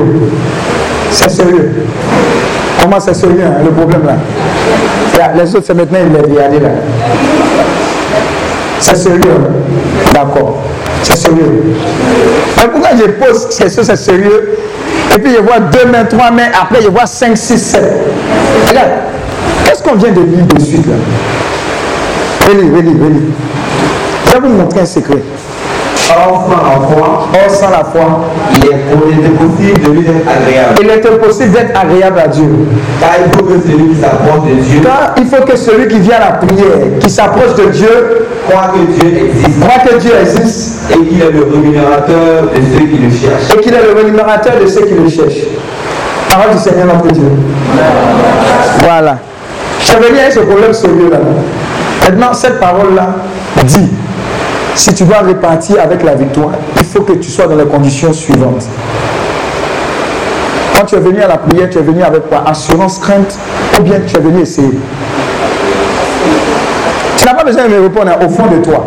C'est 1.10 1.30
sérieux. 1.30 1.72
Comment 2.80 2.98
c'est 2.98 3.14
sérieux, 3.14 3.44
hein, 3.44 3.62
le 3.64 3.70
problème 3.70 4.02
là? 4.04 4.16
Les 5.36 5.54
autres, 5.54 5.64
c'est 5.66 5.74
maintenant, 5.74 5.98
il 6.04 6.36
est 6.36 6.42
allé 6.42 6.58
là. 6.58 6.70
C'est 8.80 8.96
sérieux. 8.96 9.20
hein? 9.30 9.52
D'accord. 10.12 10.62
C'est 11.02 11.16
sérieux. 11.16 11.62
Mais 12.56 12.68
pourquoi 12.72 12.90
je 12.96 13.10
pose 13.10 13.46
cette 13.50 13.64
question, 13.64 13.82
c'est 13.84 13.96
sérieux? 13.96 14.58
Et 15.14 15.18
puis 15.18 15.32
je 15.36 15.42
vois 15.42 15.60
deux 15.60 15.86
mains, 15.90 16.04
trois 16.04 16.30
mains, 16.30 16.48
après 16.60 16.82
je 16.82 16.88
vois 16.88 17.06
cinq, 17.06 17.36
six, 17.36 17.58
sept. 17.58 17.92
Regarde. 18.68 18.88
Qu'est-ce 19.64 19.82
qu'on 19.82 19.94
vient 19.94 20.10
de 20.12 20.20
lire 20.20 20.46
de 20.46 20.60
suite 20.60 20.86
là? 20.86 20.94
Relis, 22.48 22.70
relis, 22.70 22.96
relis. 23.00 23.32
Je 24.32 24.38
vais 24.38 24.48
vous 24.48 24.54
montrer 24.54 24.80
un 24.80 24.86
secret. 24.86 25.18
Or, 26.16 26.48
sans 27.48 27.70
la 27.70 27.84
foi, 27.84 28.24
il 28.56 28.64
est 28.64 28.74
impossible 29.28 29.80
de 29.82 29.90
lui 29.90 30.06
être 30.06 30.26
agréable. 30.26 30.74
il 30.80 30.88
est 30.88 31.06
impossible 31.06 31.50
d'être 31.52 31.78
agréable 31.78 32.18
à 32.18 32.28
Dieu. 32.28 32.48
Car 32.98 33.10
il 33.26 33.30
faut 33.36 33.44
que 33.44 33.60
celui 33.60 33.94
qui 33.94 34.00
s'approche 34.00 34.48
de 34.48 34.54
Dieu 34.54 34.80
Car 34.82 35.14
il 35.18 35.26
faut 35.26 35.44
que 35.44 35.56
celui 35.56 35.88
qui 35.88 35.98
vient 36.00 36.16
à 36.16 36.20
la 36.20 36.32
prière, 36.32 36.98
qui 36.98 37.10
s'approche 37.10 37.54
de 37.56 37.64
Dieu, 37.72 38.26
croit 38.48 38.72
que 38.72 39.98
Dieu 39.98 40.12
existe 40.22 40.90
et 40.90 41.06
qu'il 41.06 41.20
est 41.20 41.30
le 41.30 41.48
rémunérateur 41.52 42.44
de 42.54 42.60
ceux 42.72 42.86
qui 42.86 42.98
le 42.98 43.10
cherchent. 43.10 43.54
et 43.54 43.60
qu'il 43.60 43.74
est 43.74 43.82
le 43.82 43.98
rémunérateur 44.00 44.54
de 44.62 44.66
ceux 44.66 44.86
qui 44.86 44.94
le 44.94 45.08
cherchent. 45.10 45.46
Parole 46.30 46.52
du 46.52 46.58
Seigneur 46.58 46.86
notre 46.86 47.12
Dieu. 47.12 47.28
Voilà. 48.82 49.18
Je 49.80 49.92
vais 49.98 50.20
avec 50.20 50.32
ce 50.32 50.40
problème 50.40 50.72
sérieux 50.72 51.10
là. 51.10 51.18
Maintenant, 52.08 52.34
cette 52.34 52.58
parole-là 52.58 53.14
dit, 53.64 53.88
si 54.74 54.94
tu 54.94 55.04
dois 55.04 55.18
répartir 55.18 55.76
avec 55.82 56.02
la 56.02 56.14
victoire, 56.14 56.52
il 56.76 56.84
faut 56.84 57.02
que 57.02 57.12
tu 57.12 57.30
sois 57.30 57.46
dans 57.46 57.56
les 57.56 57.66
conditions 57.66 58.12
suivantes. 58.12 58.66
Quand 60.74 60.86
tu 60.86 60.94
es 60.96 61.00
venu 61.00 61.20
à 61.20 61.28
la 61.28 61.38
prière, 61.38 61.68
tu 61.70 61.78
es 61.78 61.82
venu 61.82 62.02
avec 62.02 62.28
quoi? 62.28 62.42
Assurance, 62.46 62.98
crainte, 62.98 63.38
ou 63.78 63.82
bien 63.82 64.00
tu 64.06 64.16
es 64.16 64.20
venu 64.20 64.40
essayer? 64.42 64.78
Tu 67.16 67.24
n'as 67.24 67.34
pas 67.34 67.44
besoin 67.44 67.64
de 67.64 67.68
me 67.68 67.82
répondre 67.82 68.10
hein, 68.10 68.26
au 68.26 68.28
fond 68.28 68.46
de 68.46 68.62
toi. 68.62 68.86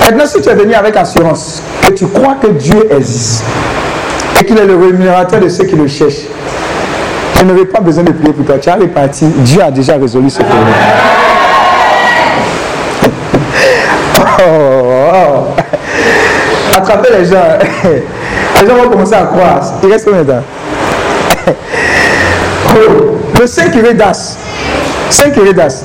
Maintenant, 0.00 0.26
si 0.26 0.40
tu 0.40 0.48
es 0.48 0.54
venu 0.54 0.74
avec 0.74 0.96
assurance, 0.96 1.62
que 1.82 1.92
tu 1.92 2.06
crois 2.06 2.36
que 2.40 2.48
Dieu 2.48 2.88
existe 2.96 3.44
et 4.40 4.44
qu'il 4.44 4.56
est 4.58 4.66
le 4.66 4.76
rémunérateur 4.76 5.40
de 5.40 5.48
ceux 5.48 5.64
qui 5.64 5.76
le 5.76 5.86
cherchent, 5.88 6.26
tu 7.36 7.44
n'aurais 7.44 7.64
pas 7.64 7.80
besoin 7.80 8.04
de 8.04 8.12
prier 8.12 8.32
pour 8.32 8.46
toi. 8.46 8.56
Tu 8.58 8.70
as 8.70 8.76
réparti. 8.76 9.26
Dieu 9.26 9.62
a 9.62 9.70
déjà 9.70 9.96
résolu 9.96 10.30
ce 10.30 10.38
problème. 10.38 10.74
Oh, 14.38 14.42
oh. 15.12 15.46
Attrapez 16.76 17.08
les 17.18 17.24
gens. 17.24 17.58
Les 18.60 18.68
gens 18.68 18.76
vont 18.76 18.90
commencer 18.90 19.14
à 19.14 19.24
croire. 19.24 19.60
Il 19.82 19.92
reste 19.92 20.04
combien 20.06 20.22
de 20.22 20.30
temps? 20.30 20.42
Le 23.40 23.46
5 23.46 23.96
d'As. 23.96 24.36
5 25.10 25.54
d'As. 25.54 25.84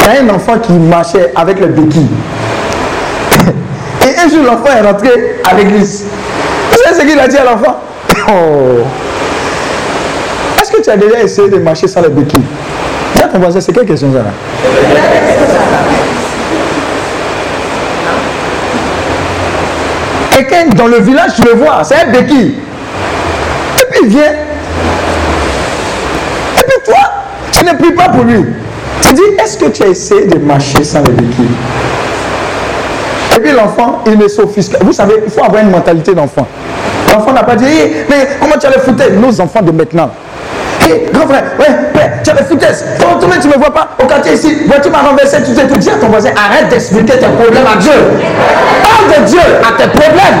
Il 0.00 0.14
y 0.14 0.16
a 0.16 0.22
un 0.22 0.34
enfant 0.34 0.58
qui 0.58 0.72
marchait 0.72 1.32
avec 1.34 1.60
le 1.60 1.66
béquille. 1.66 2.08
Et 4.02 4.18
un 4.18 4.28
jour, 4.28 4.44
l'enfant 4.44 4.76
est 4.76 4.80
rentré 4.80 5.10
à 5.48 5.54
l'église. 5.54 6.04
Vous 6.70 6.78
savez 6.82 7.00
ce 7.00 7.06
qu'il 7.06 7.18
a 7.18 7.28
dit 7.28 7.36
à 7.36 7.44
l'enfant? 7.44 7.80
Oh. 8.28 8.84
Est-ce 10.60 10.72
que 10.72 10.82
tu 10.82 10.90
as 10.90 10.96
déjà 10.96 11.22
essayé 11.22 11.48
de 11.48 11.58
marcher 11.58 11.86
sans 11.86 12.02
le 12.02 12.08
béquille? 12.08 12.42
À 13.22 13.28
ton 13.28 13.38
voisin, 13.38 13.60
c'est 13.60 13.72
quelle 13.72 13.86
question 13.86 14.12
ça 14.12 14.18
là 14.18 14.30
Quelqu'un 20.36 20.66
dans 20.76 20.86
le 20.86 20.98
village, 20.98 21.30
tu 21.36 21.42
le 21.44 21.52
vois, 21.52 21.82
c'est 21.82 21.94
un 21.94 22.10
béquille. 22.10 22.56
Et 23.80 23.84
puis 23.90 24.00
il 24.02 24.08
vient. 24.08 24.32
Et 26.58 26.62
puis 26.62 26.76
toi, 26.84 26.98
tu 27.50 27.64
ne 27.64 27.72
pries 27.72 27.92
pas 27.92 28.10
pour 28.10 28.22
lui. 28.22 28.44
Tu 29.00 29.14
dis, 29.14 29.22
est-ce 29.42 29.56
que 29.56 29.70
tu 29.70 29.82
as 29.84 29.86
essayé 29.86 30.26
de 30.26 30.36
marcher 30.36 30.84
sans 30.84 30.98
le 30.98 31.12
béquille 31.12 31.48
Et 33.34 33.40
puis 33.40 33.52
l'enfant, 33.52 34.04
il 34.04 34.18
ne 34.18 34.28
s'offusque. 34.28 34.76
Vous 34.82 34.92
savez, 34.92 35.14
il 35.24 35.32
faut 35.32 35.42
avoir 35.42 35.62
une 35.62 35.70
mentalité 35.70 36.12
d'enfant. 36.12 36.46
L'enfant 37.14 37.32
n'a 37.32 37.44
pas 37.44 37.56
dit, 37.56 37.64
mais 38.10 38.28
comment 38.38 38.58
tu 38.60 38.66
as 38.66 38.70
le 38.76 38.80
foutaise 38.80 39.12
Nos 39.18 39.40
enfants 39.40 39.62
de 39.62 39.72
maintenant? 39.72 40.10
Hé, 40.82 41.06
grand 41.14 41.26
frère, 41.26 41.44
ouais, 41.58 41.76
Toi, 42.36 43.16
toi, 43.20 43.30
tu 43.40 43.48
ne 43.48 43.52
me 43.54 43.58
vois 43.58 43.72
pas 43.72 43.88
au 44.02 44.06
quartier 44.06 44.34
ici. 44.34 44.54
Vois-tu 44.66 44.90
m'as 44.90 45.02
renversé, 45.02 45.38
tu 45.42 45.54
tout 45.54 45.78
dit 45.78 45.90
à 45.90 45.94
ton 45.94 46.08
voisin, 46.08 46.30
arrête 46.36 46.68
d'expliquer 46.68 47.14
tes 47.14 47.26
problèmes 47.26 47.66
à 47.66 47.76
Dieu. 47.76 47.92
Parle 48.82 49.20
de 49.22 49.26
Dieu 49.26 49.40
à 49.40 49.80
tes 49.80 49.88
problèmes. 49.88 50.40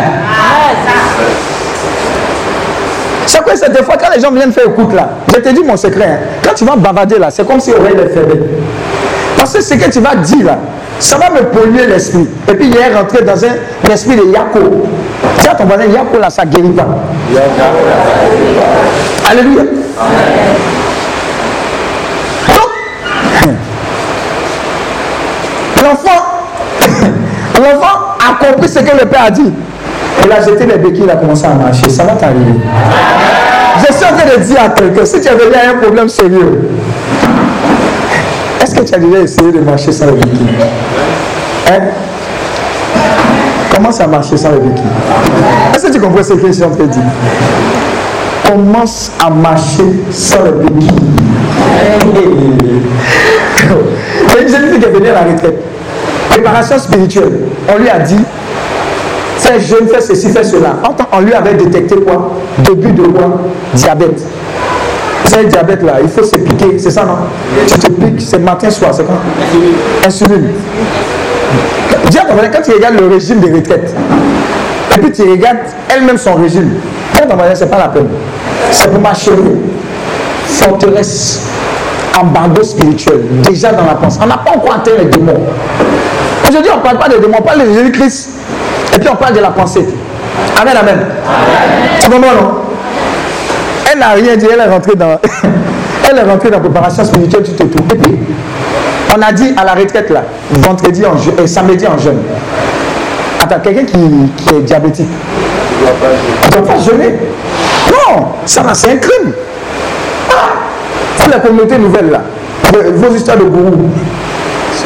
C'est 3.26 3.42
quoi 3.42 3.56
cette 3.56 3.82
fois 3.84 3.96
quand 3.98 4.14
les 4.14 4.20
gens 4.20 4.30
viennent 4.30 4.52
faire 4.52 4.66
écoute 4.66 4.94
là 4.94 5.08
Je 5.34 5.40
te 5.40 5.48
dis 5.48 5.62
mon 5.64 5.76
secret. 5.76 6.04
hein. 6.04 6.18
Quand 6.44 6.54
tu 6.54 6.64
vas 6.64 6.76
bavarder 6.76 7.18
là, 7.18 7.30
c'est 7.30 7.46
comme 7.46 7.60
si 7.60 7.72
aurait 7.72 7.92
les 7.94 8.08
fermées. 8.08 8.40
Parce 9.36 9.52
que 9.54 9.62
ce 9.62 9.74
que 9.74 9.90
tu 9.90 10.00
vas 10.00 10.14
dire 10.14 10.46
là, 10.46 10.58
ça 10.98 11.18
va 11.18 11.30
me 11.30 11.42
polluer 11.46 11.86
l'esprit. 11.86 12.26
Et 12.48 12.54
puis 12.54 12.68
il 12.68 12.76
est 12.76 12.94
rentré 12.94 13.22
dans 13.22 13.44
un, 13.44 13.90
esprit 13.92 14.16
de 14.16 14.24
Yako. 14.32 14.86
Dis 15.40 15.48
à 15.48 15.54
ton 15.54 15.64
voisin, 15.64 15.86
Yako 15.86 16.18
là, 16.20 16.30
ça 16.30 16.44
guérit 16.44 16.68
pas. 16.70 16.86
Alléluia 19.28 19.62
l'enfant, 25.86 26.20
compris 28.38 28.68
ce 28.68 28.78
que 28.78 28.96
le 29.00 29.06
père 29.06 29.24
a 29.26 29.30
dit. 29.30 29.52
Il 30.24 30.32
a 30.32 30.40
jeté 30.40 30.66
les 30.66 30.78
béquilles, 30.78 31.04
il 31.04 31.10
a 31.10 31.16
commencé 31.16 31.44
à 31.46 31.54
marcher. 31.54 31.88
Ça 31.88 32.04
va 32.04 32.12
t'arriver. 32.12 32.54
Je 33.78 33.92
suis 33.92 34.04
en 34.04 34.16
train 34.16 34.36
de 34.36 34.42
dire 34.42 34.60
à 34.64 34.68
quelqu'un, 34.70 35.04
si 35.04 35.20
tu 35.20 35.28
à 35.28 35.32
un 35.70 35.74
problème 35.80 36.08
sérieux, 36.08 36.68
est-ce 38.60 38.74
que 38.74 38.82
tu 38.82 38.94
as 38.94 38.98
déjà 38.98 39.18
essayé 39.20 39.52
de 39.52 39.60
marcher 39.60 39.92
sans 39.92 40.06
les 40.06 40.12
béquilles? 40.12 40.48
Hein? 41.70 41.80
Comment 43.74 43.92
ça 43.92 44.06
marcher 44.06 44.36
sans 44.36 44.50
les 44.52 44.58
béquilles 44.58 44.84
Est-ce 45.74 45.86
que 45.86 45.92
tu 45.92 46.00
comprends 46.00 46.22
ce 46.22 46.32
que 46.32 46.46
je 46.46 46.52
suis 46.52 46.64
en 46.64 46.70
train 46.70 46.84
de 46.84 46.90
dire? 46.90 47.02
Commence 48.46 49.10
à 49.24 49.30
marcher 49.30 49.84
sans 50.10 50.44
les 50.44 50.52
béquilles. 50.52 50.90
Il 54.28 54.34
y 54.34 54.38
a 54.38 54.42
une 54.42 54.48
jeune 54.48 54.70
fille 54.70 54.80
qui 54.80 54.86
est 54.86 54.90
venue 54.92 55.08
à 55.08 55.14
la 55.14 55.32
retraite. 55.32 55.58
Préparation 56.30 56.78
spirituelle. 56.78 57.40
On 57.72 57.78
lui 57.78 57.88
a 57.88 57.98
dit 57.98 58.18
fais 59.38 59.60
jeune, 59.60 59.88
fais 59.88 60.00
ceci, 60.00 60.30
fais 60.30 60.44
cela. 60.44 60.76
On 61.12 61.20
lui 61.20 61.32
avait 61.32 61.54
détecté 61.54 61.96
quoi? 61.96 62.32
Début 62.58 62.92
de 62.92 63.06
quoi? 63.06 63.40
Diabète. 63.74 64.22
Savez, 65.24 65.46
diabète 65.46 65.82
là, 65.82 65.94
il 66.02 66.08
faut 66.08 66.22
se 66.22 66.36
piquer, 66.36 66.78
c'est 66.78 66.90
ça 66.90 67.04
non? 67.04 67.16
Tu 67.66 67.78
te 67.78 67.90
piques, 67.90 68.20
c'est 68.20 68.38
matin, 68.38 68.70
soir, 68.70 68.92
c'est 68.94 69.04
quand 69.04 69.18
Insuline. 70.06 70.50
Voisin, 72.32 72.48
quand 72.52 72.62
tu 72.62 72.72
regardes 72.72 73.00
le 73.00 73.08
régime 73.08 73.40
des 73.40 73.52
retraites, 73.52 73.94
et 74.94 74.98
puis 75.00 75.10
tu 75.10 75.22
regardes 75.22 75.58
elle-même 75.88 76.18
son 76.18 76.34
régime, 76.34 76.74
c'est 77.12 77.26
pas 77.70 77.78
la 77.78 77.88
peine. 77.88 78.08
C'est 78.70 78.90
pour 78.90 79.00
marcher. 79.00 79.32
Forteresse, 80.46 81.42
embargo 82.18 82.62
spirituel, 82.62 83.20
déjà 83.42 83.72
dans 83.72 83.84
la 83.84 83.94
pensée. 83.94 84.18
On 84.22 84.26
n'a 84.26 84.38
pas 84.38 84.52
encore 84.52 84.74
atteint 84.74 84.92
les 84.98 85.06
démons. 85.06 85.40
Aujourd'hui, 86.48 86.70
on 86.72 86.78
ne 86.78 86.82
parle 86.82 86.98
pas 86.98 87.08
des 87.08 87.18
démons, 87.18 87.38
on 87.38 87.42
parle 87.42 87.60
de 87.66 87.72
Jésus-Christ. 87.72 88.30
Et 88.94 88.98
puis 88.98 89.08
on 89.10 89.16
parle 89.16 89.34
de 89.34 89.40
la 89.40 89.50
pensée. 89.50 89.84
Amen, 90.60 90.74
amen. 90.76 91.06
C'est 91.98 92.08
bon, 92.08 92.20
non? 92.20 92.62
Elle 93.90 93.98
n'a 93.98 94.10
rien 94.10 94.36
dit, 94.36 94.46
elle 94.52 94.60
est 94.60 94.72
rentrée 94.72 94.94
dans. 94.94 95.18
elle 96.10 96.18
est 96.18 96.22
rentrée 96.22 96.50
dans 96.50 96.58
la 96.58 96.62
préparation 96.62 97.04
spirituelle, 97.04 97.42
tout 97.42 97.62
et 97.62 97.66
tout. 97.68 97.84
Et 97.92 97.96
puis, 97.96 98.18
on 99.16 99.22
a 99.22 99.32
dit 99.32 99.52
à 99.56 99.64
la 99.64 99.74
retraite 99.74 100.10
là, 100.10 100.22
vendredi 100.50 101.04
en 101.04 101.16
je... 101.16 101.30
et 101.42 101.46
samedi 101.46 101.86
en 101.86 101.98
jeûne. 101.98 102.22
Attends, 103.40 103.60
quelqu'un 103.60 103.84
qui, 103.84 103.98
qui, 104.36 104.54
est 104.54 104.60
diabétique? 104.60 105.06
Il 105.80 106.46
ne 106.46 106.52
doit 106.52 106.74
pas 106.74 106.80
jeûner. 106.80 107.16
Non, 107.90 108.26
ça 108.44 108.62
c'est 108.72 108.92
un 108.92 108.96
crime. 108.96 109.32
Ah, 110.30 111.28
la 111.30 111.40
communauté 111.40 111.76
nouvelle 111.78 112.10
là, 112.10 112.22
vos 112.94 113.14
histoires 113.14 113.36
de 113.36 113.44
gourous. 113.44 113.90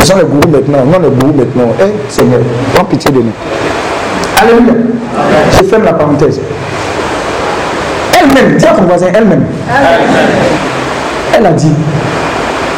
Ce 0.01 0.07
sont 0.07 0.17
les 0.17 0.25
gourous 0.25 0.49
maintenant, 0.51 0.85
non 0.87 0.99
les 0.99 1.11
gourous 1.15 1.35
maintenant. 1.35 1.73
Eh, 1.81 2.11
Seigneur, 2.11 2.41
prends 2.75 2.85
pitié 2.85 3.11
de 3.11 3.19
nous. 3.19 3.33
Alléluia. 4.41 4.73
Je 5.59 5.65
ferme 5.65 5.85
la 5.85 5.93
parenthèse. 5.93 6.41
Elle-même, 8.19 8.57
dis 8.57 8.67
à 8.67 8.73
ton 8.73 8.83
voisin, 8.85 9.07
elle-même. 9.13 9.45
Elle 11.37 11.47
a 11.47 11.53
dit, 11.53 11.73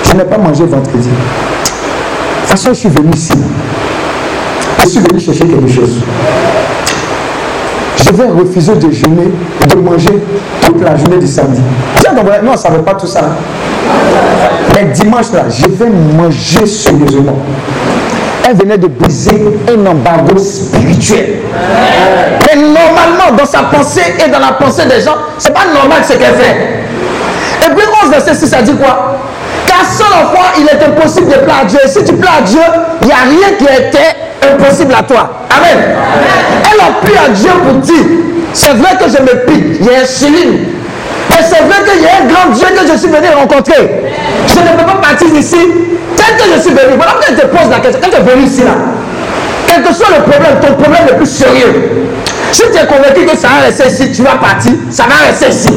je 0.05 0.13
n'ai 0.15 0.25
pas 0.25 0.39
mangé 0.39 0.65
vendredi. 0.65 1.09
De 1.09 2.41
toute 2.41 2.51
façon, 2.51 2.69
je 2.71 2.79
suis 2.79 2.89
venu 2.89 3.11
ici. 3.15 3.33
Je 4.81 4.87
suis 4.89 5.01
venu 5.01 5.21
chercher 5.21 5.47
quelque 5.47 5.69
chose. 5.71 6.01
Je 8.05 8.11
vais 8.11 8.29
refuser 8.29 8.75
de 8.75 8.91
jeûner, 8.91 9.31
de 9.69 9.77
manger 9.77 10.19
toute 10.61 10.83
la 10.83 10.97
journée 10.97 11.19
du 11.19 11.27
samedi. 11.27 11.61
Dis 12.01 12.07
à 12.07 12.11
ton 12.15 12.25
voisin, 12.25 12.43
non, 12.43 12.51
on 12.51 12.55
ne 12.55 12.59
savait 12.59 12.79
pas 12.83 12.95
tout 12.95 13.07
ça. 13.07 13.21
Mais 14.75 14.85
dimanche 14.93 15.33
là, 15.33 15.45
je 15.49 15.67
vais 15.67 15.91
manger 15.91 16.67
sérieusement 16.67 17.39
elle 18.45 18.57
venait 18.57 18.79
de 18.79 18.87
briser 18.87 19.41
un 19.69 19.87
embargo 19.87 20.37
spirituel. 20.39 21.37
Mais 22.47 22.57
normalement, 22.57 23.37
dans 23.37 23.47
sa 23.47 23.63
pensée 23.65 24.15
et 24.25 24.31
dans 24.31 24.41
la 24.41 24.53
pensée 24.53 24.85
des 24.87 25.01
gens, 25.01 25.17
c'est 25.39 25.53
pas 25.53 25.67
normal 25.73 26.03
ce 26.07 26.15
qu'elle 26.15 26.35
fait. 26.35 26.85
Et 27.65 27.75
puis 27.75 27.85
11 28.05 28.11
verset 28.11 28.35
6, 28.35 28.47
ça 28.47 28.63
dit 28.63 28.75
quoi? 28.75 29.19
Car 29.67 29.85
seul 29.85 30.07
fois, 30.07 30.53
il 30.59 30.67
est 30.67 30.85
impossible 30.85 31.29
de 31.29 31.39
plaire 31.39 31.61
à 31.63 31.65
Dieu. 31.65 31.79
si 31.87 32.05
tu 32.05 32.15
plais 32.15 32.31
à 32.39 32.43
Dieu, 32.43 32.61
il 33.03 33.07
n'y 33.07 33.13
a 33.13 33.17
rien 33.17 33.57
qui 33.57 33.65
était 33.65 34.53
impossible 34.53 34.95
à 34.99 35.03
toi. 35.03 35.31
Amen. 35.57 35.85
Elle 36.73 36.81
a 36.81 37.01
pris 37.05 37.17
à 37.17 37.29
Dieu 37.31 37.51
pour 37.65 37.75
dire, 37.75 38.05
c'est 38.53 38.75
vrai 38.75 38.97
que 38.99 39.05
je 39.09 39.23
me 39.23 39.47
pique, 39.47 39.79
il 39.81 39.87
y 39.87 39.91
a 39.91 40.01
un 40.01 40.05
chéline. 40.05 40.59
Mais 41.31 41.37
c'est 41.43 41.63
vrai 41.63 41.77
qu'il 41.89 42.03
y 42.03 42.07
a 42.07 42.23
un 42.23 42.27
grand 42.27 42.55
Dieu 42.55 42.67
que 42.69 42.93
je 42.93 42.99
suis 42.99 43.09
venu 43.09 43.29
rencontrer. 43.35 44.11
Je 44.47 44.59
ne 44.61 44.77
peux 44.77 44.85
pas 44.85 45.01
partir 45.01 45.31
d'ici 45.31 45.57
Tel 46.17 46.37
que 46.37 46.55
je 46.55 46.61
suis 46.61 46.71
venu, 46.71 46.97
voilà 46.97 47.15
quand 47.21 47.35
je 47.35 47.41
te 47.41 47.47
pose 47.47 47.71
la 47.71 47.79
question, 47.79 48.01
quand 48.03 48.11
tu 48.11 48.17
es 48.17 48.35
venu 48.35 48.45
ici 48.45 48.63
là, 48.63 48.73
quel 49.67 49.83
que 49.83 49.95
soit 49.95 50.09
le 50.17 50.23
problème, 50.23 50.61
ton 50.61 50.75
problème 50.75 51.07
le 51.11 51.17
plus 51.17 51.27
sérieux, 51.27 52.07
si 52.51 52.63
tu 52.63 52.79
es 52.79 52.87
convaincu 52.87 53.25
que 53.25 53.37
ça 53.37 53.49
va 53.49 53.67
rester 53.67 53.89
ici, 53.89 54.13
tu 54.13 54.23
vas 54.23 54.37
partir, 54.37 54.73
ça 54.91 55.05
va 55.05 55.27
rester 55.27 55.49
ici. 55.49 55.69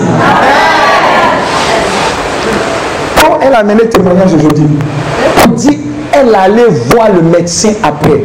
Quand 3.22 3.40
elle 3.42 3.56
a 3.56 3.64
mené 3.64 3.88
témoignage 3.88 4.34
aujourd'hui, 4.34 4.68
on 5.44 5.52
dit 5.52 5.80
elle 6.12 6.36
allait 6.36 6.68
voir 6.88 7.08
le 7.14 7.22
médecin 7.22 7.74
après. 7.84 8.24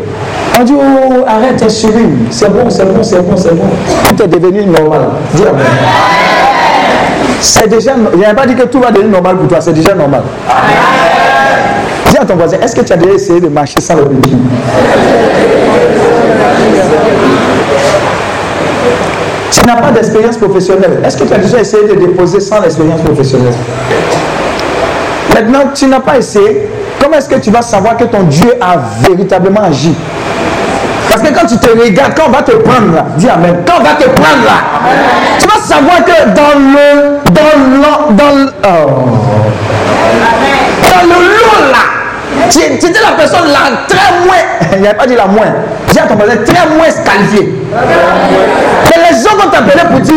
On 0.58 0.64
dit, 0.64 0.74
oh, 0.74 1.24
arrête, 1.26 1.60
chérie, 1.70 2.08
c'est 2.30 2.52
bon, 2.52 2.68
c'est 2.68 2.84
bon, 2.84 3.02
c'est 3.02 3.20
bon, 3.22 3.36
c'est 3.36 3.54
bon. 3.54 3.70
Tout 4.08 4.22
est 4.22 4.28
devenu 4.28 4.64
normal. 4.66 5.10
Dis 5.34 5.42
Amen. 5.42 5.64
C'est 7.41 7.68
déjà, 7.68 7.95
n'y 8.16 8.24
a 8.24 8.34
pas 8.34 8.47
dit 8.47 8.55
que 8.55 8.64
tout 8.64 8.80
va 8.80 8.91
devenir 8.91 9.12
normal 9.12 9.36
pour 9.36 9.49
toi, 9.49 9.61
c'est 9.61 9.72
déjà 9.72 9.95
normal. 9.95 10.22
Dis 12.11 12.18
à 12.18 12.24
ton 12.24 12.36
voisin, 12.36 12.59
est-ce 12.62 12.76
que 12.76 12.82
tu 12.82 12.93
as 12.93 12.97
déjà 12.97 13.14
essayé 13.14 13.41
de 13.41 13.49
marcher 13.49 13.80
sans 13.80 13.97
le 13.97 14.05
béquille 14.05 14.36
Tu 19.51 19.66
n'as 19.66 19.76
pas 19.76 19.91
d'expérience 19.91 20.36
professionnelle. 20.36 21.01
Est-ce 21.05 21.16
que 21.16 21.24
tu 21.24 21.32
as 21.32 21.38
déjà 21.38 21.59
essayé 21.61 21.86
de 21.88 21.95
déposer 21.95 22.41
sans 22.41 22.61
l'expérience 22.61 23.01
professionnelle? 23.01 23.55
Maintenant, 25.34 25.70
tu 25.74 25.86
n'as 25.86 26.01
pas 26.01 26.18
essayé. 26.18 26.68
Comment 27.01 27.16
est-ce 27.16 27.28
que 27.28 27.41
tu 27.41 27.51
vas 27.51 27.62
savoir 27.62 27.97
que 27.97 28.05
ton 28.05 28.24
Dieu 28.24 28.53
a 28.61 28.76
véritablement 29.09 29.62
agi? 29.62 29.95
Parce 31.11 31.22
que 31.22 31.34
quand 31.34 31.46
tu 31.46 31.56
te 31.56 31.68
regardes, 31.68 32.14
quand 32.14 32.28
on 32.28 32.30
va 32.30 32.42
te 32.42 32.52
prendre 32.52 32.94
là, 32.94 33.04
dis 33.16 33.28
Amen, 33.28 33.56
quand 33.66 33.74
on 33.80 33.82
va 33.82 33.94
te 33.94 34.08
prendre 34.08 34.44
là, 34.44 34.62
tu 35.40 35.48
vas 35.48 35.61
savoir 35.61 36.04
que 36.04 36.28
dans 36.30 36.56
le, 36.56 37.18
dans 37.32 37.58
le, 37.58 38.14
dans 38.16 38.36
le, 38.36 38.52
oh. 38.62 38.90
dans 40.88 41.02
le 41.08 41.20
lot 41.26 41.72
là, 41.72 42.48
tu, 42.48 42.61
étais 42.61 43.00
la 43.00 43.16
personne 43.16 43.48
la 43.48 43.86
très 43.88 44.24
moins, 44.24 44.36
il 44.72 44.82
n'y 44.82 44.86
a 44.86 44.94
pas 44.94 45.06
dit 45.06 45.16
la 45.16 45.26
moins, 45.26 45.52
j'ai 45.92 45.98
à 45.98 46.06
ton 46.06 46.16
très 46.16 46.68
moins 46.76 46.86
qualifiée. 47.04 47.54
Mais 47.72 49.11
les 49.11 49.16
gens 49.16 49.36
vont 49.36 49.50
t'appeler 49.50 49.82
pour 49.90 50.00
dire, 50.00 50.14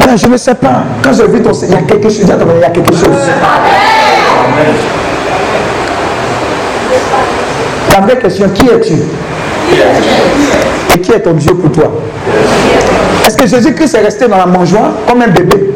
ah, 0.00 0.16
je 0.16 0.26
ne 0.28 0.36
sais 0.38 0.54
pas, 0.54 0.84
quand 1.02 1.12
je 1.12 1.24
vis 1.24 1.42
ton 1.42 1.52
il 1.52 1.70
y 1.72 1.74
a 1.74 1.82
quelque 1.82 2.08
chose, 2.08 2.22
il 2.22 2.60
y 2.60 2.64
a 2.64 2.70
quelque 2.70 2.92
chose. 2.92 3.28
La 7.94 8.00
vraie 8.00 8.18
question, 8.18 8.48
qui 8.48 8.68
es-tu? 8.68 8.94
Et 10.94 11.00
qui 11.00 11.12
est 11.12 11.20
ton 11.20 11.32
Dieu 11.32 11.54
pour 11.54 11.72
toi? 11.72 11.90
Est-ce 13.26 13.36
que 13.36 13.46
Jésus-Christ 13.46 13.94
est 13.94 14.00
resté 14.00 14.28
dans 14.28 14.36
la 14.36 14.46
mangeoire 14.46 14.90
comme 15.08 15.22
un 15.22 15.28
bébé? 15.28 15.70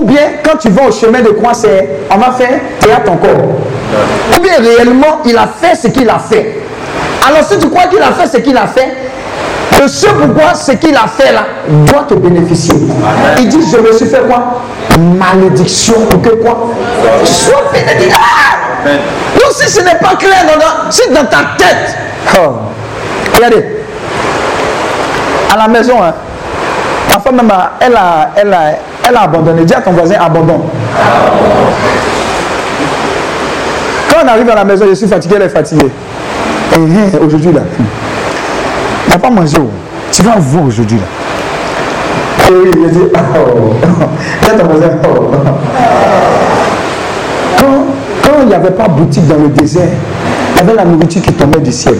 Ou 0.00 0.04
bien 0.04 0.22
quand 0.42 0.56
tu 0.58 0.68
vas 0.70 0.88
au 0.88 0.92
chemin 0.92 1.20
de 1.20 1.28
croix, 1.30 1.54
c'est 1.54 1.88
on 2.10 2.18
va 2.18 2.32
faire 2.32 2.58
théâtre 2.80 3.12
encore. 3.12 3.30
Ou 4.36 4.40
bien 4.40 4.54
réellement, 4.58 5.20
il 5.24 5.36
a 5.36 5.46
fait 5.46 5.76
ce 5.76 5.88
qu'il 5.88 6.08
a 6.08 6.18
fait. 6.18 6.62
Alors 7.26 7.44
si 7.44 7.58
tu 7.58 7.68
crois 7.68 7.84
qu'il 7.84 8.00
a 8.00 8.12
fait 8.12 8.26
ce 8.26 8.42
qu'il 8.42 8.56
a 8.56 8.66
fait, 8.66 8.88
le 9.80 9.88
ce 9.88 10.06
pourquoi 10.06 10.54
ce 10.54 10.72
qu'il 10.72 10.94
a 10.94 11.06
fait 11.06 11.32
là 11.32 11.44
doit 11.86 12.04
te 12.08 12.14
bénéficier. 12.14 12.74
Il 13.38 13.48
dit, 13.48 13.58
je 13.70 13.78
me 13.78 13.92
suis 13.92 14.06
fait 14.06 14.22
quoi? 14.26 14.60
Malédiction 14.98 15.94
ou 16.12 16.18
que 16.18 16.30
quoi? 16.36 16.70
Tu 17.24 17.32
sois. 17.32 17.62
Ah! 18.12 18.88
Donc 19.34 19.52
si 19.52 19.70
ce 19.70 19.80
n'est 19.80 19.98
pas 19.98 20.16
clair, 20.16 20.44
dans, 20.46 20.90
si 20.90 21.08
dans 21.10 21.24
ta 21.24 21.56
tête, 21.58 21.96
oh, 22.38 22.52
regardez, 23.34 23.64
à 25.52 25.56
la 25.56 25.68
maison, 25.68 26.02
hein, 26.02 26.12
la 27.12 27.18
femme 27.20 27.36
même, 27.36 27.52
elle 27.80 27.94
a, 27.94 28.30
elle, 28.36 28.52
a, 28.52 28.60
elle 29.08 29.16
a 29.16 29.22
abandonné. 29.22 29.64
Dis 29.64 29.74
à 29.74 29.80
ton 29.80 29.92
voisin, 29.92 30.16
abandonne. 30.18 30.62
Quand 34.08 34.16
on 34.24 34.28
arrive 34.28 34.48
à 34.48 34.54
la 34.54 34.64
maison, 34.64 34.86
je 34.88 34.94
suis 34.94 35.06
fatigué, 35.06 35.34
elle 35.36 35.42
est 35.42 35.48
fatiguée. 35.50 35.90
Et 36.72 36.76
rien 36.76 37.20
aujourd'hui 37.20 37.52
là. 37.52 37.60
Il 39.06 39.10
n'a 39.10 39.18
pas 39.18 39.30
mangé. 39.30 39.56
Oh. 39.60 39.68
Tu 40.10 40.22
vas 40.22 40.36
voir 40.38 40.64
aujourd'hui 40.66 40.98
là. 40.98 42.48
Et 42.48 42.52
oui, 42.52 42.70
il 42.74 42.90
dit, 42.90 43.00
oh. 43.14 43.74
Dis 44.42 44.50
à 44.50 44.54
ton 44.54 44.66
voisin, 44.66 44.90
oh. 45.04 45.30
Quand, 47.58 47.66
quand 48.24 48.38
il 48.40 48.48
n'y 48.48 48.54
avait 48.54 48.70
pas 48.70 48.88
boutique 48.88 49.26
dans 49.26 49.36
le 49.36 49.48
désert, 49.48 49.88
avait 50.62 50.74
la 50.74 50.84
nourriture 50.84 51.22
qui 51.22 51.32
tombait 51.32 51.58
du 51.60 51.72
ciel. 51.72 51.96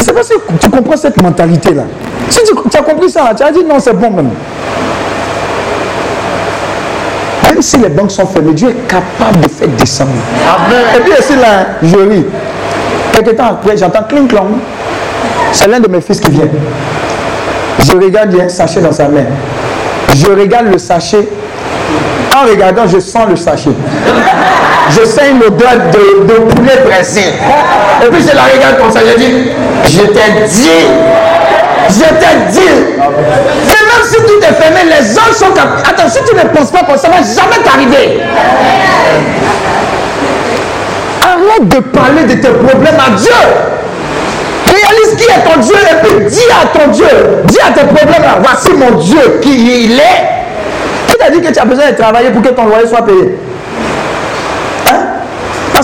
C'est 0.00 0.12
parce 0.12 0.28
que 0.28 0.34
tu 0.60 0.70
comprends 0.70 0.96
cette 0.96 1.20
mentalité-là. 1.20 1.82
Si 2.28 2.40
tu, 2.44 2.54
tu, 2.70 2.76
as 2.76 2.82
compris 2.82 3.10
ça, 3.10 3.32
tu 3.36 3.42
as 3.42 3.50
dit 3.50 3.64
non, 3.64 3.78
c'est 3.78 3.94
bon 3.94 4.10
même. 4.10 4.30
Même 7.44 7.62
si 7.62 7.78
les 7.78 7.88
banques 7.88 8.10
sont 8.10 8.26
fermées, 8.26 8.52
Dieu 8.52 8.68
est 8.68 8.88
capable 8.88 9.40
de 9.40 9.48
faire 9.48 9.68
descendre. 9.68 10.10
Amen. 10.46 10.84
Et 10.96 11.00
puis 11.00 11.12
ici, 11.18 11.34
là, 11.36 11.66
je 11.82 11.96
ris. 11.96 12.26
Quelque 13.12 13.30
temps 13.30 13.46
après, 13.50 13.76
j'entends 13.76 14.02
clink 14.08 14.30
clong. 14.30 14.58
C'est 15.52 15.66
l'un 15.66 15.80
de 15.80 15.88
mes 15.88 16.00
fils 16.00 16.20
qui 16.20 16.30
vient. 16.30 16.48
Je 17.80 17.92
regarde, 17.92 18.30
il 18.32 18.38
y 18.38 18.42
a 18.42 18.44
un 18.44 18.48
sachet 18.48 18.80
dans 18.80 18.92
sa 18.92 19.08
main. 19.08 19.24
Je 20.14 20.26
regarde 20.26 20.66
le 20.70 20.78
sachet. 20.78 21.26
En 22.36 22.48
regardant, 22.48 22.86
je 22.86 23.00
sens 23.00 23.28
le 23.28 23.36
sachet. 23.36 23.70
Je 24.90 25.04
sens 25.04 25.24
une 25.30 25.42
odeur 25.42 25.74
de, 25.92 26.26
de 26.26 26.38
poulet 26.40 26.76
pressé. 26.88 27.20
Et 28.04 28.10
puis 28.10 28.22
je 28.22 28.34
la 28.34 28.42
regarde 28.42 28.78
comme 28.78 28.90
ça, 28.90 29.00
je 29.00 29.18
dis, 29.18 29.50
je 29.84 30.00
t'ai 30.00 30.46
dit 30.46 30.86
Je 31.88 32.04
te 32.04 32.50
dis. 32.52 32.60
Et 32.60 33.80
même 33.84 34.04
si 34.04 34.16
tout 34.16 34.40
est 34.42 34.54
fermé, 34.54 34.80
les 34.84 35.14
gens 35.14 35.32
sont 35.32 35.52
capables. 35.52 35.82
Attends, 35.88 36.08
si 36.08 36.18
tu 36.24 36.34
ne 36.34 36.42
penses 36.54 36.70
pas 36.70 36.82
comme 36.84 36.96
ça, 36.98 37.08
va 37.08 37.16
jamais 37.16 37.62
t'arriver. 37.64 38.20
Arrête 41.22 41.68
de 41.68 41.80
parler 41.80 42.22
de 42.24 42.34
tes 42.34 42.48
problèmes 42.48 42.98
à 42.98 43.10
Dieu. 43.16 43.32
Réalise 44.66 45.16
qui 45.16 45.24
est 45.24 45.50
ton 45.50 45.60
Dieu 45.60 45.74
et 45.74 46.06
puis 46.06 46.26
dis 46.26 46.40
à 46.50 46.78
ton 46.78 46.90
Dieu, 46.90 47.06
dis 47.46 47.58
à 47.60 47.72
tes 47.72 47.86
problèmes 47.86 48.22
voici 48.42 48.70
mon 48.74 48.98
Dieu 48.98 49.40
qui 49.42 49.84
il 49.84 49.98
est. 49.98 51.08
Qui 51.08 51.16
t'a 51.16 51.30
dit 51.30 51.40
que 51.40 51.52
tu 51.52 51.58
as 51.58 51.64
besoin 51.64 51.90
de 51.90 51.96
travailler 51.96 52.30
pour 52.30 52.42
que 52.42 52.48
ton 52.50 52.66
loyer 52.66 52.86
soit 52.86 53.04
payé? 53.04 53.34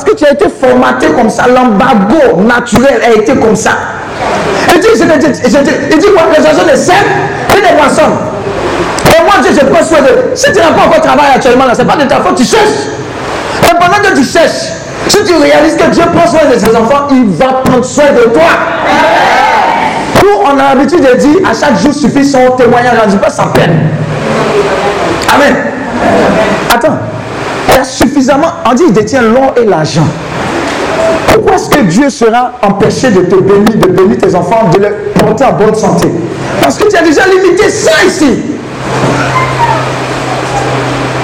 Parce 0.05 0.11
que 0.11 0.17
tu 0.17 0.25
as 0.27 0.33
été 0.33 0.47
formaté 0.49 1.07
comme 1.09 1.31
ça, 1.31 1.45
l'embargo 1.49 2.37
naturel 2.47 3.01
a 3.07 3.13
été 3.13 3.35
comme 3.37 3.57
ça. 3.57 3.71
Il 4.75 4.81
dit, 4.81 4.89
je 4.95 5.05
je 5.05 5.57
te- 5.59 5.93
il 5.93 5.99
dit 5.99 6.07
quoi? 6.15 6.25
Les 6.37 6.45
oiseaux 6.45 6.71
ne 6.71 6.77
sèment 6.77 6.97
et 7.57 7.61
ne 7.73 7.77
moissonnent. 7.77 8.19
Et 9.07 9.23
moi, 9.23 9.35
Dieu, 9.43 9.53
je 9.59 9.65
prends 9.67 9.83
soin 9.85 10.01
de. 10.03 10.35
Si 10.35 10.47
tu 10.53 10.59
n'as 10.59 10.73
pas 10.73 10.87
encore 10.89 11.01
travaillé 11.01 11.35
actuellement, 11.37 11.65
ce 11.73 11.79
n'est 11.83 11.89
pas 11.89 11.97
de 11.97 12.09
ta 12.09 12.17
faute, 12.17 12.37
tu 12.37 12.45
cherches. 12.45 12.89
Et 13.63 13.75
pendant 13.75 13.97
que 14.03 14.15
tu 14.17 14.25
cherches, 14.25 14.73
si 15.09 15.25
tu 15.25 15.35
réalises 15.37 15.77
que 15.77 15.89
Dieu 15.91 16.03
prend 16.15 16.27
soin 16.27 16.41
de 16.53 16.59
ses 16.59 16.75
enfants, 16.77 17.07
il 17.11 17.27
va 17.31 17.47
prendre 17.65 17.85
soin 17.85 18.07
de 18.13 18.25
toi. 18.31 18.43
Nous, 20.23 20.31
on 20.45 20.59
a 20.59 20.75
l'habitude 20.75 21.01
de 21.01 21.17
dire 21.17 21.37
à 21.49 21.55
chaque 21.55 21.79
jour 21.79 21.93
suffit 21.95 22.25
son 22.25 22.51
témoignage, 22.57 22.95
on 23.07 23.11
ne 23.11 23.17
pas 23.17 23.31
sa 23.31 23.45
peine. 23.47 23.89
Amen. 25.35 25.57
Attends. 26.75 26.99
Suffisamment. 27.85 28.49
On 28.69 28.75
dit 28.75 28.85
il 28.89 28.93
détient 28.93 29.23
l'or 29.23 29.55
et 29.57 29.65
l'argent. 29.65 30.07
Pourquoi 31.29 31.55
est-ce 31.55 31.69
que 31.69 31.81
Dieu 31.83 32.09
sera 32.11 32.53
empêché 32.63 33.11
de 33.11 33.23
te 33.23 33.35
bénir, 33.37 33.77
de 33.77 33.89
bénir 33.89 34.19
tes 34.19 34.35
enfants, 34.35 34.71
de 34.73 34.79
les 34.81 34.91
porter 35.19 35.45
en 35.45 35.53
bonne 35.53 35.75
santé? 35.75 36.09
Parce 36.63 36.79
que 36.79 36.89
tu 36.89 36.97
as 36.97 37.03
déjà 37.03 37.23
limité 37.27 37.69
ça 37.69 37.93
ici. 38.07 38.43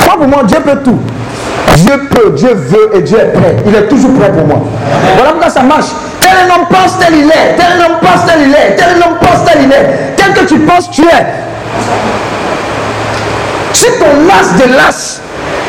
Moi, 0.04 0.16
pour 0.16 0.28
moi, 0.28 0.42
Dieu 0.44 0.58
peut 0.64 0.78
tout. 0.84 0.98
Dieu 1.76 1.92
peut, 2.10 2.30
Dieu 2.30 2.52
veut 2.54 2.90
et 2.94 3.02
Dieu 3.02 3.18
est 3.18 3.32
prêt. 3.32 3.56
Il 3.66 3.74
est 3.74 3.88
toujours 3.88 4.12
prêt 4.14 4.32
pour 4.32 4.46
moi. 4.46 4.62
Voilà 5.16 5.30
pourquoi 5.30 5.50
ça 5.50 5.62
marche. 5.62 5.86
Tel 6.20 6.30
un 6.30 6.54
homme 6.54 6.66
pense, 6.68 6.98
tel 6.98 7.14
il 7.14 7.26
est. 7.26 7.56
Tel 7.56 7.66
un 7.78 7.86
homme 7.86 7.98
pense, 8.00 8.26
tel 8.26 8.42
il 8.46 8.52
est. 8.52 8.76
Tel 8.76 8.88
un 8.96 9.06
homme 9.06 9.18
pense, 9.20 9.44
tel 9.46 9.62
il 9.64 9.72
est. 9.72 10.16
Tel 10.16 10.32
que 10.34 10.48
tu 10.48 10.58
penses, 10.60 10.90
tu 10.90 11.02
es. 11.02 11.26
Si 13.72 13.86
ton 13.98 14.26
las 14.26 14.56
de 14.58 14.76
las, 14.76 15.20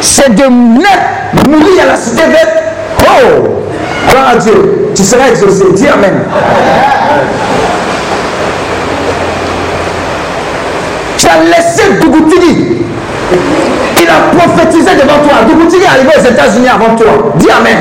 c'est 0.01 0.33
de 0.35 0.43
naître, 0.43 1.47
mourir 1.47 1.83
à 1.83 1.91
la 1.91 1.95
cité 1.95 2.23
verte, 2.23 2.63
oh, 3.01 3.59
gloire 4.09 4.29
à 4.33 4.35
Dieu, 4.35 4.91
tu 4.95 5.03
seras 5.03 5.29
exaucé. 5.29 5.65
Dis 5.75 5.87
Amen. 5.87 6.13
Tu 11.17 11.27
as 11.27 11.43
laissé 11.43 11.83
Dougoutini. 12.01 12.77
Il 14.01 14.07
a 14.09 14.35
prophétisé 14.37 14.91
devant 14.95 15.19
toi. 15.23 15.43
Dougoutini 15.47 15.83
est 15.83 15.87
arrivé 15.87 16.09
aux 16.17 16.29
États-Unis 16.29 16.67
avant 16.67 16.95
toi. 16.95 17.33
Dis 17.35 17.49
Amen. 17.49 17.77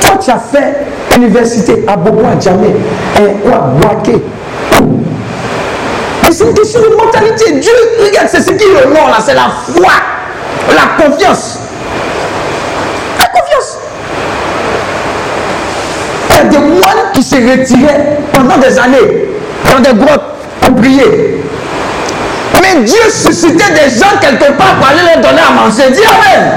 Toi, 0.00 0.10
tu 0.22 0.30
as 0.30 0.38
fait 0.38 0.86
université 1.16 1.84
à 1.86 1.96
Bobo, 1.96 2.22
à 2.26 2.40
Djamé, 2.40 2.68
et 3.18 3.32
quoi, 3.46 3.72
Boaké? 3.80 4.22
C'est 6.32 6.44
une 6.44 6.54
question 6.54 6.80
de 6.80 6.94
mentalité. 6.96 7.52
Dieu, 7.52 7.72
regarde, 8.02 8.28
c'est 8.30 8.40
ce 8.40 8.52
qui 8.52 8.64
est 8.64 8.84
le 8.84 8.88
nom 8.88 9.06
là, 9.06 9.18
c'est 9.24 9.34
la 9.34 9.50
foi, 9.66 9.92
la 10.74 11.04
confiance. 11.04 11.58
La 13.18 13.26
confiance. 13.26 13.78
Il 16.30 16.36
y 16.36 16.38
a 16.38 16.44
des 16.44 16.58
moines 16.58 17.12
qui 17.12 17.22
se 17.22 17.34
retiraient 17.34 18.18
pendant 18.32 18.56
des 18.56 18.78
années 18.78 19.28
dans 19.70 19.80
des 19.80 19.92
grottes 19.92 20.22
pour 20.62 20.76
prier. 20.76 21.42
Mais 22.62 22.82
Dieu 22.82 23.10
suscitait 23.10 23.72
des 23.74 23.90
gens 23.98 24.16
quelque 24.20 24.52
part 24.52 24.76
pour 24.76 24.88
aller 24.88 25.02
leur 25.14 25.16
donner 25.16 25.42
à 25.46 25.52
manger. 25.52 25.90
Dis 25.90 26.00
Amen. 26.00 26.52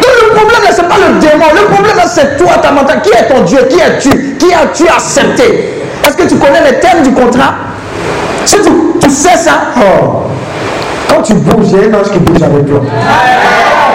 Donc 0.00 0.12
le 0.22 0.34
problème 0.36 0.62
là, 0.62 0.70
ce 0.72 0.82
n'est 0.82 0.88
pas 0.88 0.94
le 0.98 1.18
démon. 1.18 1.46
Le 1.52 1.74
problème 1.74 1.96
là, 1.96 2.04
c'est 2.06 2.36
toi, 2.36 2.58
ta 2.62 2.70
mentalité. 2.70 3.10
Qui 3.10 3.18
est 3.18 3.28
ton 3.28 3.40
Dieu? 3.40 3.66
Qui 3.68 3.80
es-tu? 3.80 4.36
Qui 4.38 4.54
as-tu 4.54 4.86
accepté? 4.88 5.74
Est-ce 6.06 6.16
que 6.16 6.28
tu 6.28 6.36
connais 6.36 6.62
les 6.70 6.78
termes 6.78 7.02
du 7.02 7.12
contrat? 7.12 7.54
Si 8.48 8.56
tu, 8.62 8.70
tu 8.98 9.10
sais 9.10 9.36
ça, 9.36 9.52
oh, 9.76 10.22
quand 11.06 11.20
tu 11.20 11.34
bouges, 11.34 11.66
il 11.70 11.80
y 11.82 11.84
a 11.84 11.96
un 11.98 12.00
ange 12.00 12.10
qui 12.10 12.18
bouge 12.18 12.42
avec 12.42 12.66
toi. 12.66 12.80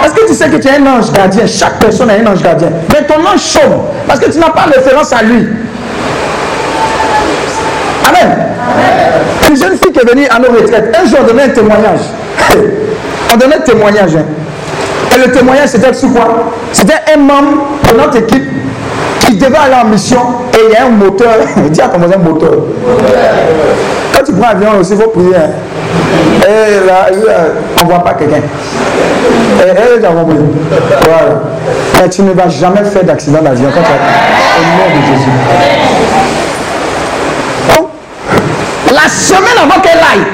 Est-ce 0.04 0.14
que 0.14 0.26
tu 0.28 0.32
sais 0.34 0.48
que 0.48 0.56
tu 0.58 0.68
es 0.68 0.76
un 0.76 0.86
ange 0.86 1.10
gardien 1.10 1.44
Chaque 1.44 1.80
personne 1.80 2.08
a 2.10 2.12
un 2.14 2.26
ange 2.32 2.40
gardien. 2.40 2.68
Mais 2.92 3.02
ton 3.04 3.14
ange 3.26 3.40
chôme 3.42 3.80
parce 4.06 4.20
que 4.20 4.30
tu 4.30 4.38
n'as 4.38 4.50
pas 4.50 4.66
référence 4.72 5.12
à 5.12 5.22
lui. 5.24 5.48
Amen. 8.08 8.38
Une 9.50 9.56
jeune 9.56 9.72
fille 9.76 9.90
qui 9.92 9.98
est 9.98 10.08
venue 10.08 10.26
à 10.28 10.38
nos 10.38 10.52
retraites, 10.56 10.96
un 11.02 11.04
jour 11.08 11.18
on 11.22 11.26
donnait 11.26 11.42
un 11.44 11.48
témoignage. 11.48 12.00
on 13.32 13.36
donnait 13.36 13.56
un 13.56 13.60
témoignage. 13.60 14.14
hein. 14.16 14.24
Et 15.16 15.26
le 15.26 15.32
témoignage 15.32 15.70
c'était 15.70 15.92
sur 15.94 16.12
quoi? 16.12 16.52
C'était 16.72 17.00
un 17.12 17.18
membre 17.18 17.64
de 17.90 17.96
notre 17.98 18.18
équipe 18.18 18.44
qui 19.18 19.34
devait 19.36 19.56
aller 19.56 19.74
en 19.82 19.88
mission 19.88 20.20
et 20.52 20.58
il 20.68 20.72
y 20.74 20.76
a 20.76 20.86
un 20.86 20.90
moteur. 20.90 21.34
Dis 21.70 21.80
à 21.80 21.88
ton 21.88 21.98
voisin 21.98 22.18
moteur. 22.18 22.52
Quand 24.14 24.22
tu 24.24 24.32
prends 24.32 24.48
l'avion 24.52 24.78
aussi, 24.80 24.92
il 24.92 25.00
faut 25.00 25.10
prier. 25.10 25.34
Et 26.46 26.86
là, 26.86 27.06
on 27.80 27.84
ne 27.84 27.88
voit 27.90 28.04
pas 28.04 28.14
quelqu'un. 28.14 28.36
Et 28.36 28.42
elle 29.68 30.04
est 30.04 30.06
compris. 30.06 30.36
Voilà. 31.02 32.08
Tu 32.08 32.22
ne 32.22 32.32
vas 32.32 32.48
jamais 32.48 32.84
faire 32.84 33.04
d'accident 33.04 33.42
d'avion 33.42 33.70
quand 33.74 33.80
tu 33.80 33.86
as 33.86 33.98
au 34.60 34.62
nom 34.78 34.88
de 35.00 35.06
Jésus. 35.06 35.30
La 38.92 39.08
semaine 39.08 39.58
avant 39.62 39.80
qu'elle 39.80 39.98
aille, 39.98 40.26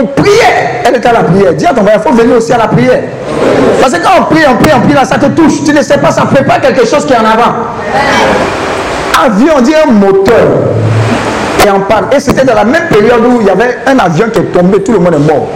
on 0.00 0.06
priait. 0.06 0.82
Elle 0.86 0.96
était 0.96 1.08
à 1.08 1.12
la 1.12 1.22
prière. 1.22 1.54
Dis 1.54 1.66
à 1.66 1.72
ton 1.72 1.82
frère, 1.82 2.00
il 2.04 2.08
faut 2.08 2.14
venir 2.14 2.36
aussi 2.36 2.52
à 2.52 2.58
la 2.58 2.68
prière. 2.68 3.00
Parce 3.80 3.94
que 3.94 4.02
quand 4.02 4.10
on 4.20 4.24
prie, 4.24 4.42
on 4.48 4.56
prie, 4.62 4.72
on 4.76 4.80
prie, 4.80 4.92
là, 4.92 5.04
ça 5.04 5.16
te 5.16 5.26
touche. 5.26 5.64
Tu 5.64 5.72
ne 5.72 5.82
sais 5.82 5.98
pas, 5.98 6.10
ça 6.10 6.22
prépare 6.22 6.60
quelque 6.60 6.86
chose 6.86 7.06
qui 7.06 7.12
est 7.12 7.16
en 7.16 7.20
avant. 7.20 7.54
Avion, 9.24 9.54
on 9.58 9.60
dit 9.62 9.74
un 9.74 9.90
moteur. 9.90 10.46
Et 11.64 11.70
en 11.70 11.80
panne. 11.80 12.06
Et 12.14 12.20
c'était 12.20 12.44
dans 12.44 12.54
la 12.54 12.64
même 12.64 12.88
période 12.88 13.20
où 13.26 13.40
il 13.40 13.46
y 13.46 13.50
avait 13.50 13.78
un 13.86 13.98
avion 13.98 14.26
qui 14.32 14.40
est 14.40 14.44
tombé, 14.52 14.82
tout 14.82 14.92
le 14.92 14.98
monde 14.98 15.14
est 15.14 15.32
mort. 15.32 15.48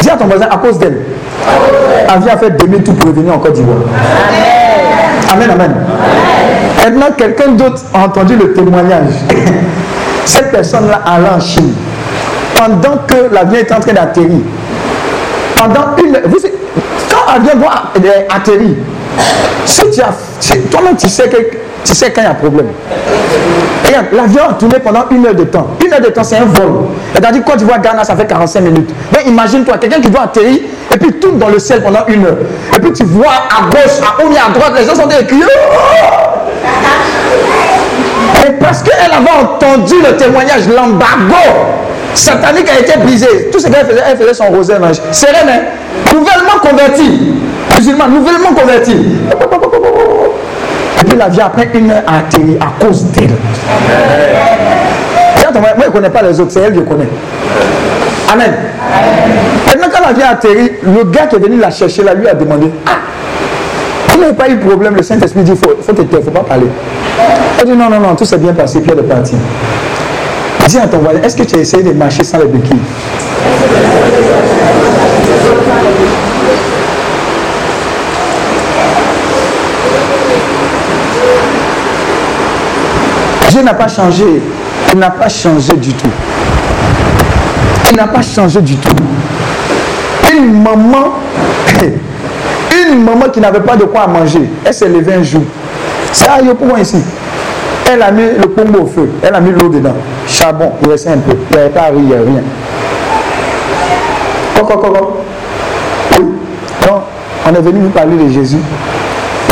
Dis 0.00 0.10
à 0.10 0.16
ton 0.16 0.26
voisin, 0.26 0.46
à 0.50 0.56
cause 0.56 0.78
d'elle. 0.78 0.98
Avion 2.08 2.32
a 2.32 2.36
fait 2.36 2.50
demi-tour 2.50 2.94
pour 2.96 3.08
revenir 3.10 3.34
en 3.34 3.38
Côte 3.38 3.52
d'Ivoire. 3.54 3.78
Amen, 5.32 5.50
amen. 5.50 5.74
Maintenant, 6.84 7.06
quelqu'un 7.16 7.52
d'autre 7.52 7.82
a 7.94 8.04
entendu 8.04 8.36
le 8.36 8.52
témoignage. 8.52 9.12
Cette 10.24 10.50
personne-là 10.50 11.00
allait 11.06 11.28
en 11.36 11.40
Chine. 11.40 11.72
Pendant 12.56 12.98
que 13.06 13.32
l'avion 13.34 13.58
est 13.60 13.72
en 13.72 13.80
train 13.80 13.92
d'atterrir, 13.92 14.40
pendant 15.56 15.96
une 16.02 16.20
vous 16.26 16.36
quand 17.10 17.32
l'avion 17.32 17.58
doit 17.60 17.92
atterrir, 18.34 18.76
si 19.66 19.82
tu 19.90 20.00
as, 20.00 20.10
si- 20.40 20.60
toi-même 20.62 20.96
tu 20.96 21.08
sais, 21.08 21.28
que, 21.28 21.36
tu 21.84 21.94
sais 21.94 22.10
quand 22.12 22.20
il 22.22 22.24
y 22.24 22.26
a 22.28 22.30
un 22.30 22.34
problème. 22.34 22.66
L'avion 24.12 24.50
a 24.50 24.54
tourné 24.54 24.78
pendant 24.78 25.04
une 25.10 25.26
heure 25.26 25.34
de 25.34 25.44
temps. 25.44 25.68
Une 25.84 25.92
heure 25.92 26.00
de 26.00 26.08
temps, 26.08 26.24
c'est 26.24 26.36
un 26.36 26.46
vol. 26.46 26.86
C'est-à-dire, 27.12 27.42
quand 27.46 27.56
tu 27.56 27.64
vois 27.64 27.78
Ghana, 27.78 28.04
ça 28.04 28.16
fait 28.16 28.26
45 28.26 28.60
minutes. 28.60 28.90
Mais 29.12 29.24
imagine-toi, 29.28 29.78
quelqu'un 29.78 30.00
qui 30.00 30.10
doit 30.10 30.22
atterrir 30.22 30.60
et 30.92 30.96
puis 30.96 31.12
tourne 31.14 31.38
dans 31.38 31.48
le 31.48 31.58
ciel 31.58 31.82
pendant 31.82 32.04
une 32.08 32.24
heure. 32.24 32.36
Et 32.74 32.80
puis 32.80 32.92
tu 32.92 33.04
vois 33.04 33.32
à 33.50 33.70
gauche, 33.70 33.98
à 34.02 34.24
ou 34.24 34.28
bien 34.28 34.42
à 34.48 34.50
droite, 34.52 34.72
les 34.78 34.86
gens 34.86 34.94
sont 34.94 35.06
des 35.06 35.24
cris. 35.26 35.42
Et 38.46 38.50
parce 38.52 38.82
qu'elle 38.82 39.12
avait 39.12 39.42
entendu 39.42 39.94
le 40.02 40.16
témoignage, 40.16 40.68
l'embargo 40.68 41.34
satanique 42.14 42.68
a 42.68 42.80
été 42.80 42.98
brisé. 42.98 43.50
Tout 43.52 43.58
ce 43.58 43.68
qu'elle 43.68 43.86
faisait, 43.86 44.02
elle 44.06 44.16
faisait 44.16 44.34
son 44.34 44.46
rosaire. 44.46 44.82
ange. 44.82 45.00
Sereine, 45.12 45.48
hein? 45.48 46.12
nouvellement 46.12 46.58
convertie. 46.62 47.34
Musulman, 47.76 48.08
nouvellement 48.08 48.52
convertie. 48.54 48.96
Et 51.00 51.04
puis 51.04 51.16
l'avion, 51.18 51.44
après 51.46 51.68
une 51.74 51.90
heure, 51.90 52.02
a 52.06 52.18
atterri 52.18 52.56
à 52.60 52.84
cause 52.84 53.04
d'elle. 53.06 53.30
Moi, 55.54 55.70
je 55.80 55.86
ne 55.86 55.92
connais 55.92 56.10
pas 56.10 56.22
les 56.22 56.38
autres, 56.40 56.50
c'est 56.52 56.60
elle 56.60 56.72
que 56.72 56.80
je 56.80 56.84
connais. 56.84 57.08
Amen. 58.32 58.52
Maintenant, 59.66 59.86
quand 59.92 60.06
l'avion 60.06 60.26
a 60.26 60.30
atterri, 60.30 60.72
le 60.82 61.04
gars 61.04 61.26
qui 61.26 61.36
est 61.36 61.38
venu 61.38 61.58
la 61.58 61.70
chercher, 61.70 62.02
là, 62.02 62.14
lui 62.14 62.28
a 62.28 62.34
demandé 62.34 62.70
Ah, 62.86 62.90
vous 64.12 64.20
n'avez 64.20 64.32
pas 64.32 64.48
eu 64.48 64.56
de 64.56 64.64
problème, 64.66 64.94
le 64.96 65.02
Saint-Esprit 65.02 65.42
dit, 65.42 65.52
il 65.52 65.56
faut, 65.56 65.76
faut 65.82 65.92
te 65.92 66.02
taire, 66.02 66.06
il 66.12 66.18
ne 66.18 66.24
faut 66.24 66.30
pas 66.30 66.40
parler. 66.44 66.66
Elle 67.60 67.66
dit, 67.66 67.76
non, 67.76 67.88
non, 67.90 68.00
non, 68.00 68.14
tout 68.14 68.24
s'est 68.24 68.38
bien 68.38 68.52
passé, 68.52 68.80
puis 68.80 68.90
elle 68.92 68.98
est 69.04 69.08
partie. 69.08 69.36
Dis 70.66 70.78
à 70.78 70.86
ton 70.86 70.98
voisin, 70.98 71.20
est-ce 71.22 71.36
que 71.36 71.42
tu 71.42 71.56
as 71.56 71.60
essayé 71.60 71.82
de 71.82 71.92
marcher 71.92 72.24
sans 72.24 72.38
les 72.38 72.46
béquilles? 72.46 72.78
N'a 83.62 83.72
pas 83.72 83.88
changé. 83.88 84.24
Il 84.92 84.98
n'a 84.98 85.10
pas 85.10 85.28
changé 85.28 85.74
du 85.74 85.92
tout. 85.92 86.10
Il 87.90 87.96
n'a 87.96 88.06
pas 88.06 88.20
changé 88.22 88.60
du 88.60 88.76
tout. 88.76 88.94
Une 90.36 90.62
maman, 90.62 91.14
une 92.90 93.04
maman 93.04 93.28
qui 93.32 93.40
n'avait 93.40 93.60
pas 93.60 93.76
de 93.76 93.84
quoi 93.84 94.06
manger, 94.06 94.50
elle 94.64 94.74
s'est 94.74 94.88
levée 94.88 95.14
un 95.14 95.22
jour. 95.22 95.42
C'est 96.12 96.28
à 96.28 96.38
pour 96.54 96.66
moi 96.66 96.80
ici. 96.80 96.96
Elle 97.90 98.02
a 98.02 98.10
mis 98.10 98.22
le 98.22 98.48
pombo 98.48 98.80
au 98.80 98.86
feu. 98.86 99.08
Elle 99.22 99.34
a 99.34 99.40
mis 99.40 99.52
l'eau 99.52 99.68
dedans. 99.68 99.94
Charbon, 100.26 100.72
il 100.82 100.88
restait 100.90 101.10
un 101.10 101.18
peu. 101.18 101.36
Il 101.50 101.56
n'y 101.56 101.62
avait 101.62 101.70
pas 101.70 101.84
rien. 101.84 102.42
Oui. 106.18 106.24
Donc, 106.80 107.02
on 107.46 107.54
est 107.54 107.60
venu 107.60 107.80
vous 107.80 107.90
parler 107.90 108.16
de 108.16 108.28
Jésus. 108.32 108.58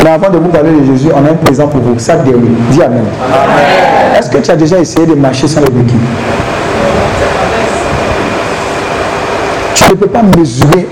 Mais 0.01 0.09
avant 0.09 0.29
de 0.29 0.37
vous 0.37 0.49
parler 0.49 0.71
de 0.71 0.85
Jésus, 0.85 1.09
on 1.13 1.25
a 1.25 1.31
un 1.31 1.35
présent 1.35 1.67
pour 1.67 1.81
vous. 1.81 1.99
Ça 1.99 2.15
dernier. 2.15 2.49
Dis 2.71 2.81
Amen. 2.81 3.03
Est-ce 4.17 4.29
que 4.29 4.37
tu 4.37 4.51
as 4.51 4.55
déjà 4.55 4.79
essayé 4.79 5.05
de 5.05 5.15
marcher 5.15 5.47
sans 5.47 5.61
le 5.61 5.67
béquilles? 5.67 5.97
Tu 9.75 9.89
ne 9.89 9.95
peux 9.95 10.07
pas 10.07 10.21
mesurer 10.37 10.87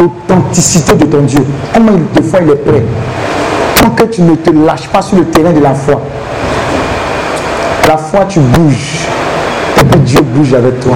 l'authenticité 0.00 0.94
de 0.94 1.04
ton 1.04 1.22
Dieu. 1.22 1.44
Comment 1.72 1.92
il 2.16 2.22
fois 2.22 2.40
il 2.42 2.50
est 2.50 2.56
prêt. 2.56 2.82
Tant 3.76 3.90
que 3.90 4.04
tu 4.04 4.22
ne 4.22 4.34
te 4.34 4.50
lâches 4.50 4.88
pas 4.88 5.02
sur 5.02 5.18
le 5.18 5.24
terrain 5.24 5.52
de 5.52 5.60
la 5.60 5.72
foi, 5.74 6.00
la 7.86 7.96
foi 7.96 8.24
tu 8.28 8.40
bouges. 8.40 9.06
Et 9.80 9.84
puis 9.84 10.00
Dieu 10.00 10.20
bouge 10.20 10.54
avec 10.54 10.80
toi. 10.80 10.94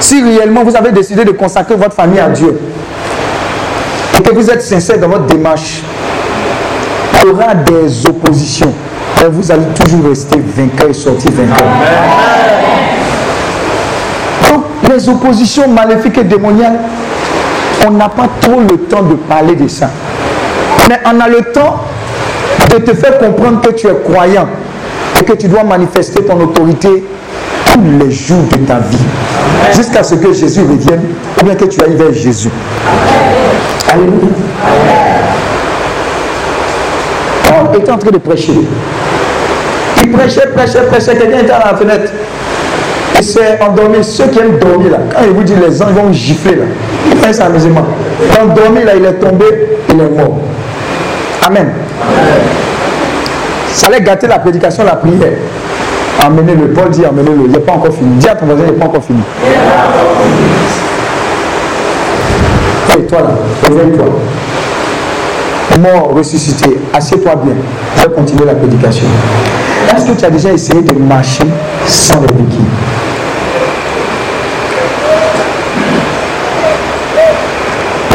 Si 0.00 0.22
réellement 0.22 0.64
vous 0.64 0.76
avez 0.76 0.92
décidé 0.92 1.24
de 1.24 1.32
consacrer 1.32 1.74
votre 1.76 1.94
famille 1.94 2.20
à 2.20 2.28
Dieu 2.28 2.58
et 4.18 4.22
que 4.22 4.34
vous 4.34 4.50
êtes 4.50 4.62
sincère 4.62 4.98
dans 4.98 5.08
votre 5.08 5.26
démarche, 5.26 5.82
il 7.22 7.28
y 7.28 7.32
aura 7.32 7.54
des 7.54 8.06
oppositions. 8.06 8.72
Et 9.22 9.28
vous 9.28 9.50
allez 9.50 9.66
toujours 9.74 10.08
rester 10.08 10.38
vainqueur 10.38 10.90
et 10.90 10.94
sortir 10.94 11.30
vainqueur. 11.32 11.66
Donc, 14.50 14.64
les 14.90 15.08
oppositions 15.08 15.68
maléfiques 15.68 16.18
et 16.18 16.24
démoniales, 16.24 16.78
on 17.86 17.90
n'a 17.92 18.08
pas 18.08 18.28
trop 18.40 18.60
le 18.60 18.76
temps 18.78 19.02
de 19.02 19.14
parler 19.14 19.54
de 19.54 19.68
ça. 19.68 19.90
Mais 20.88 21.00
on 21.04 21.20
a 21.20 21.28
le 21.28 21.40
temps 21.52 21.84
de 22.70 22.76
te 22.78 22.94
faire 22.94 23.18
comprendre 23.18 23.60
que 23.60 23.72
tu 23.72 23.86
es 23.86 23.94
croyant 24.08 24.48
et 25.18 25.24
que 25.24 25.32
tu 25.32 25.48
dois 25.48 25.64
manifester 25.64 26.22
ton 26.24 26.40
autorité 26.40 27.04
tous 27.72 27.80
les 27.98 28.10
jours 28.10 28.44
de 28.52 28.58
ta 28.66 28.78
vie. 28.78 28.98
Jusqu'à 29.74 30.02
ce 30.02 30.14
que 30.14 30.32
Jésus 30.32 30.60
revienne 30.60 31.02
ou 31.40 31.44
bien 31.44 31.54
que 31.54 31.64
tu 31.64 31.82
ailles 31.82 31.96
vers 31.96 32.12
Jésus. 32.12 32.50
Paul 37.48 37.76
était 37.80 37.90
en 37.90 37.98
train 37.98 38.10
de 38.10 38.18
prêcher. 38.18 38.52
Il 40.02 40.12
prêchait, 40.12 40.48
prêchait, 40.54 40.82
prêchait. 40.82 41.16
Quelqu'un 41.16 41.38
était 41.38 41.52
à 41.52 41.72
la 41.72 41.76
fenêtre. 41.76 42.12
Il 43.18 43.24
s'est 43.24 43.58
endormi. 43.60 44.02
Ceux 44.04 44.26
qui 44.26 44.38
aiment 44.38 44.58
dormir 44.58 44.92
là, 44.92 44.98
quand 45.12 45.22
il 45.24 45.30
vous 45.30 45.42
dit 45.42 45.54
les 45.54 45.82
anges 45.82 45.92
vont 45.92 46.12
gifler 46.12 46.56
là, 46.56 46.64
il 47.10 47.16
fait 47.18 47.32
ça 47.32 47.46
amusément. 47.46 47.86
Endormi 48.40 48.84
là, 48.84 48.92
il 48.96 49.04
est 49.04 49.14
tombé, 49.14 49.46
il 49.88 50.00
est 50.00 50.08
mort. 50.10 50.40
Amen. 51.46 51.68
Ça 53.72 53.86
allait 53.88 54.00
gâter 54.00 54.26
la 54.26 54.38
prédication, 54.38 54.84
la 54.84 54.96
prière. 54.96 55.32
Emmenez-le, 56.24 56.68
Paul 56.72 56.90
dit 56.90 57.04
emmenez-le, 57.04 57.44
il 57.44 57.50
n'est 57.52 57.58
pas 57.58 57.72
encore 57.72 57.94
fini. 57.94 58.16
Dis 58.16 58.28
à 58.28 58.34
ton 58.34 58.46
voisin, 58.46 58.64
il 58.66 58.72
n'est 58.72 58.78
pas 58.78 58.86
encore 58.86 59.04
fini. 59.04 59.20
Toi 63.04 63.18
là, 63.20 63.28
réveille-toi. 63.62 64.06
Mort, 65.80 66.14
ressuscité, 66.14 66.78
assieds-toi 66.94 67.36
bien. 67.36 67.54
Je 67.96 68.02
vais 68.08 68.14
continuer 68.14 68.46
la 68.46 68.54
prédication. 68.54 69.04
Est-ce 69.94 70.06
que 70.06 70.12
tu 70.18 70.24
as 70.24 70.30
déjà 70.30 70.50
essayé 70.50 70.80
de 70.80 70.94
marcher 70.94 71.44
sans 71.86 72.20
les 72.20 72.26
béquilles 72.28 72.64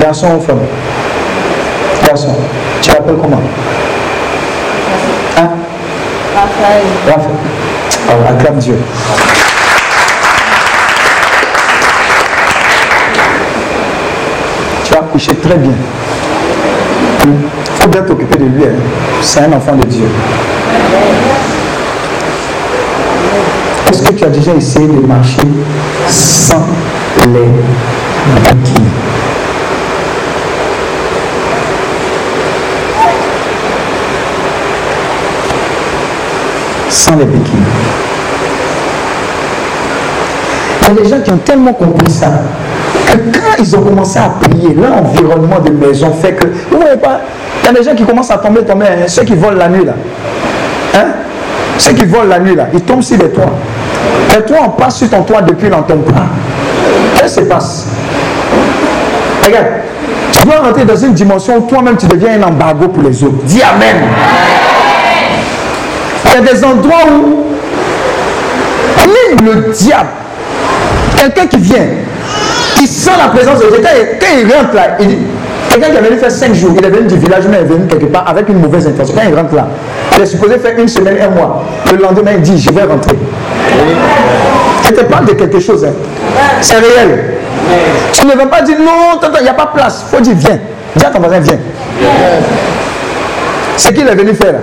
Garçon 0.01 0.27
ou 0.37 0.41
femme? 0.41 0.59
Garçon. 2.05 2.35
Tu 2.81 2.89
l'appelles 2.89 3.15
comment? 3.21 3.41
Hein 5.37 5.49
Raphaël. 6.35 6.83
Raphaël. 7.07 7.35
Alors, 8.09 8.31
acclame 8.31 8.57
Dieu. 8.57 8.75
Couché 15.11 15.35
très 15.35 15.55
bien. 15.55 15.71
Il 17.25 17.81
faut 17.81 17.87
bien 17.89 18.01
t'occuper 18.01 18.37
de 18.37 18.45
lui. 18.45 18.63
hein. 18.65 18.79
C'est 19.21 19.41
un 19.41 19.51
enfant 19.53 19.75
de 19.75 19.83
Dieu. 19.85 20.05
Est-ce 23.89 24.03
que 24.03 24.13
tu 24.13 24.23
as 24.23 24.29
déjà 24.29 24.53
essayé 24.53 24.87
de 24.87 25.05
marcher 25.05 25.41
sans 26.07 26.65
les 27.25 27.49
béquilles 28.41 28.87
Sans 36.89 37.15
les 37.15 37.25
béquilles. 37.25 37.59
Il 40.81 40.87
y 40.87 40.99
a 40.99 41.03
des 41.03 41.09
gens 41.09 41.21
qui 41.23 41.31
ont 41.31 41.37
tellement 41.37 41.73
compris 41.73 42.11
ça 42.11 42.27
que 43.17 43.37
quand 43.37 43.57
ils 43.59 43.75
ont 43.75 43.81
commencé 43.81 44.19
à 44.19 44.29
prier, 44.41 44.75
l'environnement 44.75 45.59
de 45.59 45.71
maison 45.71 46.11
fait 46.21 46.33
que. 46.33 46.47
Vous 46.69 46.79
voyez 46.79 46.97
pas 46.97 47.21
Il 47.63 47.67
y 47.67 47.69
a 47.69 47.73
des 47.73 47.83
gens 47.83 47.95
qui 47.95 48.03
commencent 48.03 48.31
à 48.31 48.37
tomber, 48.37 48.61
tomber, 48.61 48.85
hein, 48.85 49.07
ceux 49.07 49.23
qui 49.23 49.35
volent 49.35 49.57
la 49.57 49.69
nuit 49.69 49.85
là. 49.85 49.93
Hein? 50.95 51.07
Ceux 51.77 51.93
qui 51.93 52.05
volent 52.05 52.25
la 52.25 52.39
nuit 52.39 52.55
là, 52.55 52.67
ils 52.73 52.81
tombent 52.81 53.01
sur 53.01 53.17
les 53.17 53.29
toits. 53.29 53.51
Les 54.35 54.41
toits, 54.43 54.59
on 54.65 54.69
passe 54.69 54.97
sur 54.97 55.09
ton 55.09 55.23
toit 55.23 55.41
depuis 55.41 55.69
longtemps 55.69 55.97
pas. 55.97 56.25
Qu'est-ce 57.17 57.39
qui 57.39 57.43
se 57.43 57.49
passe? 57.49 57.85
Regarde, 59.45 59.67
tu 60.31 60.45
dois 60.45 60.57
rentrer 60.57 60.85
dans 60.85 60.95
une 60.95 61.13
dimension 61.13 61.57
où 61.57 61.61
toi-même 61.61 61.97
tu 61.97 62.07
deviens 62.07 62.41
un 62.41 62.47
embargo 62.47 62.87
pour 62.87 63.03
les 63.03 63.23
autres. 63.23 63.43
Dis 63.43 63.61
Amen. 63.61 63.95
Il 66.25 66.31
y 66.33 66.37
a 66.37 66.53
des 66.53 66.63
endroits 66.63 67.05
où 67.09 67.45
même 69.07 69.45
le 69.45 69.71
diable, 69.73 70.09
quelqu'un 71.17 71.47
qui 71.47 71.57
vient, 71.57 71.87
qui 72.81 72.87
sent 72.87 73.11
la 73.17 73.27
présence 73.29 73.59
de 73.59 73.67
Dieu, 73.67 73.79
quand 73.83 74.27
il, 74.33 74.47
il 74.47 74.53
rentre 74.53 74.73
là, 74.73 74.97
il 74.99 75.07
dit, 75.07 75.17
quelqu'un 75.69 75.89
qui 75.91 75.97
est 75.97 76.01
venu 76.01 76.17
faire 76.19 76.31
5 76.31 76.53
jours, 76.55 76.71
il 76.77 76.83
est 76.83 76.89
venu 76.89 77.07
du 77.07 77.15
village, 77.17 77.43
mais 77.47 77.57
il 77.59 77.65
est 77.65 77.73
venu 77.75 77.85
quelque 77.87 78.05
part 78.07 78.25
avec 78.27 78.49
une 78.49 78.59
mauvaise 78.59 78.87
intention. 78.87 79.13
Quand 79.15 79.27
il 79.29 79.35
rentre 79.35 79.53
là, 79.55 79.67
il 80.15 80.23
est 80.23 80.25
supposé 80.25 80.57
faire 80.57 80.73
une 80.79 80.87
semaine, 80.87 81.17
un 81.21 81.29
mois. 81.29 81.63
Le 81.91 81.97
lendemain, 82.01 82.31
il 82.35 82.41
dit, 82.41 82.57
je 82.59 82.71
vais 82.71 82.83
rentrer. 82.83 83.15
Je 84.83 84.89
te 84.93 85.01
parle 85.03 85.25
de 85.25 85.33
quelque 85.33 85.59
chose. 85.59 85.85
hein. 85.85 85.93
C'est 86.61 86.77
réel. 86.77 87.35
Tu 88.13 88.25
ne 88.25 88.31
vas 88.33 88.47
pas 88.47 88.61
dire 88.63 88.77
non, 88.79 89.19
il 89.37 89.43
n'y 89.43 89.49
a 89.49 89.53
pas 89.53 89.67
place. 89.67 90.05
Il 90.07 90.15
faut 90.15 90.21
dire 90.23 90.33
viens. 90.35 90.59
Dis 90.95 91.05
à 91.05 91.09
ton 91.09 91.19
voisin, 91.19 91.39
viens. 91.39 91.57
Ce 93.77 93.89
qu'il 93.89 94.07
est 94.07 94.15
venu 94.15 94.33
faire. 94.33 94.55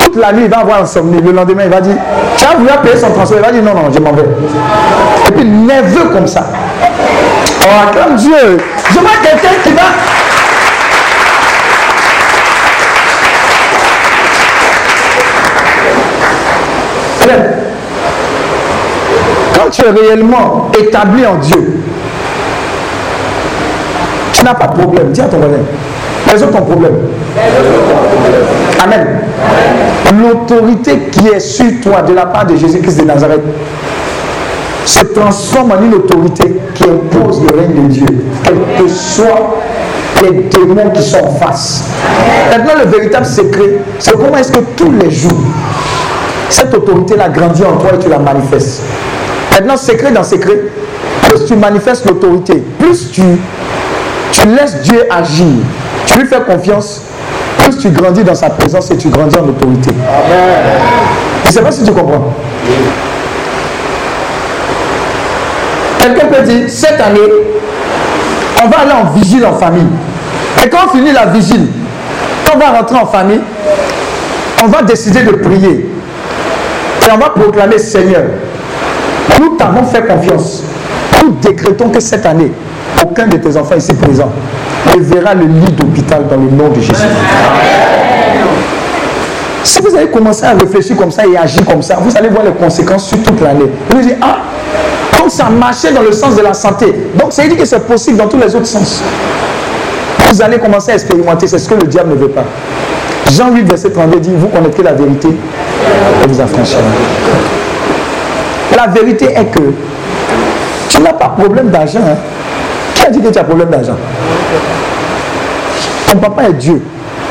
Toute 0.00 0.16
la 0.16 0.32
nuit, 0.32 0.42
il 0.44 0.50
va 0.50 0.58
avoir 0.58 0.82
insomnie. 0.82 1.20
Le 1.20 1.32
lendemain, 1.32 1.62
il 1.64 1.70
va 1.70 1.80
dire 1.80 1.96
Tu 2.36 2.44
as 2.44 2.56
voulu 2.56 2.68
payer 2.82 2.96
son 2.96 3.10
transport. 3.10 3.38
Il 3.40 3.44
va 3.46 3.52
dire 3.52 3.62
Non, 3.62 3.74
non, 3.74 3.90
je 3.92 3.98
m'en 4.00 4.12
vais. 4.12 4.22
Et 5.28 5.32
puis, 5.32 5.44
nerveux 5.44 6.10
comme 6.12 6.26
ça. 6.26 6.46
Acclame 7.70 8.16
Dieu. 8.16 8.58
Je 8.90 8.98
vois 8.98 9.10
quelqu'un 9.22 9.54
qui 9.62 9.72
va. 9.72 9.82
Quand 19.54 19.70
tu 19.70 19.82
es 19.84 19.90
réellement 19.90 20.70
établi 20.78 21.26
en 21.26 21.34
Dieu, 21.36 21.82
tu 24.32 24.44
n'as 24.44 24.54
pas 24.54 24.68
de 24.68 24.80
problème. 24.80 25.10
Dis 25.12 25.20
à 25.20 25.24
ton 25.24 25.38
voisin. 25.38 25.56
Résous 26.30 26.46
ton 26.46 26.62
problème. 26.62 26.94
Amen. 28.82 29.06
L'autorité 30.20 30.98
qui 31.10 31.28
est 31.28 31.40
sur 31.40 31.80
toi 31.82 32.02
de 32.02 32.14
la 32.14 32.26
part 32.26 32.46
de 32.46 32.56
Jésus-Christ 32.56 33.00
de 33.00 33.04
Nazareth 33.04 33.42
se 34.88 35.04
transforme 35.04 35.72
en 35.72 35.82
une 35.82 35.94
autorité 35.94 36.56
qui 36.74 36.84
impose 36.84 37.42
le 37.42 37.58
règne 37.58 37.74
de 37.74 37.88
Dieu, 37.88 38.06
quels 38.42 38.58
que 38.78 38.88
soient 38.88 39.56
les 40.22 40.30
démons 40.44 40.90
qui 40.90 41.02
sont 41.02 41.18
en 41.18 41.30
face. 41.30 41.84
Maintenant, 42.50 42.72
le 42.82 42.90
véritable 42.90 43.26
secret, 43.26 43.80
c'est 43.98 44.12
comment 44.12 44.36
est-ce 44.36 44.50
que 44.50 44.60
tous 44.76 44.90
les 44.90 45.10
jours, 45.10 45.38
cette 46.48 46.74
autorité-là 46.74 47.28
grandit 47.28 47.64
en 47.64 47.76
toi 47.76 47.90
et 47.94 47.98
tu 47.98 48.08
la 48.08 48.18
manifestes. 48.18 48.82
Maintenant, 49.52 49.76
secret 49.76 50.10
dans 50.10 50.24
secret, 50.24 50.58
plus 51.22 51.44
tu 51.44 51.54
manifestes 51.54 52.06
l'autorité, 52.06 52.62
plus 52.78 53.10
tu, 53.10 53.22
tu 54.32 54.48
laisses 54.48 54.80
Dieu 54.82 55.02
agir, 55.10 55.46
tu 56.06 56.18
lui 56.18 56.26
fais 56.26 56.40
confiance, 56.40 57.02
plus 57.58 57.76
tu 57.76 57.90
grandis 57.90 58.24
dans 58.24 58.34
sa 58.34 58.48
présence 58.48 58.90
et 58.90 58.96
tu 58.96 59.08
grandis 59.10 59.36
en 59.36 59.46
autorité. 59.48 59.90
Je 61.44 61.48
ne 61.48 61.52
sais 61.52 61.62
pas 61.62 61.72
si 61.72 61.84
tu 61.84 61.92
comprends. 61.92 62.32
Quelqu'un 66.08 66.26
peut 66.28 66.42
dire, 66.42 66.64
cette 66.68 66.98
année, 67.00 67.20
on 68.64 68.68
va 68.68 68.78
aller 68.78 68.92
en 68.92 69.12
vigile 69.12 69.44
en 69.44 69.52
famille. 69.52 69.86
Et 70.64 70.68
quand 70.70 70.78
on 70.86 70.96
finit 70.96 71.12
la 71.12 71.26
vigile, 71.26 71.66
quand 72.46 72.54
on 72.56 72.58
va 72.58 72.70
rentrer 72.78 72.96
en 72.96 73.06
famille, 73.06 73.40
on 74.64 74.68
va 74.68 74.82
décider 74.82 75.22
de 75.22 75.32
prier. 75.32 75.86
Et 77.06 77.10
on 77.12 77.18
va 77.18 77.28
proclamer 77.28 77.78
Seigneur, 77.78 78.22
nous 79.38 79.56
t'avons 79.56 79.84
fait 79.84 80.06
confiance. 80.06 80.62
Nous 81.22 81.32
décrétons 81.42 81.90
que 81.90 82.00
cette 82.00 82.24
année, 82.24 82.52
aucun 83.02 83.26
de 83.26 83.36
tes 83.36 83.56
enfants 83.58 83.76
ici 83.76 83.92
présents 83.92 84.32
ne 84.96 85.02
verra 85.02 85.34
le 85.34 85.44
lit 85.44 85.72
d'hôpital 85.72 86.22
dans 86.30 86.36
le 86.36 86.48
nom 86.50 86.70
de 86.70 86.80
Jésus. 86.80 86.94
Si 89.62 89.82
vous 89.82 89.94
allez 89.94 90.08
commencer 90.08 90.44
à 90.46 90.54
réfléchir 90.54 90.96
comme 90.96 91.10
ça 91.10 91.26
et 91.26 91.36
agir 91.36 91.66
comme 91.66 91.82
ça, 91.82 91.96
vous 92.00 92.16
allez 92.16 92.30
voir 92.30 92.44
les 92.44 92.52
conséquences 92.52 93.08
sur 93.08 93.22
toute 93.22 93.42
l'année. 93.42 93.66
Vous 93.90 93.98
allez 93.98 94.06
dire, 94.06 94.16
ah, 94.22 94.38
ça 95.30 95.48
marchait 95.50 95.92
dans 95.92 96.02
le 96.02 96.12
sens 96.12 96.36
de 96.36 96.42
la 96.42 96.54
santé. 96.54 96.86
Donc 97.18 97.32
ça 97.32 97.42
veut 97.42 97.48
dire 97.48 97.58
que 97.58 97.64
c'est 97.64 97.86
possible 97.86 98.16
dans 98.18 98.28
tous 98.28 98.38
les 98.38 98.54
autres 98.54 98.66
sens. 98.66 99.02
Vous 100.30 100.42
allez 100.42 100.58
commencer 100.58 100.92
à 100.92 100.94
expérimenter, 100.94 101.46
c'est 101.46 101.58
ce 101.58 101.68
que 101.68 101.74
le 101.74 101.86
diable 101.86 102.10
ne 102.10 102.16
veut 102.16 102.28
pas. 102.28 102.44
Jean 103.32 103.50
8, 103.50 103.62
verset 103.64 103.90
32 103.90 104.20
dit, 104.20 104.30
vous 104.36 104.48
connaîtrez 104.48 104.82
la 104.82 104.92
vérité 104.92 105.28
et 105.28 106.26
vous 106.26 106.40
affranchirez. 106.40 106.82
La 108.76 108.86
vérité 108.86 109.26
est 109.26 109.46
que 109.46 109.72
tu 110.88 111.00
n'as 111.00 111.12
pas 111.12 111.28
problème 111.28 111.70
d'argent. 111.70 112.00
Hein. 112.02 112.16
Qui 112.94 113.06
a 113.06 113.10
dit 113.10 113.20
que 113.20 113.28
tu 113.28 113.38
as 113.38 113.44
problème 113.44 113.70
d'argent? 113.70 113.96
Ton 116.10 116.18
papa 116.18 116.44
est 116.44 116.54
Dieu. 116.54 116.80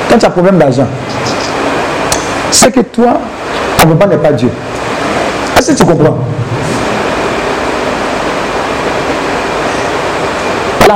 Quand 0.09 0.17
tu 0.17 0.25
as 0.25 0.29
problème 0.29 0.57
d'argent, 0.57 0.87
c'est 2.51 2.71
que 2.71 2.81
toi, 2.81 3.19
ton 3.77 3.89
papa 3.89 4.07
n'est 4.07 4.21
pas 4.21 4.31
Dieu. 4.31 4.49
Est-ce 5.57 5.71
que 5.71 5.77
tu 5.77 5.85
comprends? 5.85 6.17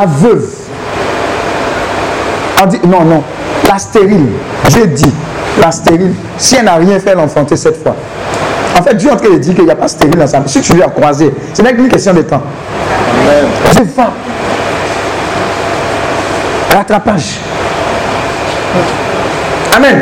La 0.02 0.08
veuve, 0.08 0.50
on 2.60 2.66
dit, 2.66 2.80
non, 2.88 3.02
non, 3.02 3.22
la 3.70 3.78
stérile, 3.78 4.30
Dieu 4.68 4.88
dit, 4.88 5.14
la 5.62 5.70
stérile, 5.70 6.16
si 6.40 6.56
elle 6.56 6.66
n'a 6.66 6.74
rien 6.74 7.00
fait, 7.00 7.14
l'enfanter 7.14 7.56
cette 7.56 7.84
fois. 7.84 7.96
En 8.80 8.82
fait, 8.82 8.96
Dieu 8.96 9.10
est 9.10 9.14
en 9.14 9.18
train 9.18 9.30
de 9.30 9.38
dire 9.38 9.54
qu'il 9.54 9.64
n'y 9.64 9.70
a 9.70 9.76
pas 9.76 9.88
stérile 9.88 10.18
dans 10.18 10.26
sa 10.26 10.42
Si 10.48 10.60
tu 10.62 10.74
lui 10.74 10.82
as 10.82 10.88
croisé, 10.88 11.32
ce 11.54 11.62
n'est 11.62 11.76
qu'une 11.76 11.88
question 11.88 12.16
de 12.16 12.24
temps. 12.24 12.42
Dieu 13.74 13.84
va. 13.96 14.10
Rattrapage. 16.76 17.36
Amen. 19.76 20.02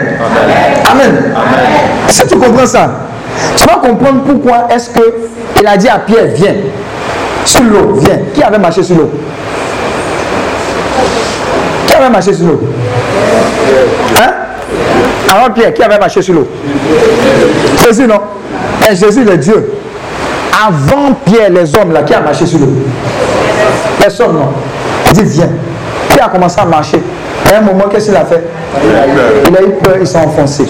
Amen. 0.89 1.34
Si 2.08 2.26
tu 2.26 2.38
comprends 2.38 2.66
ça, 2.66 2.89
tu 3.58 3.66
vas 3.66 3.76
comprendre 3.86 4.22
pourquoi 4.26 4.70
est-ce 4.74 4.91
qu'il 4.91 5.68
a 5.68 5.76
dit 5.76 5.89
à 5.89 6.00
Pierre, 6.00 6.28
viens. 6.36 6.56
Sur 7.43 7.64
l'eau, 7.64 7.95
viens. 7.95 8.20
Qui 8.34 8.41
avait 8.41 8.60
marché 8.60 8.82
sur 8.82 8.95
l'eau? 8.95 9.12
Avait 12.00 12.10
marché 12.10 12.34
sur 12.34 12.45
l'eau 12.45 12.62
Hein? 14.18 14.32
Alors 15.32 15.54
Pierre, 15.54 15.74
qui 15.74 15.84
avait 15.84 16.00
marché 16.00 16.22
sur 16.22 16.34
l'eau? 16.34 16.47
Jésus, 17.84 18.08
non? 18.08 18.20
Et 18.89 18.95
Jésus, 18.95 19.24
le 19.24 19.38
Dieu. 19.38 19.72
Avant 20.68 21.14
Pierre, 21.26 21.50
les 21.52 21.76
hommes 21.78 21.93
là, 21.93 22.04
qui 22.04 22.14
a 22.14 22.22
marché 22.22 22.45
sur 22.45 22.60
l'eau? 22.60 22.70
Personne, 24.00 24.34
non? 24.34 24.50
Il 25.08 25.14
dit, 25.14 25.24
viens. 25.24 25.50
Qui 26.10 26.20
a 26.20 26.28
commencé 26.30 26.60
à 26.60 26.66
marcher? 26.66 27.02
À 27.45 27.58
un 27.58 27.62
moment, 27.62 27.86
qu'est-ce 27.89 28.08
qu'il 28.08 28.16
a 28.16 28.26
fait? 28.26 28.43
Il 29.47 29.56
a 29.58 29.62
eu 29.62 29.72
peur, 29.84 29.95
il 30.00 30.08
s'est 30.08 30.18
enfoncé. 30.18 30.66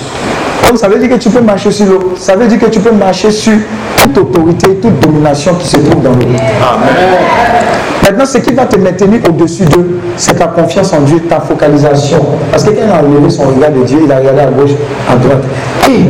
Donc 0.68 0.78
ça 0.78 0.88
veut 0.88 1.00
dire 1.00 1.10
que 1.10 1.16
tu 1.16 1.30
peux 1.30 1.42
marcher 1.42 1.72
sur 1.72 1.86
l'eau. 1.88 2.14
Ça 2.18 2.36
veut 2.36 2.48
dire 2.48 2.60
que 2.60 2.68
tu 2.68 2.80
peux 2.80 2.92
marcher 2.92 3.32
sur 3.32 3.54
toute 3.98 4.18
autorité, 4.18 4.76
toute 4.76 5.00
domination 5.00 5.56
qui 5.56 5.68
se 5.68 5.78
trouve 5.78 6.02
dans 6.04 6.12
l'eau. 6.12 6.28
Maintenant, 8.04 8.26
ce 8.26 8.38
qui 8.40 8.54
va 8.54 8.66
te 8.66 8.78
maintenir 8.78 9.22
au-dessus 9.28 9.66
d'eux, 9.66 10.00
c'est 10.16 10.38
ta 10.38 10.48
confiance 10.48 10.94
en 10.94 11.02
Dieu, 11.02 11.20
ta 11.30 11.40
focalisation. 11.40 12.20
Parce 12.52 12.64
que 12.64 12.70
quand 12.72 12.82
il 12.86 12.92
a 12.92 13.00
enlevé 13.04 13.30
son 13.30 13.44
regard 13.44 13.72
de 13.72 13.84
Dieu, 13.84 14.00
il 14.04 14.12
a 14.12 14.18
regardé 14.18 14.42
à 14.42 14.46
gauche, 14.48 14.72
à 15.10 15.16
droite. 15.16 15.44
Et 15.90 16.06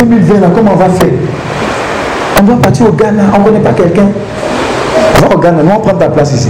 2020, 0.00 0.40
là, 0.40 0.48
comment 0.54 0.72
on 0.72 0.76
va 0.76 0.88
faire? 0.88 1.08
On 2.40 2.42
doit 2.42 2.56
partir 2.56 2.86
au 2.88 2.92
Ghana, 2.92 3.22
on 3.34 3.38
ne 3.38 3.44
connaît 3.44 3.60
pas 3.60 3.72
quelqu'un. 3.72 4.08
Va 5.20 5.34
au 5.34 5.38
Ghana, 5.38 5.62
nous 5.62 5.70
on 5.76 5.80
prend 5.80 5.96
ta 5.96 6.08
place 6.08 6.32
ici. 6.32 6.48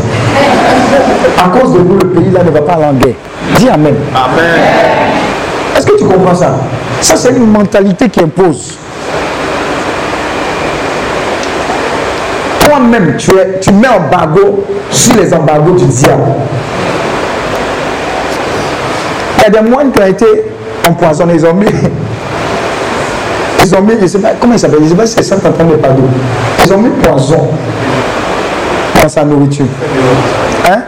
À 1.38 1.48
cause 1.48 1.72
de 1.74 1.78
nous, 1.78 1.98
le 1.98 2.08
pays 2.08 2.30
là 2.32 2.42
ne 2.42 2.50
va 2.50 2.60
pas 2.60 2.74
aller 2.74 2.84
en 2.84 2.94
guerre. 2.94 3.14
Dis 3.56 3.68
Amen. 3.68 3.94
Amen. 4.14 4.44
Est-ce 5.76 5.86
que 5.86 5.98
tu 5.98 6.04
comprends 6.04 6.34
ça? 6.34 6.56
Ça, 7.00 7.16
c'est 7.16 7.30
une 7.30 7.50
mentalité 7.50 8.08
qui 8.08 8.20
impose. 8.20 8.76
Toi-même, 12.60 13.16
tu, 13.16 13.30
tu 13.60 13.72
mets 13.72 13.88
embargo 13.88 14.64
sur 14.90 15.14
les 15.16 15.32
embargos 15.32 15.72
du 15.72 15.84
diable. 15.86 16.24
Il 19.38 19.42
y 19.42 19.46
a 19.46 19.62
des 19.62 19.68
moines 19.68 19.92
qui 19.92 20.00
ont 20.00 20.06
été 20.06 20.26
empoisonnés. 20.88 21.34
Ils 21.34 21.46
ont 21.46 21.54
mis. 21.54 21.66
Ils 23.64 23.74
ont 23.74 23.80
mis, 23.80 23.94
je 24.00 24.06
sais 24.06 24.18
pas, 24.18 24.28
comment 24.40 24.52
ils 24.52 24.60
s'appellent 24.60 24.84
Je 24.84 24.90
sais 24.90 24.94
pas 24.94 25.06
si 25.06 25.14
c'est 25.14 25.22
Saint-Antoine 25.24 25.70
de 25.70 25.74
Padoue. 25.74 26.08
Ils 26.64 26.72
ont 26.72 26.78
mis 26.78 26.90
poison 26.90 27.48
dans 29.02 29.08
sa 29.08 29.24
nourriture. 29.24 29.66
Hein? 30.68 30.82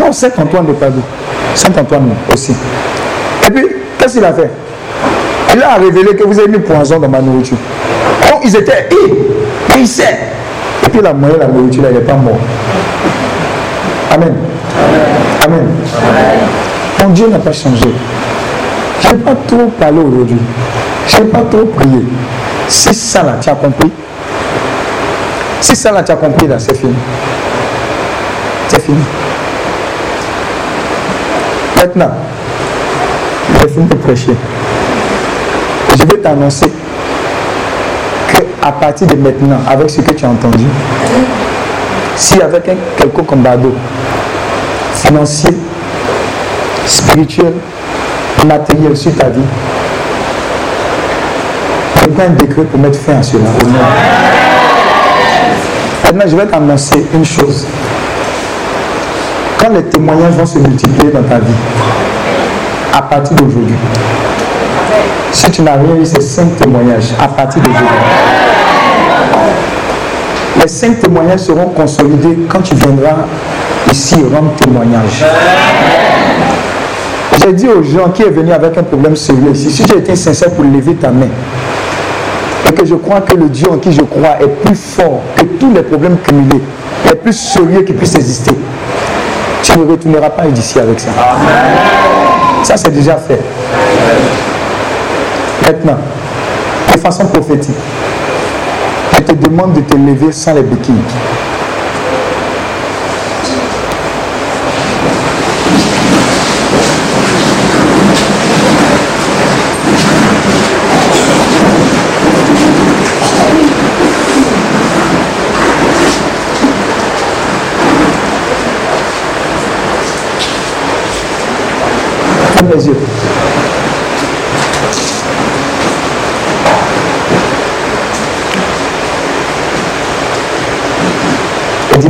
Non, 0.00 0.12
Saint-Antoine 0.12 0.66
de 0.66 0.72
Padoue. 0.74 1.02
Saint-Antoine 1.56 2.10
aussi. 2.32 2.54
Et 3.44 3.50
puis, 3.50 3.66
qu'est-ce 3.98 4.14
qu'il 4.14 4.24
a 4.24 4.32
fait? 4.32 4.50
Il 5.56 5.62
a 5.62 5.76
révélé 5.76 6.14
que 6.14 6.22
vous 6.22 6.38
avez 6.38 6.48
mis 6.48 6.58
poison 6.58 7.00
dans 7.00 7.08
ma 7.08 7.18
nourriture. 7.18 7.56
Donc, 8.30 8.40
ils 8.44 8.54
étaient, 8.54 8.90
et 8.92 9.78
il 9.78 9.88
sait. 9.88 10.18
Et 10.84 10.90
puis, 10.90 11.00
la 11.00 11.14
moyenne, 11.14 11.38
la 11.40 11.46
nourriture, 11.46 11.84
il 11.88 11.94
n'est 11.94 12.02
pas 12.02 12.12
mort. 12.12 12.36
Amen. 14.12 14.34
Amen. 15.42 15.66
Mon 17.00 17.08
Dieu 17.08 17.28
n'a 17.28 17.38
pas 17.38 17.52
changé. 17.52 17.86
Je 19.00 19.08
n'ai 19.08 19.14
pas 19.14 19.34
trop 19.48 19.72
parlé 19.80 19.98
aujourd'hui. 19.98 20.36
Je 21.08 21.16
n'ai 21.22 21.24
pas 21.24 21.42
trop 21.50 21.64
prié. 21.64 22.04
C'est 22.68 22.94
ça 22.94 23.22
là, 23.22 23.36
tu 23.40 23.48
as 23.48 23.54
compris? 23.54 23.90
Si 25.62 25.74
ça 25.74 25.90
là, 25.90 26.02
tu 26.02 26.12
as 26.12 26.16
compris 26.16 26.48
là, 26.48 26.58
c'est 26.58 26.76
fini. 26.76 26.94
C'est 28.68 28.82
fini. 28.82 29.02
Maintenant, 31.76 32.10
j'ai 33.62 33.68
fini 33.68 33.86
de 33.86 33.94
prêcher. 33.94 34.36
Je 35.98 36.04
vais 36.04 36.18
t'annoncer 36.18 36.70
que 38.28 38.38
à 38.62 38.72
partir 38.72 39.06
de 39.06 39.14
maintenant, 39.14 39.60
avec 39.66 39.88
ce 39.88 40.02
que 40.02 40.12
tu 40.12 40.24
as 40.26 40.28
entendu, 40.28 40.64
si 42.16 42.40
avec 42.42 42.68
un 42.68 42.74
quelconque 42.98 43.26
combattant 43.26 43.72
financier, 44.94 45.50
spirituel, 46.86 47.54
matériel 48.46 48.94
sur 48.96 49.14
ta 49.16 49.30
vie, 49.30 49.40
un 52.18 52.30
décret 52.30 52.62
pour 52.62 52.78
mettre 52.78 52.98
fin 52.98 53.16
à 53.18 53.22
cela. 53.22 53.42
Maintenant, 56.04 56.24
je 56.26 56.36
vais 56.36 56.46
t'annoncer 56.46 57.04
une 57.12 57.24
chose. 57.24 57.66
Quand 59.58 59.70
les 59.70 59.82
témoignages 59.82 60.34
vont 60.34 60.46
se 60.46 60.58
multiplier 60.58 61.10
dans 61.10 61.22
ta 61.22 61.38
vie, 61.38 61.52
à 62.92 63.02
partir 63.02 63.36
d'aujourd'hui, 63.36 63.74
si 65.32 65.50
tu 65.50 65.62
n'as 65.62 65.74
rien 65.74 65.96
eu 66.00 66.04
ces 66.04 66.20
cinq 66.20 66.56
témoignages, 66.56 67.12
à 67.20 67.28
partir 67.28 67.62
d'aujourd'hui, 67.62 67.86
les 70.60 70.68
cinq 70.68 71.00
témoignages 71.00 71.40
seront 71.40 71.68
consolidés 71.68 72.38
quand 72.48 72.62
tu 72.62 72.74
viendras 72.74 73.26
ici 73.90 74.16
rendre 74.16 74.52
témoignage. 74.54 75.24
J'ai 77.40 77.52
dit 77.52 77.68
aux 77.68 77.82
gens 77.82 78.08
qui 78.10 78.22
est 78.22 78.30
venu 78.30 78.52
avec 78.52 78.76
un 78.78 78.82
problème 78.82 79.14
sérieux 79.14 79.50
ici, 79.52 79.70
si 79.70 79.84
tu 79.84 79.96
été 79.96 80.16
sincère 80.16 80.50
pour 80.50 80.64
lever 80.64 80.94
ta 80.94 81.10
main, 81.10 81.28
et 82.68 82.72
que 82.72 82.84
je 82.84 82.94
crois 82.94 83.20
que 83.20 83.36
le 83.36 83.48
Dieu 83.48 83.70
en 83.70 83.76
qui 83.76 83.92
je 83.92 84.02
crois 84.02 84.40
est 84.40 84.48
plus 84.64 84.74
fort 84.74 85.20
que 85.36 85.44
tous 85.44 85.72
les 85.72 85.82
problèmes 85.82 86.16
cumulés, 86.18 86.62
est 87.04 87.14
plus 87.14 87.34
sérieux 87.34 87.82
qui 87.82 87.92
puisse 87.92 88.14
exister, 88.14 88.52
tu 89.62 89.78
ne 89.78 89.84
retourneras 89.84 90.30
pas 90.30 90.44
d'ici 90.46 90.80
avec 90.80 90.98
ça. 90.98 91.10
Ça, 92.62 92.76
c'est 92.76 92.90
déjà 92.90 93.16
fait. 93.16 93.40
Maintenant, 95.66 95.98
de 96.94 97.00
façon 97.00 97.26
prophétique, 97.26 97.74
je 99.14 99.18
te 99.20 99.32
demande 99.32 99.72
de 99.72 99.80
te 99.80 99.96
lever 99.96 100.30
sans 100.30 100.54
les 100.54 100.62
béquilles. 100.62 100.94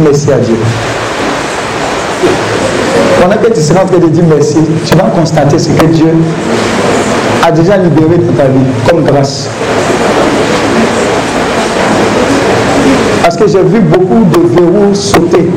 Merci 0.00 0.30
à 0.32 0.36
Dieu. 0.36 0.56
Pendant 3.20 3.36
que 3.36 3.52
tu 3.52 3.60
seras 3.60 3.82
en 3.82 3.86
train 3.86 3.98
de 3.98 4.08
dire 4.08 4.24
merci, 4.28 4.58
tu 4.84 4.96
vas 4.96 5.04
constater 5.04 5.58
ce 5.58 5.68
que 5.68 5.86
Dieu 5.86 6.12
a 7.46 7.50
déjà 7.50 7.76
libéré 7.78 8.18
dans 8.18 8.32
ta 8.34 8.44
vie 8.44 8.66
comme 8.88 9.04
grâce. 9.04 9.48
Parce 13.22 13.36
que 13.36 13.48
j'ai 13.48 13.62
vu 13.62 13.80
beaucoup 13.80 14.24
de 14.24 14.38
verrous 14.54 14.94
sauter. 14.94 15.48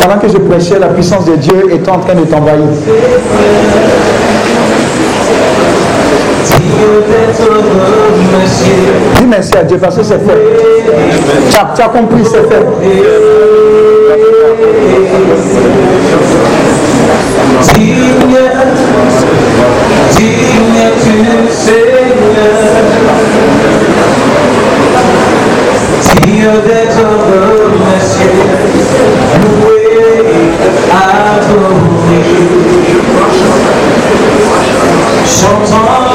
Pendant 0.00 0.18
que 0.18 0.28
je 0.28 0.36
prêchais, 0.38 0.78
la 0.78 0.88
puissance 0.88 1.24
de 1.24 1.36
Dieu 1.36 1.72
était 1.72 1.90
en 1.90 1.98
train 1.98 2.14
de 2.14 2.24
t'envahir. 2.24 2.66
Dis 9.16 9.26
merci 9.26 9.54
à 9.56 9.62
Dieu 9.62 9.78
parce 9.78 9.96
que 9.96 10.02
c'est 10.02 10.18
fait. 10.18 10.38
Tu 11.50 11.56
as, 11.56 11.74
tu 11.74 11.82
as 11.82 11.88
compris, 11.88 12.24
c'est 12.24 12.48
fait. 12.48 12.66
Digne, 17.74 18.38
digne 20.16 20.80
du 21.04 21.18
Seigneur, 21.52 22.58
digne 26.02 26.50
d'être 26.66 27.02
remercié, 27.28 28.26
loué, 29.42 29.78
adoré. 30.90 32.22
Chantons 35.26 36.07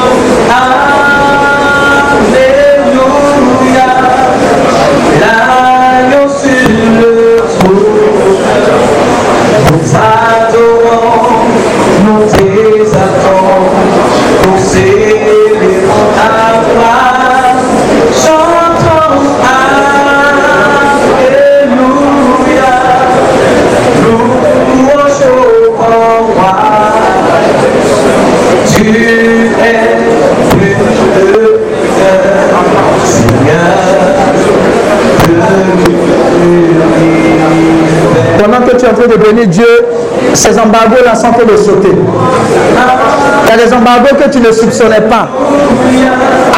ces 40.34 40.58
embargos-là 40.58 41.14
sont 41.14 41.28
en 41.28 41.32
train 41.32 41.44
de 41.44 41.56
sauter. 41.56 41.92
Il 41.92 43.48
y 43.48 43.52
a 43.52 43.64
des 43.66 43.72
embargos 43.72 44.14
que 44.16 44.28
tu 44.30 44.40
ne 44.40 44.50
soupçonnais 44.52 45.02
pas. 45.02 45.28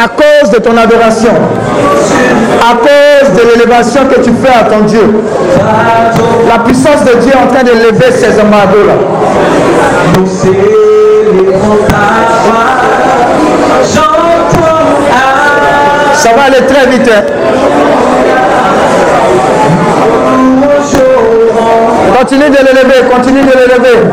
À 0.02 0.08
cause 0.08 0.50
de 0.50 0.58
ton 0.58 0.76
adoration. 0.76 1.30
À 2.62 2.74
cause 2.76 3.32
de 3.36 3.42
l'élévation 3.52 4.02
que 4.06 4.20
tu 4.20 4.30
fais 4.42 4.52
à 4.52 4.64
ton 4.64 4.80
Dieu. 4.80 5.22
La 6.48 6.58
puissance 6.60 7.04
de 7.04 7.14
Dieu 7.20 7.32
est 7.32 7.36
en 7.44 7.52
train 7.52 7.62
de 7.64 7.70
lever 7.72 8.10
ces 8.12 8.40
embargos-là. 8.40 8.94
Ça 16.14 16.30
va 16.34 16.44
aller 16.44 16.66
très 16.66 16.86
vite. 16.90 17.10
hein. 17.12 17.22
Continue 22.18 22.48
de 22.48 22.56
l'élever, 22.56 23.06
continue 23.10 23.42
de 23.42 23.52
l'élever. 23.52 24.06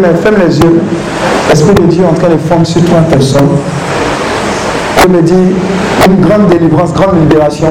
Mains, 0.00 0.14
ferme 0.22 0.36
les 0.46 0.58
yeux. 0.58 0.80
L'Esprit 1.48 1.74
de 1.74 1.82
Dieu 1.82 2.02
est 2.02 2.06
en 2.06 2.14
train 2.14 2.28
de 2.28 2.38
former 2.38 2.64
sur 2.64 2.84
toi 2.84 2.98
en 2.98 3.10
personne. 3.10 3.48
Je 5.02 5.08
me 5.08 5.22
dis, 5.22 5.32
une 6.06 6.20
grande 6.20 6.48
délivrance, 6.48 6.92
grande 6.92 7.20
libération. 7.20 7.68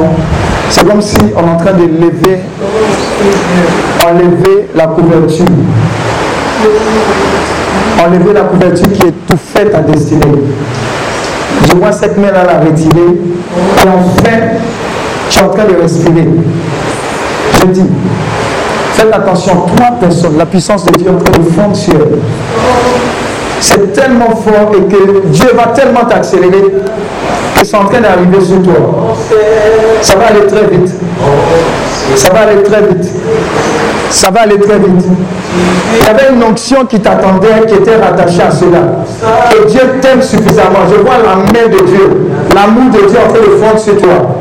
C'est 0.69 0.87
comme 0.87 1.01
si 1.01 1.17
on 1.35 1.47
est 1.47 1.51
en 1.51 1.57
train 1.57 1.73
de 1.73 1.83
lever, 1.83 2.39
enlever 4.05 4.69
la 4.75 4.87
couverture. 4.87 5.45
Enlever 7.99 8.33
la 8.33 8.41
couverture 8.41 8.91
qui 8.93 9.07
étouffait 9.07 9.65
ta 9.65 9.79
destinée. 9.79 10.21
Je 11.67 11.75
vois 11.75 11.91
cette 11.91 12.17
main-là 12.17 12.43
la 12.45 12.59
retirer. 12.59 13.17
Et 13.77 13.87
enfin, 13.87 14.37
tu 15.29 15.39
es 15.39 15.41
en 15.41 15.49
train 15.49 15.65
de 15.65 15.81
respirer. 15.81 16.27
Je 17.59 17.65
dis, 17.67 17.85
Faites 18.93 19.13
attention, 19.13 19.65
trois 19.75 19.91
personnes, 19.99 20.37
la 20.37 20.45
puissance 20.45 20.85
de 20.85 20.91
Dieu 20.97 21.11
sur 21.73 21.93
elles. 21.93 22.19
C'est 23.61 23.93
tellement 23.93 24.29
fort 24.29 24.71
et 24.73 24.81
que 24.91 25.27
Dieu 25.27 25.49
va 25.55 25.67
tellement 25.67 26.05
t'accélérer 26.05 26.63
que 27.55 27.65
c'est 27.65 27.75
en 27.75 27.85
train 27.85 27.99
d'arriver 27.99 28.39
sur 28.43 28.61
toi. 28.63 29.15
Ça 30.01 30.15
va 30.15 30.27
aller 30.27 30.47
très 30.47 30.65
vite. 30.67 30.93
Ça 32.15 32.29
va 32.33 32.39
aller 32.41 32.63
très 32.63 32.81
vite. 32.81 33.09
Ça 34.09 34.31
va 34.31 34.41
aller 34.41 34.59
très 34.59 34.79
vite. 34.79 35.05
Il 35.93 36.05
y 36.05 36.09
avait 36.09 36.33
une 36.33 36.43
onction 36.43 36.85
qui 36.85 36.99
t'attendait, 36.99 37.65
qui 37.67 37.75
était 37.75 37.97
rattachée 37.97 38.41
à 38.41 38.51
cela. 38.51 39.03
Et 39.51 39.65
Dieu 39.69 39.81
t'aime 40.01 40.21
suffisamment. 40.21 40.79
Je 40.89 41.01
vois 41.01 41.17
la 41.17 41.35
main 41.35 41.67
de 41.67 41.85
Dieu, 41.85 42.29
l'amour 42.55 42.91
de 42.91 43.07
Dieu 43.07 43.17
en 43.17 43.31
train 43.31 43.41
de 43.41 43.57
fondre 43.57 43.79
sur 43.79 43.97
toi. 43.97 44.35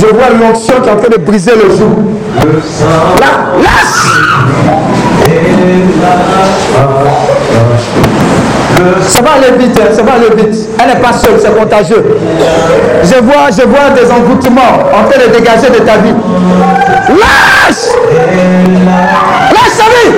Je 0.00 0.06
vois 0.06 0.30
l'onction 0.30 0.74
qui 0.82 0.88
est 0.88 0.92
en 0.92 0.96
train 0.96 1.08
de 1.08 1.18
briser 1.18 1.52
le 1.52 1.70
joug. 1.70 2.21
Là, 2.34 3.26
lâche 3.62 4.02
Ça 9.06 9.20
va 9.20 9.30
aller 9.32 9.58
vite, 9.58 9.78
hein, 9.78 9.90
ça 9.92 10.02
va 10.02 10.12
aller 10.14 10.30
vite. 10.34 10.68
Elle 10.80 10.88
n'est 10.88 11.00
pas 11.00 11.12
seule, 11.12 11.38
c'est 11.40 11.56
contagieux. 11.56 12.18
Je 13.04 13.20
vois, 13.22 13.50
je 13.50 13.62
vois 13.62 13.90
des 13.90 14.10
envoûtements 14.10 14.80
en 14.92 15.08
train 15.08 15.26
de 15.26 15.32
dégager 15.32 15.68
de 15.68 15.84
ta 15.84 15.98
vie. 15.98 16.14
Lâche 17.08 17.92
Lâche 19.50 19.74
sa 19.76 19.84
vie 19.84 20.12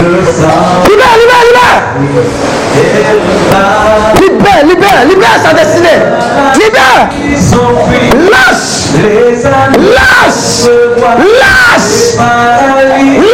Libère, 0.00 1.14
libère, 1.20 1.44
libère. 1.46 1.76
Libère, 4.18 4.62
libère, 4.66 5.04
libère 5.06 5.38
sa 5.44 5.52
destinée. 5.52 6.00
Libère. 6.54 7.08
Lâche. 8.30 8.96
Lâche. 9.76 10.70
Lâche. 11.38 12.16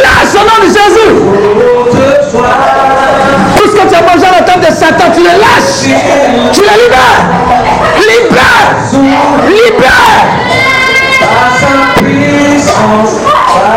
Lâche 0.03 0.35
au 0.35 0.43
nom 0.43 0.59
de 0.61 0.69
Jésus. 0.69 1.13
Tout 3.57 3.69
ce 3.69 3.75
que 3.77 3.85
tu 3.89 3.95
as 3.95 4.03
mangé 4.03 4.27
à 4.27 4.31
la 4.33 4.43
table 4.43 4.65
de 4.67 4.73
Satan, 4.75 5.09
tu 5.15 5.21
le 5.21 5.27
lâches. 5.39 5.87
Tu 6.53 6.61
le 6.63 6.75
libères. 6.83 7.23
Libère. 8.01 8.69
Libère. 9.49 10.17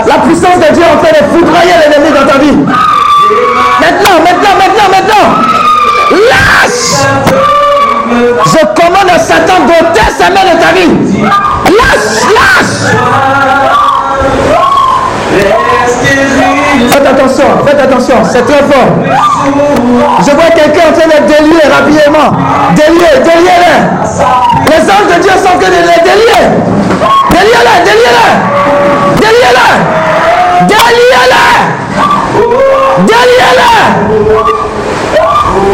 La 0.08 0.18
puissance 0.20 0.58
de 0.58 0.74
Dieu 0.74 0.84
est 0.84 0.92
en 0.92 0.98
train 0.98 1.12
de 1.12 1.24
foudroyer 1.32 1.74
l'ennemi 1.82 2.12
dans 2.12 2.26
ta 2.26 2.38
vie. 2.40 2.58
Je 8.52 8.66
commande 8.82 9.10
à 9.14 9.20
Satan 9.20 9.66
d'ôter 9.68 10.10
sa 10.18 10.30
main 10.30 10.46
de 10.46 10.60
ta 10.60 10.72
vie. 10.74 10.94
Lâche, 11.66 12.26
lâche. 12.34 12.80
Faites 16.90 17.08
attention, 17.08 17.46
faites 17.66 17.80
attention, 17.80 18.16
c'est 18.24 18.46
très 18.46 18.64
fort. 18.64 18.90
Je 20.26 20.32
vois 20.32 20.50
quelqu'un 20.56 20.90
en 20.90 20.94
train 20.94 21.08
de 21.08 21.28
délier 21.28 21.62
rapidement. 21.72 22.30
Délier, 22.76 23.14
délier-les. 23.24 23.80
Les 24.70 24.82
anges 24.90 25.16
de 25.16 25.22
Dieu 25.22 25.32
sont 25.38 25.58
que 25.60 25.66
de 25.66 25.82
les 25.82 26.02
délier. 26.04 26.44
Déliez-les, 27.30 27.78
déliez-les. 27.86 28.34
Déliez-les. 29.18 29.74
Déliez-les. 30.68 31.60
Déliez-les. 33.06 34.59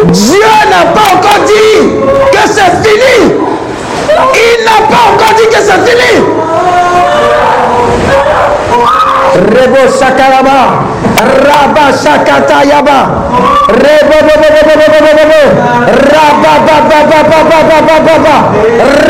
Dieu 0.03 0.39
n'a 0.69 0.91
pas 0.93 1.15
encore 1.15 1.45
dit 1.45 1.79
que 2.31 2.43
c'est 2.47 2.87
fini. 2.87 3.33
Il 4.09 4.65
n'a 4.65 4.79
pas 4.87 5.03
encore 5.13 5.33
dit 5.37 5.47
que 5.47 5.61
c'est 5.61 5.81
fini. 5.87 6.23
Rebo 9.35 9.89
Sakaraba, 9.89 10.59
Rabba 11.17 11.91
Sakatayaba, 11.91 12.99
Rebo 13.67 14.17
Rabba 16.15 16.53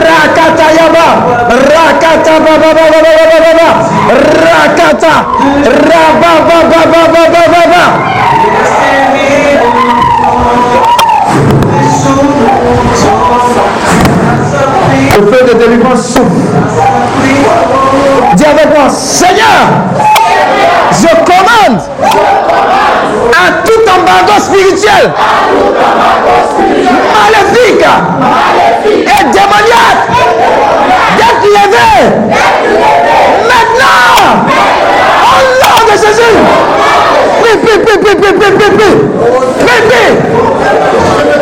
Rakatayaba, 0.06 1.08
Rakata 1.70 2.36
Rakata, 4.46 5.14
Rabba 5.90 6.36
le 15.18 15.26
feu 15.32 15.46
de 15.48 15.54
délivrance 15.58 16.08
souffle. 16.08 16.26
Dis 18.36 18.46
avec 18.46 18.70
moi, 18.76 18.90
Seigneur, 18.90 19.68
je 20.92 21.08
commande 21.24 21.82
à 23.32 23.64
tout 23.66 23.82
embargo 23.90 24.34
spirituel, 24.40 25.12
maléfique 27.14 27.86
et 28.86 29.24
démoniaque 29.32 30.04
d'être 31.18 31.46
levé 31.46 31.90
maintenant 33.48 34.46
Oh 35.28 35.42
nom 35.62 35.86
de 35.86 35.96
Jésus. 35.98 36.36
Prie, 37.42 37.58
prie, 37.58 37.80
prie, 37.80 37.98
prie, 37.98 38.16
prie, 38.16 38.34
prie, 38.34 38.52
prie. 38.52 38.96
Prie, 39.66 39.82
prie. 39.90 41.35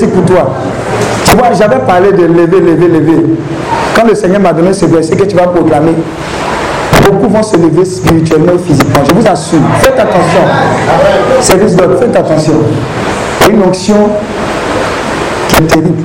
Pour 0.00 0.24
toi. 0.24 0.50
Tu 1.24 1.36
vois, 1.36 1.52
j'avais 1.52 1.78
parlé 1.80 2.12
de 2.12 2.24
lever, 2.24 2.60
lever, 2.60 2.88
lever. 2.88 3.22
Quand 3.94 4.06
le 4.06 4.14
Seigneur 4.14 4.40
m'a 4.40 4.52
donné 4.52 4.72
ce 4.72 4.86
verset 4.86 5.16
que 5.16 5.24
tu 5.24 5.36
vas 5.36 5.46
proclamer, 5.48 5.94
beaucoup 7.04 7.28
vont 7.28 7.42
se 7.42 7.56
lever 7.56 7.84
spirituellement 7.84 8.52
et 8.54 8.58
physiquement. 8.58 9.02
Je 9.08 9.14
vous 9.14 9.26
assure. 9.26 9.60
Faites 9.80 9.98
attention. 9.98 10.42
Service 11.40 11.76
d'ordre, 11.76 11.98
faites 11.98 12.16
attention. 12.16 12.54
Une 13.50 13.62
onction 13.62 13.96
qui 15.48 15.56
est 15.56 15.66
terrible. 15.66 16.02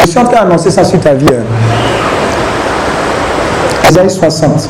Je 0.00 0.06
suis 0.06 0.18
en 0.18 0.24
train 0.24 0.44
d'annoncer 0.44 0.70
ça 0.70 0.84
sur 0.84 1.00
ta 1.00 1.14
vie. 1.14 1.26
Hein. 1.28 1.42
Isaïe 3.88 4.10
60, 4.10 4.68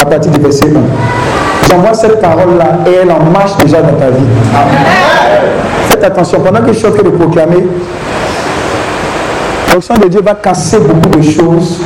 à 0.00 0.04
partir 0.04 0.30
du 0.30 0.40
verset 0.40 0.66
1. 0.66 1.68
J'envoie 1.68 1.94
cette 1.94 2.20
parole-là 2.20 2.78
et 2.86 2.94
elle 3.02 3.10
en 3.10 3.20
marche 3.30 3.56
déjà 3.62 3.80
dans 3.82 3.94
ta 3.94 4.10
vie. 4.10 5.13
Attention, 6.04 6.40
pendant 6.40 6.60
que 6.60 6.70
je 6.70 6.78
suis 6.78 6.86
en 6.86 6.92
train 6.92 7.02
de 7.02 7.08
proclamer, 7.08 7.66
l'onction 9.72 9.94
de 9.94 10.06
Dieu 10.08 10.20
va 10.22 10.34
casser 10.34 10.78
beaucoup 10.78 11.16
de 11.18 11.22
choses 11.22 11.80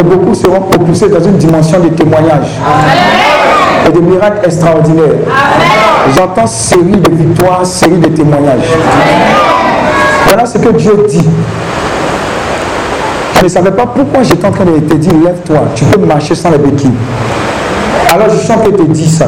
et 0.00 0.02
beaucoup 0.02 0.34
seront 0.34 0.62
propulsés 0.62 1.08
dans 1.10 1.22
une 1.22 1.36
dimension 1.36 1.80
de 1.80 1.88
témoignage 1.88 2.46
et 3.86 3.92
de 3.92 4.00
miracles 4.00 4.46
extraordinaires. 4.46 5.16
J'entends 6.16 6.46
série 6.46 6.96
de 6.96 7.14
victoires, 7.14 7.66
série 7.66 7.98
de 7.98 8.08
témoignages. 8.08 8.70
Voilà 10.26 10.46
ce 10.46 10.56
que 10.56 10.70
Dieu 10.70 11.04
dit. 11.06 11.28
Je 13.36 13.44
ne 13.44 13.48
savais 13.48 13.72
pas 13.72 13.84
pourquoi 13.84 14.22
j'étais 14.22 14.46
en 14.46 14.50
train 14.50 14.64
de 14.64 14.78
te 14.80 14.94
dire, 14.94 15.12
lève-toi, 15.22 15.58
tu 15.74 15.84
peux 15.84 16.00
marcher 16.06 16.34
sans 16.34 16.50
les 16.50 16.58
béquilles. 16.58 16.90
Alors 18.10 18.30
je 18.30 18.36
sens 18.36 18.56
que 18.64 18.70
te 18.70 18.82
dit 18.82 19.10
ça 19.10 19.26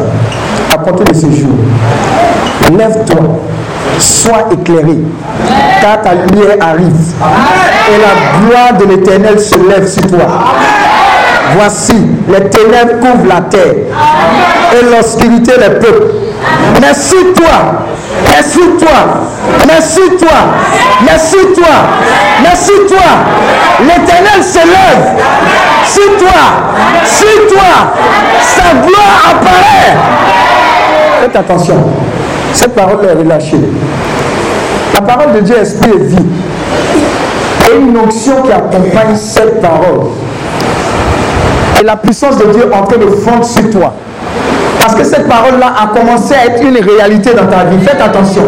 à 0.72 0.78
compter 0.78 1.04
de 1.04 1.14
ce 1.14 1.26
jour. 1.26 1.50
Lève-toi, 2.76 3.20
sois 3.98 4.48
éclairé, 4.52 4.96
car 5.80 6.02
ta 6.02 6.14
lumière 6.14 6.56
arrive. 6.60 7.14
Et 7.88 7.98
la 7.98 8.46
gloire 8.46 8.72
de 8.78 8.84
l'éternel 8.86 9.38
se 9.40 9.56
lève 9.68 9.88
sur 9.88 10.06
toi. 10.06 10.26
Voici, 11.56 11.94
les 12.28 12.48
ténèbres 12.48 13.00
couvrent 13.00 13.28
la 13.28 13.40
terre 13.42 13.74
et 14.72 14.84
l'obscurité 14.84 15.52
les 15.58 15.74
peuples. 15.78 16.14
Merci 16.80 17.14
toi, 17.34 17.84
merci 18.28 18.58
toi, 18.78 19.22
merci 19.66 20.00
toi, 20.18 20.38
merci 21.04 21.36
toi, 21.54 21.74
merci 22.42 22.72
toi. 22.88 23.10
L'éternel 23.80 24.42
se 24.42 24.58
lève 24.58 25.24
sur 25.86 26.18
toi, 26.18 26.42
sur 27.04 27.54
toi, 27.54 27.92
sa 28.42 28.74
gloire 28.86 29.22
apparaît. 29.30 29.96
Faites 31.22 31.36
attention, 31.36 31.76
cette 32.52 32.74
parole 32.74 33.04
est 33.04 33.12
relâchée. 33.12 33.60
La 34.94 35.00
parole 35.02 35.34
de 35.34 35.40
Dieu, 35.40 35.56
esprit 35.58 35.90
et 35.90 36.04
vie. 36.04 36.24
Et 37.70 37.76
une 37.76 37.96
onction 37.98 38.42
qui 38.42 38.52
accompagne 38.52 39.16
cette 39.16 39.60
parole. 39.60 40.06
Et 41.80 41.84
la 41.84 41.96
puissance 41.96 42.38
de 42.38 42.44
Dieu 42.52 42.70
en 42.72 42.84
train 42.84 42.96
de 42.96 43.06
fondre 43.06 43.44
sur 43.44 43.68
toi. 43.70 43.92
Parce 44.80 44.94
que 44.94 45.04
cette 45.04 45.28
parole-là 45.28 45.74
a 45.82 45.98
commencé 45.98 46.34
à 46.34 46.46
être 46.46 46.62
une 46.62 46.78
réalité 46.78 47.34
dans 47.34 47.46
ta 47.46 47.64
vie. 47.64 47.84
Faites 47.84 48.00
attention. 48.00 48.44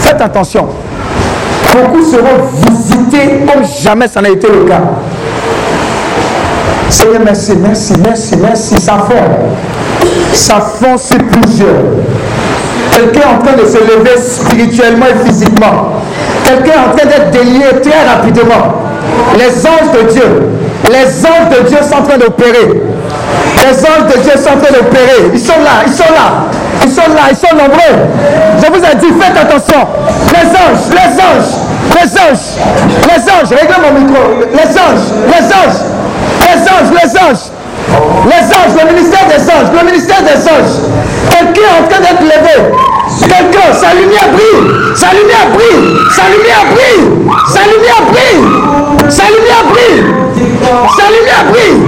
Faites 0.00 0.20
attention. 0.20 0.68
Beaucoup 1.74 2.02
seront 2.04 2.48
visités 2.66 3.44
comme 3.46 3.64
jamais 3.82 4.08
ça 4.08 4.20
n'a 4.20 4.28
été 4.30 4.48
le 4.48 4.64
cas. 4.64 4.80
Seigneur, 6.88 7.22
merci, 7.24 7.52
merci, 7.56 7.94
merci, 8.02 8.36
merci. 8.36 8.80
Ça 8.80 8.98
fond. 8.98 10.06
Ça 10.34 10.60
fond 10.60 10.96
sur 10.98 11.18
plusieurs. 11.18 11.82
Quelqu'un 12.92 13.28
en 13.36 13.42
train 13.42 13.56
de 13.56 13.66
se 13.66 13.78
lever 13.78 14.16
spirituellement 14.18 15.06
et 15.06 15.26
physiquement. 15.26 15.92
Quelqu'un 16.44 16.80
en 16.90 16.96
train 16.96 17.08
d'être 17.08 17.30
délié 17.30 17.80
très 17.82 18.04
rapidement. 18.06 18.82
Les 19.38 19.66
anges 19.66 19.92
de 19.96 20.12
Dieu, 20.12 20.42
les 20.90 21.26
anges 21.26 21.58
de 21.58 21.68
Dieu 21.68 21.78
sont 21.82 21.96
en 21.96 22.02
train 22.02 22.18
d'opérer. 22.18 22.82
Les 23.64 23.78
anges 23.78 24.14
de 24.14 24.20
Dieu 24.20 24.32
sont 24.36 24.50
en 24.50 24.60
train 24.60 24.72
d'opérer. 24.72 25.30
Ils 25.32 25.40
sont 25.40 25.60
là, 25.64 25.82
ils 25.86 25.92
sont 25.92 26.12
là. 26.12 26.44
Ils 26.84 26.90
sont 26.90 27.14
là, 27.14 27.30
ils 27.30 27.36
sont 27.36 27.54
nombreux. 27.54 27.96
Je 28.60 28.66
vous 28.66 28.84
ai 28.84 28.94
dit, 28.96 29.12
faites 29.20 29.36
attention. 29.36 29.86
Les 30.32 30.48
anges, 30.48 30.90
les 30.90 31.14
anges, 31.16 31.52
les 31.94 32.18
anges, 32.18 32.58
les 33.06 33.22
anges. 33.32 33.58
Réglez 33.58 33.76
mon 33.82 34.00
micro. 34.00 34.22
Les 34.52 34.78
anges, 34.78 35.08
les 35.28 35.44
anges, 35.46 35.80
les 36.40 36.62
anges, 36.68 37.02
les 37.02 37.18
anges. 37.18 37.61
Les 38.26 38.44
anges, 38.54 38.74
le 38.80 38.92
ministère 38.92 39.26
des 39.26 39.42
anges, 39.50 39.70
le 39.72 39.86
ministère 39.86 40.22
des 40.22 40.48
anges. 40.48 40.76
Quelqu'un 41.30 41.60
est 41.60 41.84
en 41.84 41.88
train 41.88 42.00
d'être 42.00 42.22
levé. 42.22 42.56
Quelqu'un, 43.20 43.72
sa 43.72 43.94
lumière 43.94 44.28
brille. 44.32 44.96
Sa 44.96 45.08
lumière 45.10 45.48
brille. 45.52 45.96
Sa 46.14 46.22
lumière 46.30 46.66
brille. 46.72 47.10
Sa 47.48 47.62
lumière 47.64 48.04
brille. 48.10 48.44
Sa 49.10 49.24
lumière 49.24 49.64
brille. 49.70 50.02
Sa 50.90 51.06
lumière 51.08 51.44
brille. 51.50 51.82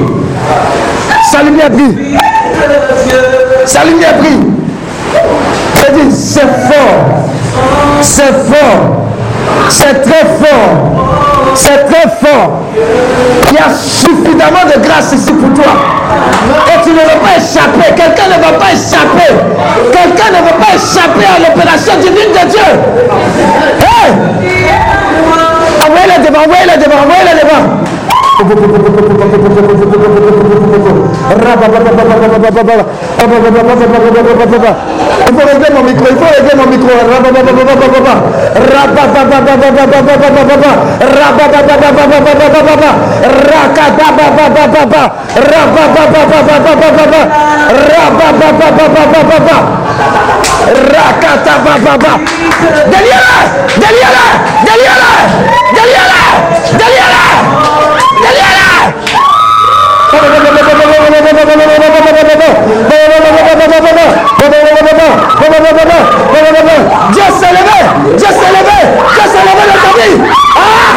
Sa 1.31 1.43
lumière 1.43 1.71
brille. 1.71 2.19
Sa 3.67 3.85
lumière 3.85 4.15
brille. 4.19 4.45
Je 5.77 5.93
dis, 5.95 6.15
c'est 6.15 6.41
fort. 6.41 7.25
C'est 8.03 8.35
fort. 8.51 9.05
C'est 9.69 10.03
très 10.03 10.25
fort. 10.41 10.94
C'est 11.55 11.85
très 11.87 12.09
fort. 12.21 12.63
Il 13.51 13.55
y 13.55 13.59
a 13.59 13.71
suffisamment 13.73 14.65
de 14.67 14.81
grâce 14.87 15.13
ici 15.13 15.33
pour 15.33 15.53
toi. 15.55 15.73
Et 16.69 16.83
tu 16.83 16.91
ne 16.91 16.97
vas 16.97 17.21
pas 17.23 17.37
échapper. 17.37 17.95
Quelqu'un 17.95 18.37
ne 18.37 18.43
va 18.43 18.59
pas 18.59 18.73
échapper. 18.73 19.33
Quelqu'un 19.93 20.31
ne 20.31 20.45
va 20.45 20.53
pas 20.53 20.75
échapper 20.75 21.27
à 21.27 21.39
l'opération 21.49 21.95
divine 22.01 22.33
de 22.33 22.51
Dieu. 22.51 22.71
Hey! 23.81 24.13
Envoyez-le 25.87 26.27
devant, 26.27 26.45
envoyez-le 26.45 26.83
devant, 26.83 27.03
envoyez-le 27.03 27.41
devant. 27.41 27.84
Il 35.27 35.35
faut 35.35 35.47
régler 35.47 35.71
mon 35.75 35.83
micro, 35.85 36.07
il 36.11 36.17
faut 36.17 36.31
régler 36.35 36.55
mon 36.57 36.67
micro. 36.67 36.91
Derrière 52.91 53.21
Derrière 53.79 54.13
Derrière 54.65 55.01
Derrière 55.75 56.09
Derrière 56.79 57.15
Dieu 67.13 67.23
s'est 67.39 67.53
levé, 67.53 67.79
Dieu 68.17 68.29
s'est 68.29 68.53
levé, 68.53 68.79
Dieu 69.15 69.27
s'est 69.31 69.45
levé. 69.45 70.09
Ah, 70.57 70.95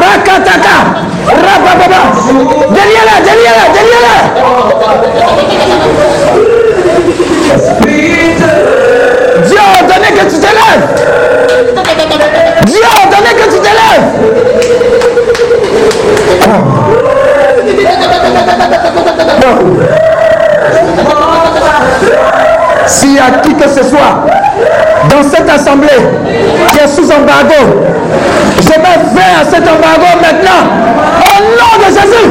rakataka, 0.00 0.76
derrière-la, 2.70 3.16
derrière-la. 3.24 4.20
Dieu 9.46 9.64
que 10.16 10.24
tu 10.28 10.38
te 10.38 10.46
lèves. 10.46 10.86
Dieu 12.66 12.82
que 13.36 13.44
tu 13.44 13.58
te 13.58 13.68
lèves. 13.68 14.08
S'il 22.86 23.14
y 23.14 23.18
a 23.18 23.30
qui 23.42 23.54
que 23.54 23.68
ce 23.68 23.84
soit 23.84 24.26
dans 25.08 25.22
cette 25.22 25.48
assemblée 25.48 25.88
qui 26.68 26.78
est 26.78 26.88
sous 26.88 27.10
embargo, 27.10 27.84
je 28.58 28.68
vais 28.68 28.74
faire 28.74 29.44
cet 29.44 29.62
embargo 29.62 30.06
maintenant. 30.20 30.66
Au 31.22 31.42
nom 31.42 31.78
de 31.78 31.94
Jésus. 31.94 32.30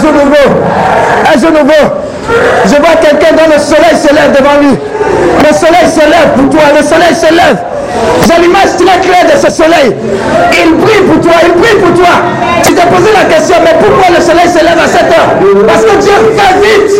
jour 0.00 0.12
nouveau. 0.12 0.46
Un 1.26 1.40
jour 1.40 1.50
nouveau. 1.50 1.84
Je 2.64 2.76
vois 2.76 2.96
quelqu'un 3.00 3.32
dont 3.32 3.52
le 3.52 3.58
soleil 3.60 3.96
se 3.96 4.12
lève 4.14 4.32
devant 4.32 4.58
lui. 4.60 4.76
Le 5.40 5.54
soleil 5.54 5.88
se 5.88 6.00
lève 6.00 6.30
pour 6.36 6.50
toi. 6.50 6.64
Le 6.76 6.82
soleil 6.82 7.14
se 7.14 7.32
lève. 7.32 7.58
J'ai 8.26 8.42
l'image 8.42 8.76
très 8.76 8.98
claire 9.00 9.26
de 9.32 9.38
ce 9.38 9.50
soleil. 9.50 9.94
Il 10.52 10.74
brille 10.76 11.02
pour 11.08 11.20
toi, 11.20 11.32
il 11.44 11.52
brille 11.60 11.78
pour 11.80 11.94
toi. 11.94 12.14
Tu 12.62 12.74
t'es 12.74 12.86
posé 12.86 13.10
la 13.14 13.24
question, 13.32 13.56
mais 13.62 13.74
pourquoi 13.78 14.08
le 14.16 14.20
soleil 14.22 14.48
se 14.48 14.58
lève 14.58 14.78
à 14.82 14.88
cette 14.88 15.10
heure? 15.10 15.30
Parce 15.66 15.84
que 15.84 15.96
Dieu 16.00 16.12
fait 16.36 16.54
vite. 16.60 16.92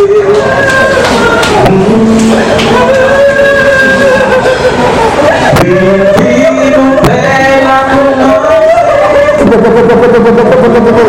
Rabba 10.67 11.07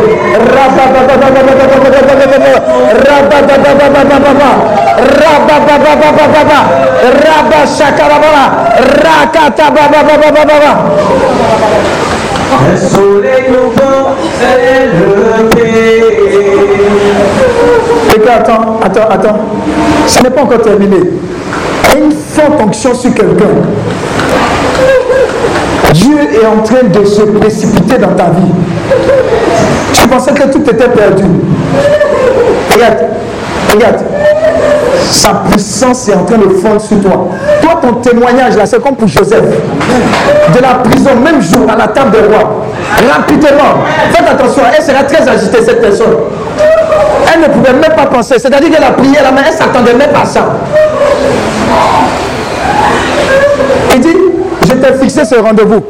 attends, 18.38 18.80
attends, 18.84 19.10
attends. 19.10 19.40
Ce 20.08 20.24
n'est 20.24 20.30
pas 20.30 20.42
encore 20.42 20.62
terminé. 20.62 20.98
Une 21.98 22.12
fois 22.12 22.46
sur 22.94 23.14
quelqu'un, 23.14 23.46
Dieu 25.94 26.18
est 26.20 26.46
en 26.46 26.62
train 26.64 26.84
de 26.84 27.06
se 27.06 27.22
précipiter 27.22 27.98
dans 27.98 28.14
ta 28.14 28.26
vie. 28.26 28.52
Tu 29.94 30.08
pensais 30.08 30.32
que 30.32 30.44
tout 30.52 30.62
était 30.70 30.90
perdu. 30.90 31.24
Regarde, 32.74 32.98
regarde. 33.74 33.98
Sa 35.10 35.30
puissance 35.50 36.10
est 36.10 36.16
en 36.16 36.26
train 36.26 36.38
de 36.38 36.50
fondre 36.50 36.82
sur 36.82 37.02
toi. 37.02 37.30
Toi, 37.62 37.80
ton 37.82 37.94
témoignage 37.96 38.58
là, 38.58 38.66
c'est 38.66 38.82
comme 38.82 38.96
pour 38.96 39.08
Joseph. 39.08 39.44
De 40.54 40.62
la 40.62 40.76
prison, 40.84 41.12
même 41.24 41.42
jour, 41.42 41.66
à 41.70 41.76
la 41.78 41.88
table 41.88 42.12
des 42.12 42.28
rois. 42.28 42.64
Rapidement. 43.10 43.84
Faites 44.12 44.28
attention, 44.28 44.64
elle 44.76 44.84
sera 44.84 45.04
très 45.04 45.28
agitée, 45.28 45.64
cette 45.64 45.82
personne. 45.82 46.16
Elle 47.34 47.42
ne 47.42 47.48
pouvait 47.48 47.74
même 47.74 47.96
pas 47.96 48.06
penser. 48.06 48.36
C'est-à-dire 48.38 48.72
qu'elle 48.72 48.84
a 48.84 48.92
prié 48.92 49.16
là, 49.16 49.32
mais 49.34 49.42
elle 49.46 49.54
ne 49.54 49.58
s'attendait 49.58 49.94
même 49.94 50.10
pas 50.10 50.22
à 50.22 50.26
ça. 50.26 50.46
Je 54.68 54.74
t'ai 54.74 54.94
fixé 55.02 55.24
ce 55.24 55.36
rendez-vous. 55.36 55.82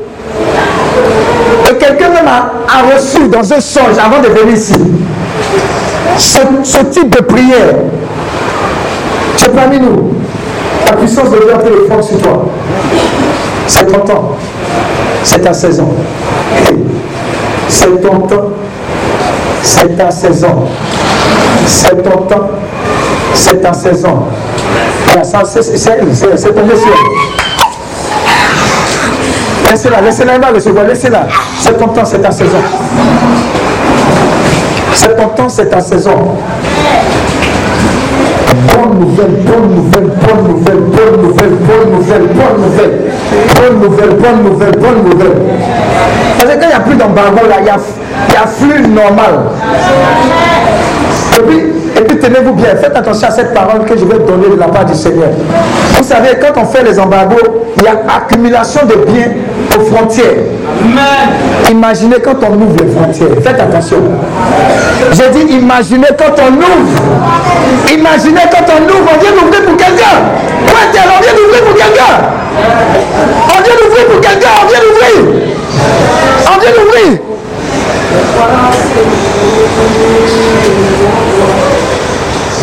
Et 1.69 1.75
quelqu'un 1.75 2.09
même 2.09 2.27
a, 2.27 2.95
reçu 2.95 3.27
dans 3.27 3.51
un 3.51 3.59
songe 3.59 3.97
avant 3.97 4.21
de 4.21 4.27
venir 4.27 4.53
ici 4.55 4.73
ce, 6.17 6.83
type 6.91 7.09
de 7.09 7.21
prière. 7.23 7.75
C'est 9.35 9.55
parmi 9.55 9.79
nous. 9.79 10.13
La 10.85 10.93
puissance 10.93 11.29
de 11.31 11.37
Dieu 11.37 11.53
a 11.53 11.93
fond 11.93 12.01
sur 12.01 12.17
toi. 12.19 12.45
C'est 13.65 13.85
ton 13.87 13.99
temps. 13.99 14.37
C'est 15.23 15.39
ta 15.41 15.53
saison. 15.53 15.89
C'est 17.67 18.01
ton 18.01 18.19
temps. 18.19 18.49
C'est 19.63 19.97
ta 19.97 20.11
saison. 20.11 20.67
C'est 21.65 22.03
ton 22.03 22.17
temps. 22.21 22.49
C'est 23.33 23.61
ta 23.61 23.73
saison. 23.73 24.19
Voilà, 25.07 25.23
c'est- 25.23 25.61
C'est 25.61 25.77
c'est- 25.77 27.26
Laissez-la, 29.69 30.01
laissez-la, 30.01 30.35
elle 30.35 30.41
va 30.41 30.47
recevoir, 30.47 30.85
laissez-la. 30.85 31.27
C'est 31.59 31.77
ton 31.77 31.87
temps, 31.87 32.05
c'est 32.05 32.21
ta 32.21 32.31
saison. 32.31 32.57
C'est 34.93 35.15
ton 35.15 35.27
temps, 35.27 35.49
c'est 35.49 35.69
ta 35.69 35.79
saison. 35.81 36.11
Bonne 38.73 38.99
nouvelle, 38.99 39.35
bonne 39.45 39.75
nouvelle, 39.75 40.09
bonne 40.25 40.47
nouvelle, 40.47 40.79
bonne 40.79 41.21
nouvelle, 41.21 41.49
bonne 41.49 41.91
nouvelle, 41.91 42.27
bonne 42.33 42.61
nouvelle, 42.61 42.95
bonne 43.55 43.79
nouvelle, 43.81 44.15
bonne 44.15 44.43
nouvelle, 44.43 44.77
bonne 44.79 45.03
nouvelle. 45.09 45.37
Parce 46.39 46.51
que 46.51 46.59
quand 46.59 46.65
il 46.65 46.69
n'y 46.69 46.73
a 46.73 46.79
plus 46.79 46.95
d'embargo, 46.95 47.39
là, 47.49 47.55
il 47.59 47.65
y 47.65 47.69
a, 47.69 47.75
y 47.75 48.43
a 48.43 48.47
flux 48.47 48.87
normal. 48.87 49.33
Et 51.35 51.41
puis, 51.41 51.57
et 51.97 52.01
puis 52.01 52.19
tenez-vous 52.19 52.53
bien, 52.53 52.75
faites 52.81 52.95
attention 52.95 53.27
à 53.27 53.31
cette 53.31 53.53
parole 53.53 53.83
que 53.85 53.97
je 53.97 54.05
vais 54.05 54.19
donner 54.19 54.49
de 54.55 54.59
la 54.59 54.67
part 54.67 54.85
du 54.85 54.93
Seigneur. 54.93 55.29
Vous 55.97 56.03
savez, 56.03 56.37
quand 56.39 56.61
on 56.61 56.65
fait 56.65 56.83
les 56.83 56.99
embargos, 56.99 57.65
il 57.77 57.83
y 57.83 57.87
a 57.87 57.95
accumulation 58.17 58.81
de 58.85 58.95
biens 59.11 59.31
frontières. 59.85 60.43
Imaginez 61.69 62.17
quand 62.23 62.37
on 62.43 62.53
ouvre 62.53 62.75
les 62.83 62.91
frontières. 62.91 63.37
Faites 63.43 63.59
attention. 63.59 63.97
J'ai 65.13 65.29
dit 65.29 65.53
imaginez 65.53 66.07
quand 66.17 66.35
on 66.41 66.53
ouvre. 66.53 67.01
Imaginez 67.93 68.45
quand 68.51 68.65
on 68.69 68.83
ouvre, 68.83 69.09
on 69.13 69.19
vient 69.21 69.31
d'ouvrir 69.31 69.61
pour 69.65 69.77
quelqu'un. 69.77 70.17
On 70.65 71.21
vient 71.21 71.33
d'ouvrir 71.33 71.63
pour 71.63 71.75
quelqu'un. 71.75 72.13
On 73.47 73.61
vient 73.63 73.77
d'ouvrir 73.81 74.05
pour 74.07 74.21
quelqu'un, 74.21 74.49
on 74.61 74.67
vient 74.67 74.81
d'ouvrir. 74.81 75.17
On 76.45 76.57
vient 76.59 76.71
d'ouvrir. 76.71 77.09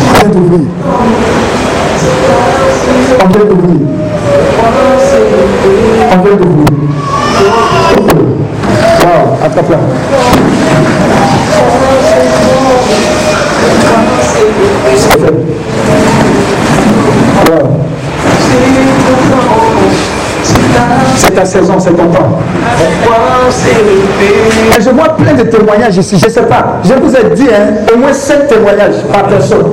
On 0.07 0.13
vient 0.13 0.29
d'ouvrir. 0.29 0.65
On 3.19 3.27
vient 3.27 3.45
d'ouvrir. 3.45 3.79
On 6.11 6.17
vient 6.17 6.35
d'ouvrir. 6.35 6.54
Attrape-la. 9.57 9.77
C'est 14.97 15.11
fait. 15.11 15.33
Wow. 17.49 17.69
C'est 21.15 21.31
ta 21.33 21.45
saison, 21.45 21.75
c'est 21.79 21.91
ton 21.91 22.07
temps. 22.07 22.39
Et 24.77 24.81
je 24.81 24.89
vois 24.89 25.15
plein 25.15 25.33
de 25.33 25.43
témoignages 25.43 25.95
ici, 25.97 26.17
je 26.19 26.25
ne 26.25 26.31
sais 26.31 26.43
pas. 26.43 26.81
Je 26.83 26.93
vous 26.93 27.15
ai 27.15 27.33
dit, 27.33 27.47
hein, 27.49 27.93
au 27.93 27.97
moins 27.97 28.11
7 28.11 28.49
témoignages 28.49 29.03
par 29.09 29.23
personne. 29.23 29.71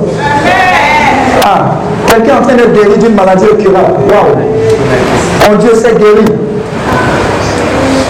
Ah, 1.43 1.75
quelqu'un 2.07 2.35
est 2.35 2.39
en 2.39 2.41
train 2.41 2.53
d'être 2.55 2.73
guéri 2.73 2.97
d'une 2.99 3.15
maladie 3.15 3.45
incurable. 3.51 3.95
Waouh. 4.09 5.57
Dieu 5.57 5.75
s'est 5.75 5.95
guéri. 5.95 6.25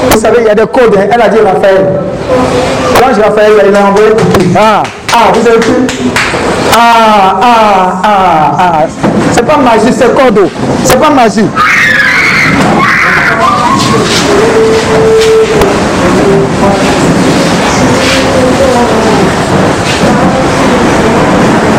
Vous 0.09 0.19
savez, 0.19 0.37
il 0.41 0.45
y 0.45 0.49
a 0.49 0.55
des 0.55 0.61
codes. 0.67 0.95
hein. 0.97 1.07
Elle 1.11 1.21
a 1.21 1.27
dit 1.29 1.37
Raphaël. 1.39 1.85
L'ange 3.01 3.19
Raphaël, 3.23 3.51
il 3.69 3.75
a 3.75 3.85
envoyé 3.85 4.09
Ah, 4.57 4.83
ah, 5.13 5.31
vous 5.33 5.47
avez 5.47 5.57
vu? 5.59 5.73
Ah, 6.75 7.35
ah, 7.41 8.01
ah, 8.03 8.51
ah. 8.59 8.85
C'est 9.31 9.45
pas 9.45 9.57
magie, 9.57 9.91
c'est 9.95 10.13
code. 10.15 10.49
C'est 10.83 10.99
pas 10.99 11.09
magie. 11.09 11.45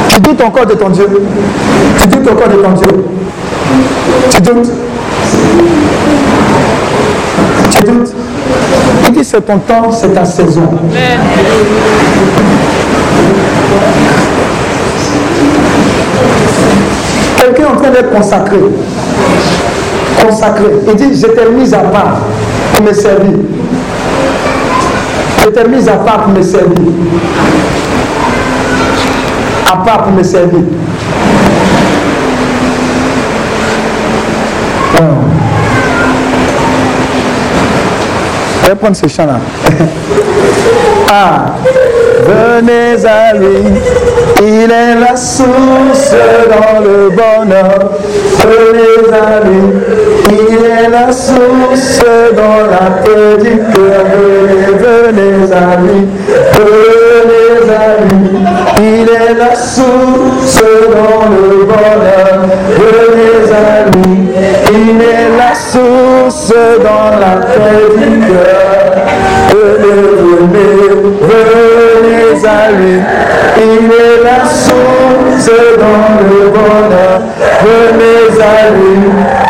Tu 0.08 0.20
doutes 0.20 0.40
encore 0.42 0.66
de 0.66 0.74
ton 0.74 0.88
Dieu. 0.90 1.06
Tu 2.00 2.08
doutes 2.08 2.30
encore 2.30 2.48
de 2.48 2.56
ton 2.56 2.70
Dieu. 2.72 3.04
Tu 4.30 4.40
doutes. 4.40 4.70
Il 9.06 9.12
dit 9.12 9.24
c'est 9.24 9.40
ton 9.40 9.58
temps, 9.58 9.90
c'est 9.92 10.12
ta 10.14 10.24
saison. 10.24 10.68
Quelqu'un 17.38 17.62
est 17.62 17.66
en 17.66 17.76
train 17.76 17.90
d'être 17.90 18.10
consacré. 18.12 18.58
Consacré. 20.24 20.64
Il 20.88 20.94
dit, 20.94 21.20
je 21.20 21.26
t'ai 21.26 21.50
mis 21.50 21.74
à 21.74 21.78
part 21.78 22.18
pour 22.74 22.84
me 22.84 22.92
servir. 22.92 23.38
Je 25.42 25.48
t'ai 25.50 25.68
mis 25.68 25.88
à 25.88 25.96
part 25.96 26.22
pour 26.24 26.32
me 26.32 26.42
servir. 26.42 26.78
À 29.66 29.76
part 29.78 30.04
pour 30.04 30.12
me 30.12 30.22
servir. 30.22 30.60
Oh. 34.96 35.33
Je 38.66 38.72
prendre 38.72 38.96
ce 38.96 39.06
chant-là. 39.06 39.38
ah, 41.12 41.54
venez 42.26 43.04
à 43.06 43.34
lui, 43.34 43.78
il 44.40 44.70
est 44.70 44.94
la 44.94 45.14
source 45.16 46.14
dans 46.48 46.80
le 46.80 47.10
bonheur. 47.10 47.90
Venez 48.40 49.12
à 49.12 49.44
lui, 49.44 49.80
il 50.30 50.64
est 50.64 50.88
la 50.88 51.12
source 51.12 52.00
dans 52.34 52.66
la 52.70 53.02
paix 53.02 53.42
du 53.42 53.58
cœur. 53.58 54.06
Venez, 54.78 55.52
à 55.52 55.76
lui, 55.80 56.08
venez 56.54 57.74
à 57.74 58.00
lui, 58.02 58.38
il 58.78 59.08
est 59.10 59.34
la 59.38 59.54
source 59.54 60.62
dans 60.90 61.28
le 61.28 61.64
bonheur. 61.64 62.93
Il 64.74 65.00
est 65.00 65.28
la 65.38 65.54
source 65.54 66.52
dans 66.82 67.10
la 67.18 67.36
paix 67.46 67.86
du 67.96 68.20
cœur. 68.26 69.06
Venez, 69.50 70.02
venez, 70.40 70.78
venez 71.20 72.46
à 72.46 72.72
lui. 72.72 72.96
Il 73.56 73.90
est 73.92 74.18
la 74.24 74.40
source 74.44 75.50
dans 75.78 76.08
le 76.28 76.40
bonheur. 76.50 77.20
Venez 77.62 78.26
à 78.42 78.70
lui. 78.70 78.96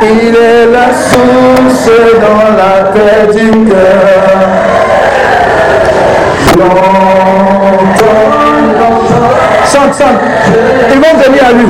Il 0.02 0.34
est 0.36 0.66
la 0.70 0.88
source 0.92 1.90
dans 2.20 2.48
la 2.58 2.74
paix 2.92 3.26
du 3.32 3.48
cœur. 3.70 4.34
Longtemps, 6.58 6.84
longtemps. 8.78 9.34
Chante, 9.72 9.94
chante. 9.98 10.20
Ils 10.92 11.00
vont 11.00 11.16
venir 11.18 11.42
à 11.48 11.52
lui. 11.52 11.68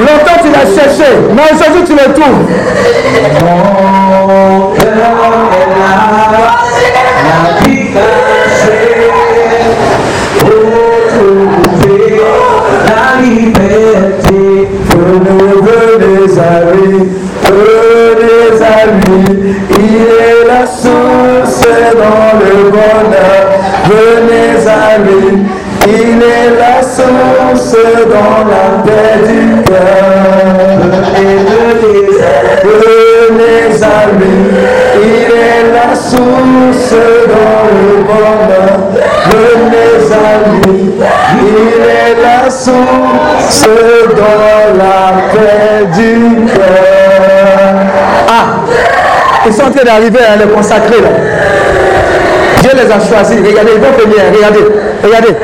Longtemps 0.00 0.40
tu 0.42 0.50
l'as 0.50 0.68
cherché, 0.74 1.10
mais 1.34 1.42
aujourd'hui 1.52 1.84
tu 1.84 1.92
le 1.92 2.12
trouves. 2.12 2.44
Mon 3.44 4.74
cœur 4.74 4.92
est 5.52 5.66
là, 5.74 5.94
la 7.28 7.40
vie 7.66 7.86
cachée, 7.92 9.10
pour 10.38 10.68
trouver 11.08 12.20
la 12.86 13.02
liberté. 13.20 14.42
Venez, 14.88 15.50
venez 15.66 16.36
à 16.40 16.42
lui, 16.72 16.92
venez 17.44 18.60
à 18.64 18.86
lui, 18.86 19.20
il 19.70 19.96
est 20.02 20.42
la 20.46 20.62
source 20.66 21.62
dans 21.94 22.32
le 22.38 22.52
bonheur. 22.70 23.44
Venez 23.84 24.52
à 24.66 24.78
source 26.98 27.76
dans 28.14 28.42
la 28.52 28.64
paix 28.84 29.18
du 29.28 29.62
cœur. 29.62 30.78
Et 31.16 31.36
venez 32.64 33.70
à 33.82 34.06
lui. 34.16 34.38
Il 35.02 35.30
est 35.30 35.64
la 35.72 35.94
source 35.94 36.94
dans 37.32 37.64
le 37.76 37.88
bonheur. 38.08 38.78
Venez 39.30 39.94
à 40.12 40.38
lui. 40.50 40.78
Il 41.40 41.80
est 41.84 42.16
la 42.22 42.50
source 42.50 43.68
dans 44.16 44.64
la 44.82 44.98
paix 45.32 45.86
du 45.96 46.46
cœur. 46.46 47.74
Ah, 48.28 48.46
ils 49.46 49.52
sont 49.52 49.62
en 49.62 49.70
train 49.70 49.84
d'arriver 49.84 50.24
à 50.32 50.36
les 50.36 50.50
consacrer 50.50 51.00
là. 51.00 51.27
Les 52.78 52.92
a 52.92 53.00
choisis. 53.00 53.36
Regardez, 53.44 53.72
ils 53.74 53.80
vont 53.80 53.90
venir. 53.90 54.22
Regardez, 54.32 54.60
regardez. 55.02 55.34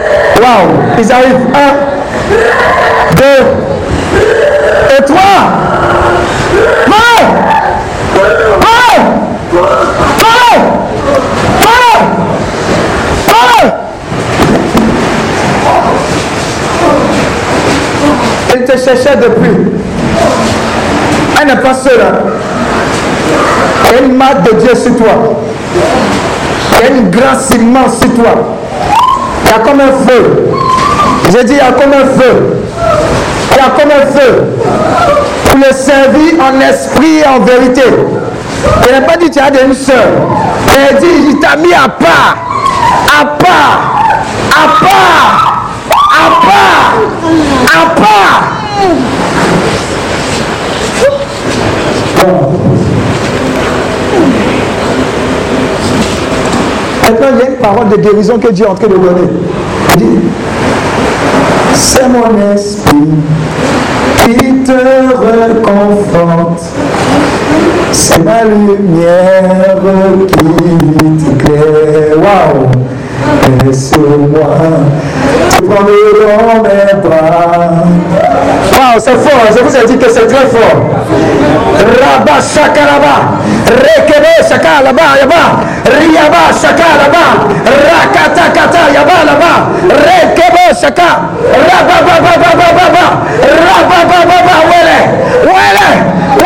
Waouh, 0.41 0.69
ils 0.97 1.13
arrivent. 1.13 1.47
Un, 1.53 1.73
deux, 3.17 3.43
et 4.97 5.03
trois. 5.03 5.41
Maman! 6.87 7.23
Maman! 8.63 8.97
Maman! 10.23 10.57
Maman! 11.61 11.99
Maman! 13.29 13.67
Elle 18.53 18.65
te 18.65 18.73
cherchait 18.79 19.17
depuis. 19.17 19.57
Elle 21.41 21.49
n'est 21.49 21.57
pas 21.57 21.75
seule. 21.75 22.01
Il 23.87 23.93
y 23.93 23.99
a 23.99 24.03
une 24.05 24.19
de 24.19 24.53
Dieu 24.61 24.75
sur 24.77 24.97
toi. 24.97 25.15
Il 26.75 26.81
y 26.81 26.83
a 26.83 26.91
une 26.97 27.11
grâce 27.11 27.51
immense 27.51 27.99
sur 28.01 28.13
toi. 28.15 28.35
Il 29.45 29.51
y 29.51 29.53
a 29.53 29.59
comme 29.61 29.81
un 29.81 29.93
feu. 30.07 30.51
J'ai 31.31 31.45
dit, 31.45 31.53
il 31.53 31.59
y 31.59 31.61
a 31.61 31.73
comme 31.73 31.93
un 31.93 32.07
feu. 32.07 32.61
Il 33.51 33.57
y 33.57 33.61
a 33.61 33.71
comme 33.71 33.91
un 33.91 34.07
feu. 34.07 34.45
Pour 35.47 35.59
le 35.59 35.73
servir 35.73 36.35
en 36.41 36.61
esprit 36.61 37.19
et 37.19 37.27
en 37.27 37.41
vérité. 37.41 37.83
Il 38.87 38.93
n'a 38.93 39.01
pas 39.03 39.17
dit 39.17 39.31
tu 39.31 39.39
as 39.39 39.49
une 39.63 39.75
soeur. 39.75 40.09
Il 40.69 40.97
a 40.97 40.99
dit, 40.99 41.07
il 41.29 41.39
t'a 41.39 41.57
mis 41.57 41.73
à 41.73 41.89
part. 41.89 42.37
À 43.21 43.25
part. 43.25 43.95
À 44.51 44.67
part. 44.85 45.35
À 46.11 46.27
part. 46.47 46.95
À 47.73 47.87
part. 48.01 48.55
Maintenant, 57.05 57.27
il 57.35 57.39
y 57.39 57.43
a 57.43 57.51
une 57.51 57.57
parole 57.57 57.89
de 57.91 57.97
guérison 57.97 58.39
que 58.39 58.51
Dieu 58.51 58.65
est 58.65 58.69
en 58.69 58.75
train 58.75 58.87
de 58.87 58.95
donner. 58.95 59.29
Il 59.93 59.97
dit, 59.99 60.21
c'est 61.75 62.09
mon 62.09 62.53
esprit 62.55 62.95
qui 64.19 64.55
te 64.63 64.73
réconforte. 64.73 66.65
C'est 67.93 68.25
ma 68.25 68.45
lumière 68.45 69.77
qui 70.27 70.37
t'éclaire. 71.25 72.17
Waouh! 72.17 72.69
Et 73.69 73.73
sur 73.73 73.99
moi, 73.99 74.57
tu 75.51 75.63
prends 75.63 75.85
le 75.85 76.27
dans 76.27 76.63
mes 76.63 77.07
bras. 77.07 77.85
Waouh, 78.73 78.99
c'est 78.99 79.17
fort, 79.17 79.47
je 79.55 79.63
vous 79.63 79.77
ai 79.77 79.87
dit 79.87 79.99
que 79.99 80.11
c'est 80.11 80.27
très 80.27 80.47
fort. 80.47 80.94
Rabba 82.01 82.37
shakaraba, 82.41 83.15
rekebe 83.85 84.33
shaka 84.49 84.83
là-bas, 84.85 85.19
yaba, 85.21 85.43
riyaba 85.99 86.43
shaka 86.53 86.89
là-bas, 87.01 87.35
rakata 87.89 88.45
kata 88.57 88.83
yaba 88.95 89.17
là-bas, 89.29 89.59
rekebe 90.07 90.65
shaka, 90.81 91.11
rabba 91.69 91.97
ba 92.07 92.15
ba 92.25 92.33
ba 92.43 92.51
ba 92.61 92.69
ba 92.77 92.87
ba, 92.95 93.05
rabba 93.67 93.99
ba 94.11 94.19
ba 94.31 94.39
ba, 94.47 94.57
wele, 94.71 94.99
wele, 95.45 95.89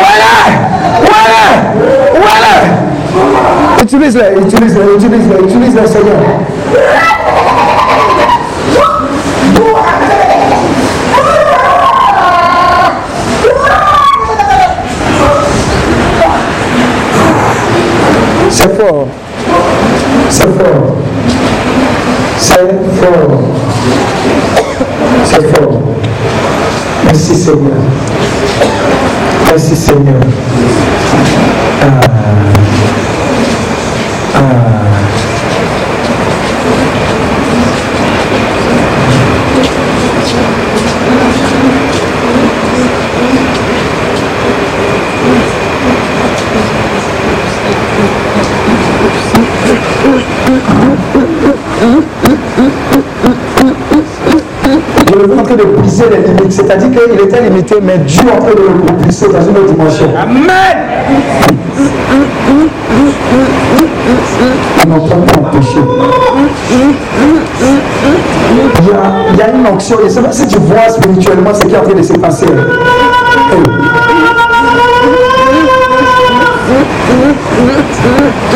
wele, 0.01 0.33
wele, 1.09 1.45
wele. 2.23 2.55
Utilise-les, 3.81 4.31
utilise-les, 4.41 4.95
utilise-les, 4.95 5.39
utilise-les, 5.39 5.87
Seigneur. 5.87 6.15
C'est 18.51 18.75
fort. 18.77 19.07
C'est 20.29 20.43
fort. 20.43 20.95
C'est 22.37 22.57
fort. 23.01 23.41
C'est 25.25 25.55
fort. 25.55 25.81
Merci 27.05 27.35
Seigneur. 27.35 27.73
Merci 29.49 29.75
Seigneur. 29.75 30.21
Je 55.07 55.25
est 55.25 55.39
en 55.39 55.43
train 55.43 55.55
de 55.55 55.63
briser 55.63 56.05
les 56.09 56.27
limites. 56.27 56.51
C'est-à-dire 56.51 56.89
qu'il 56.91 57.19
était 57.19 57.41
limité, 57.41 57.75
mais 57.81 57.97
Dieu 57.99 58.21
est 58.27 58.31
en 58.31 58.39
train 58.39 58.51
de 58.51 58.61
le 58.61 58.79
propulser 58.85 59.27
dans 59.27 59.41
une 59.41 59.57
autre 59.57 59.73
dimension. 59.73 60.05
Amen. 60.17 60.77
On 64.85 64.89
n'entend 64.89 65.21
pas 65.21 65.39
empêcher. 65.39 65.79
Il 68.81 68.87
y, 68.87 68.91
a, 68.91 68.95
il 69.31 69.37
y 69.37 69.41
a 69.41 69.49
une 69.53 69.67
onction. 69.67 69.97
Et 70.05 70.09
c'est 70.09 70.21
pas 70.21 70.31
si 70.31 70.47
tu 70.47 70.57
vois 70.57 70.89
spirituellement 70.89 71.53
ce 71.53 71.65
qui 71.65 71.73
est 71.73 71.77
en 71.77 71.83
train 71.83 71.93
de 71.93 72.01
se 72.03 72.13
passer. 72.13 72.45
Hey. 72.45 74.38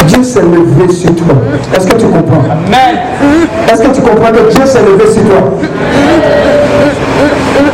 Dieu 0.08 0.24
s'est 0.24 0.42
levé 0.42 0.92
sur 0.94 1.16
toi. 1.16 1.36
Est-ce 1.76 1.88
que 1.88 1.96
tu 1.96 2.06
comprends? 2.06 2.44
Amen. 2.68 3.00
Est-ce 3.72 3.82
que 3.82 3.94
tu 3.96 4.02
comprends 4.02 4.32
que 4.32 4.50
Dieu 4.52 4.66
s'est 4.66 4.82
levé 4.82 5.12
sur 5.12 5.24
toi? 5.24 5.42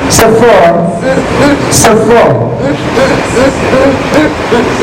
C'est 0.09 0.23
fort. 0.23 0.65
hein? 0.67 0.73
C'est 1.71 1.89
fort. 1.89 2.51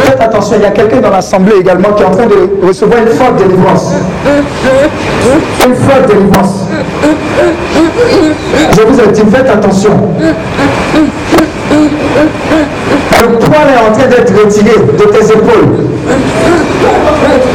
Faites 0.04 0.20
attention, 0.20 0.56
il 0.58 0.62
y 0.62 0.66
a 0.66 0.70
quelqu'un 0.70 1.00
dans 1.00 1.10
l'assemblée 1.10 1.56
également 1.60 1.90
qui 1.92 2.02
est 2.02 2.06
en 2.06 2.10
train 2.10 2.26
de 2.26 2.66
recevoir 2.66 3.00
une 3.00 3.08
forte 3.08 3.36
délivrance. 3.36 3.92
Une 5.66 5.74
forte 5.74 6.06
délivrance. 6.08 6.66
Je 8.76 8.80
vous 8.82 9.00
ai 9.00 9.06
dit, 9.12 9.22
faites 9.32 9.50
attention. 9.50 9.90
Le 13.22 13.38
poids 13.38 13.56
est 13.68 13.88
en 13.88 13.92
train 13.92 14.06
d'être 14.08 14.32
retiré 14.44 14.70
de 14.78 15.04
tes 15.04 15.32
épaules. 15.32 15.86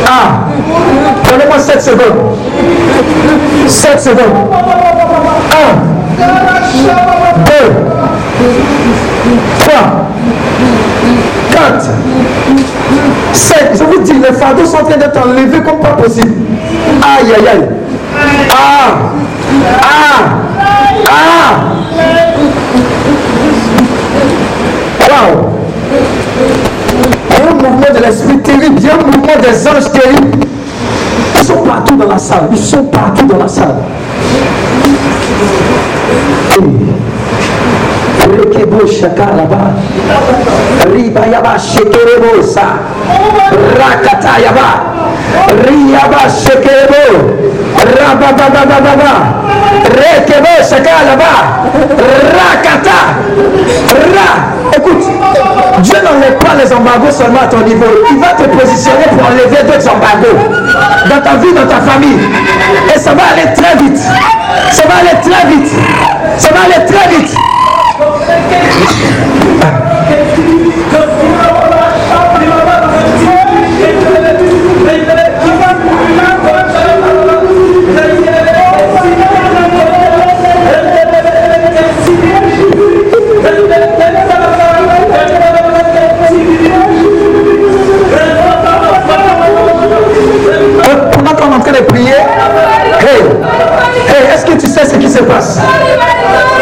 Ah, 0.07 0.47
donnez-moi 1.29 1.59
7 1.59 1.81
secondes. 1.81 2.37
7 3.67 3.99
secondes. 3.99 4.49
1, 5.51 6.23
2, 7.45 7.53
3, 9.59 9.73
4, 11.51 11.89
5. 13.33 13.57
Je 13.73 13.83
vous 13.83 13.99
dis, 14.01 14.13
les 14.13 14.33
fardeaux 14.33 14.65
sont 14.65 14.77
en 14.77 14.83
train 14.83 14.97
d'être 14.97 15.17
enlevés 15.17 15.61
comme 15.61 15.79
pas 15.79 15.93
possible. 15.93 16.33
Aïe, 17.01 17.33
aïe, 17.37 17.47
aïe. 17.47 17.67
Ah, 18.51 18.97
ah, 19.81 20.21
ah. 21.09 21.71
Waouh. 25.09 25.51
Un 27.41 27.53
mouvement 27.53 27.93
de 27.93 28.03
l'esprit 28.03 28.37
terrible, 28.39 28.75
il 28.77 28.85
y 28.85 28.89
a 28.89 28.93
un 28.93 28.97
mouvement 28.97 29.41
des 29.41 29.67
anges 29.67 29.91
terribles. 29.91 30.45
Ils 31.35 31.43
sont 31.43 31.63
partout 31.63 31.95
dans 31.95 32.07
la 32.07 32.17
salle, 32.17 32.49
ils 32.51 32.57
sont 32.57 32.83
partout 32.83 33.25
dans 33.25 33.37
la 33.37 33.47
salle. 33.47 33.75
Rekebo 38.21 38.87
shaka 38.87 39.25
là-bas. 39.35 39.73
Riba 40.93 41.27
yaba 41.27 41.57
shekerebo 41.57 42.41
sa. 42.43 42.77
Rakata 43.77 44.39
yaba. 44.39 44.69
Riyaba 45.65 46.29
shekerebo. 46.29 47.33
Rabababababa. 47.75 49.40
Shaka 50.71 51.03
là-bas. 51.05 51.67
Rakata. 52.37 52.99
Ra. 54.15 54.29
Écoute, 54.77 55.03
Dieu 55.79 55.95
n'enlève 56.01 56.37
pas 56.37 56.53
les 56.63 56.71
embargos 56.71 57.11
seulement 57.11 57.41
à 57.41 57.47
ton 57.47 57.59
niveau. 57.59 57.85
Il 58.09 58.19
va 58.19 58.27
te 58.29 58.43
positionner 58.43 59.05
pour 59.09 59.27
enlever 59.27 59.63
d'autres 59.63 59.89
embargos 59.89 60.37
dans 61.09 61.21
ta 61.21 61.35
vie, 61.37 61.53
dans 61.53 61.67
ta 61.67 61.81
famille. 61.81 62.19
Et 62.93 62.99
ça 62.99 63.11
va 63.13 63.23
aller 63.33 63.53
très 63.53 63.75
vite. 63.83 63.99
Ça 64.71 64.83
va 64.87 64.95
aller 65.01 65.19
très 65.21 65.45
vite. 65.49 65.71
Ça 66.37 66.49
va 66.53 66.61
aller 66.61 66.85
très 66.85 67.07
vite. 67.15 67.35
Se 95.21 95.25
passe 95.25 95.59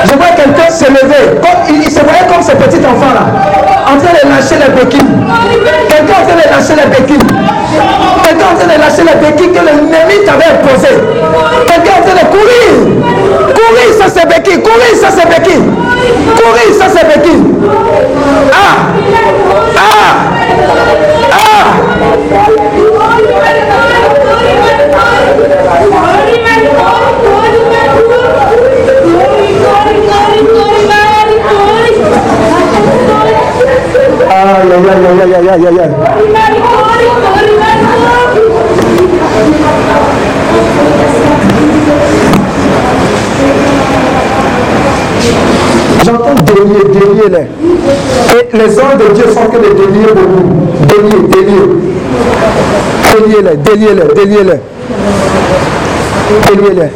Je 0.06 0.14
vois 0.14 0.34
quelqu'un 0.36 0.70
se 0.70 0.86
lever, 0.86 1.40
comme, 1.42 1.76
il, 1.76 1.84
se 1.90 2.00
voyait 2.02 2.28
comme 2.32 2.42
ce 2.42 2.52
petit 2.52 2.80
enfant-là, 2.86 3.26
en 3.88 3.98
train 3.98 4.14
de 4.14 4.30
lâcher 4.30 4.56
les 4.56 4.74
béquilles. 4.74 5.06
Quelqu'un 5.90 6.14
en 6.22 6.28
train 6.28 6.36
de 6.36 6.50
lâcher 6.50 6.76
les 6.76 6.90
béquilles. 6.90 7.28
Quelqu'un 8.24 8.46
en 8.52 8.58
train 8.58 8.68
de 8.68 8.80
lâcher 8.80 9.04
les 9.04 9.18
béquilles 9.20 9.52
que 9.52 9.66
l'ennemi 9.66 10.26
t'avait 10.26 10.52
imposé. 10.54 10.94
Quelqu'un 11.68 12.00
en 12.00 12.04
train 12.06 12.18
de 12.22 12.28
courir. 12.30 12.72
Courir, 13.56 13.90
ça 13.98 14.06
c'est 14.14 14.28
béquilles. 14.28 14.62
Courir, 14.62 14.96
ça 15.00 15.08
c'est 15.12 15.28
béquilles. 15.28 15.66
Courir, 16.38 16.76
ça 16.78 16.86
c'est 16.94 17.08
béquilles. 17.08 17.44
Ah! 18.54 18.88
Ah! 19.78 20.29
J'entends 46.04 46.34
délier, 46.44 46.84
délier 46.92 47.30
les. 47.30 47.46
Et 48.40 48.58
les 48.58 48.80
hommes 48.80 48.98
de 48.98 49.14
Dieu 49.14 49.26
sont 49.32 49.46
que 49.46 49.58
des 49.58 49.76
déliés 49.76 50.08
beaucoup. 50.08 50.50
Délier, 50.88 51.28
délier. 51.28 51.66
Délier 53.14 53.42
les, 53.44 53.58
délier 53.58 53.94
les, 53.94 54.14
délier 54.16 54.44
les. 54.44 54.60
Délier 56.56 56.74
les. 56.74 56.90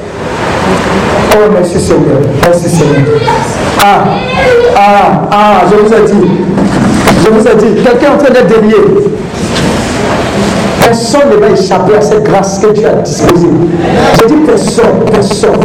Oh, 1.35 1.49
merci 1.53 1.79
Seigneur. 1.79 2.21
Merci 2.43 2.69
Seigneur. 2.69 3.01
Ah, 3.79 4.03
ah, 4.75 5.29
ah, 5.31 5.61
je 5.69 5.75
vous 5.75 5.93
ai 5.93 6.01
dit. 6.07 6.62
Je 7.23 7.29
vous 7.29 7.47
ai 7.47 7.55
dit, 7.55 7.81
quelqu'un 7.83 8.07
est 8.07 8.15
en 8.15 8.17
train 8.17 8.33
d'être 8.33 8.47
délié. 8.47 8.75
Personne 10.83 11.29
ne 11.31 11.37
va 11.37 11.49
échapper 11.49 11.95
à 11.97 12.01
cette 12.01 12.23
grâce 12.23 12.59
que 12.59 12.67
Dieu 12.73 12.87
a 12.87 12.93
disposée. 13.01 13.47
Je 14.21 14.27
dis 14.27 14.41
personne, 14.45 15.05
personne. 15.11 15.59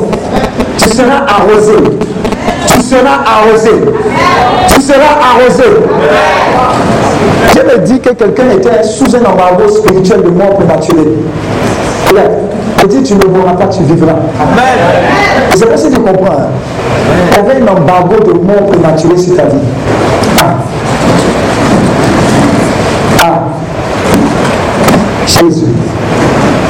Tu 0.79 0.89
seras 0.89 1.25
arrosé. 1.27 1.73
Tu 2.69 2.81
seras 2.81 3.19
arrosé. 3.27 3.71
Tu 4.69 4.81
seras 4.81 5.19
arrosé. 5.21 5.65
Je 7.55 7.61
me 7.61 7.85
dis 7.85 8.01
que 8.01 8.11
quelqu'un 8.11 8.51
était 8.57 8.83
sous 8.85 9.07
un 9.17 9.25
embargo 9.31 9.69
spirituel 9.69 10.23
de 10.23 10.31
mort 10.31 10.55
prématurée. 10.55 11.09
Je 12.81 12.87
dis 12.87 13.03
tu 13.03 13.15
ne 13.17 13.25
mourras 13.27 13.55
pas, 13.55 13.67
tu 13.67 13.83
vivras. 13.83 14.13
Amen. 14.13 14.79
Je 15.51 15.55
ne 15.55 15.59
sais 15.59 15.67
pas 15.67 15.77
si 15.77 15.91
tu 15.91 15.99
comprends. 15.99 16.33
hein? 16.33 16.47
Il 17.33 17.37
y 17.37 17.41
avait 17.51 17.61
un 17.63 17.67
embargo 17.67 18.15
de 18.25 18.33
mort 18.33 18.67
prématurée 18.71 19.19
sur 19.19 19.35
ta 19.37 19.43
vie. 19.43 19.59
Ah. 20.41 20.55
Ah. 23.21 23.41
Jésus. 25.27 25.67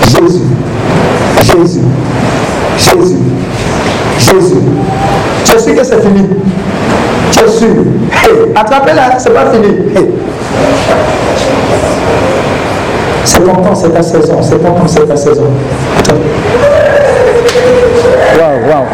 Jésus. 0.03 0.41
Jésus. 1.43 1.81
Jésus. 2.77 3.17
Jésus. 4.19 4.57
Tu 5.45 5.53
es 5.53 5.75
que 5.75 5.85
c'est 5.85 6.01
fini. 6.01 6.27
Tu 7.31 7.39
es. 7.41 7.69
Hey, 8.13 8.53
attrapez-la, 8.55 9.19
c'est 9.19 9.33
pas 9.33 9.51
fini. 9.51 9.69
Hey. 9.95 10.09
C'est 13.25 13.41
ton 13.41 13.55
temps, 13.55 13.75
c'est 13.75 13.91
ta 13.91 14.03
saison. 14.03 14.43
C'est 14.43 14.59
ton 14.59 14.75
temps, 14.75 14.89
c'est 14.89 15.07
ta 15.07 15.17
saison. 15.17 15.47
Waouh, 18.39 18.69
waouh. 18.69 18.87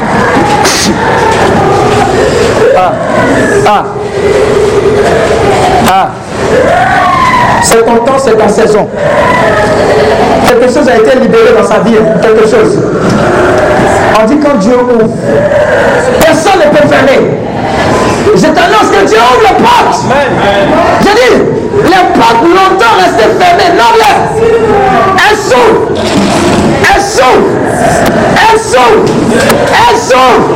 Ah. 2.77 2.93
Ah. 3.67 3.85
Ah. 5.89 6.11
C'est 7.63 7.85
ton 7.85 7.97
temps, 7.97 8.19
c'est 8.19 8.37
ta 8.37 8.49
saison 8.49 8.89
quelque 10.47 10.73
chose 10.73 10.89
a 10.89 10.97
été 10.97 11.19
libéré 11.19 11.53
dans 11.57 11.67
sa 11.67 11.81
vie, 11.81 11.97
quelque 12.23 12.43
chose. 12.49 12.79
On 14.21 14.27
dit 14.27 14.39
quand 14.39 14.57
Dieu 14.59 14.75
ouvre, 14.75 15.09
personne 16.21 16.59
ne 16.59 16.77
peut 16.77 16.89
fermer. 16.89 17.21
Je 18.35 18.47
t'annonce 18.47 18.91
que 18.91 19.07
Dieu 19.07 19.19
ouvre 19.19 19.43
les 19.43 19.57
portes. 19.63 20.01
Je 21.01 21.05
dis, 21.05 21.37
les 21.85 22.05
portes 22.19 22.43
longtemps 22.43 22.97
restées 22.99 23.31
fermées. 23.39 23.73
Non, 23.77 23.91
mais 23.99 24.15
elles 25.31 25.37
s'ouvrent. 25.37 25.89
Elles 26.95 27.03
s'ouvrent. 27.03 27.55
Elles 28.51 28.59
s'ouvrent. 28.59 29.05
Elles 29.91 29.99
s'ouvrent. 29.99 30.55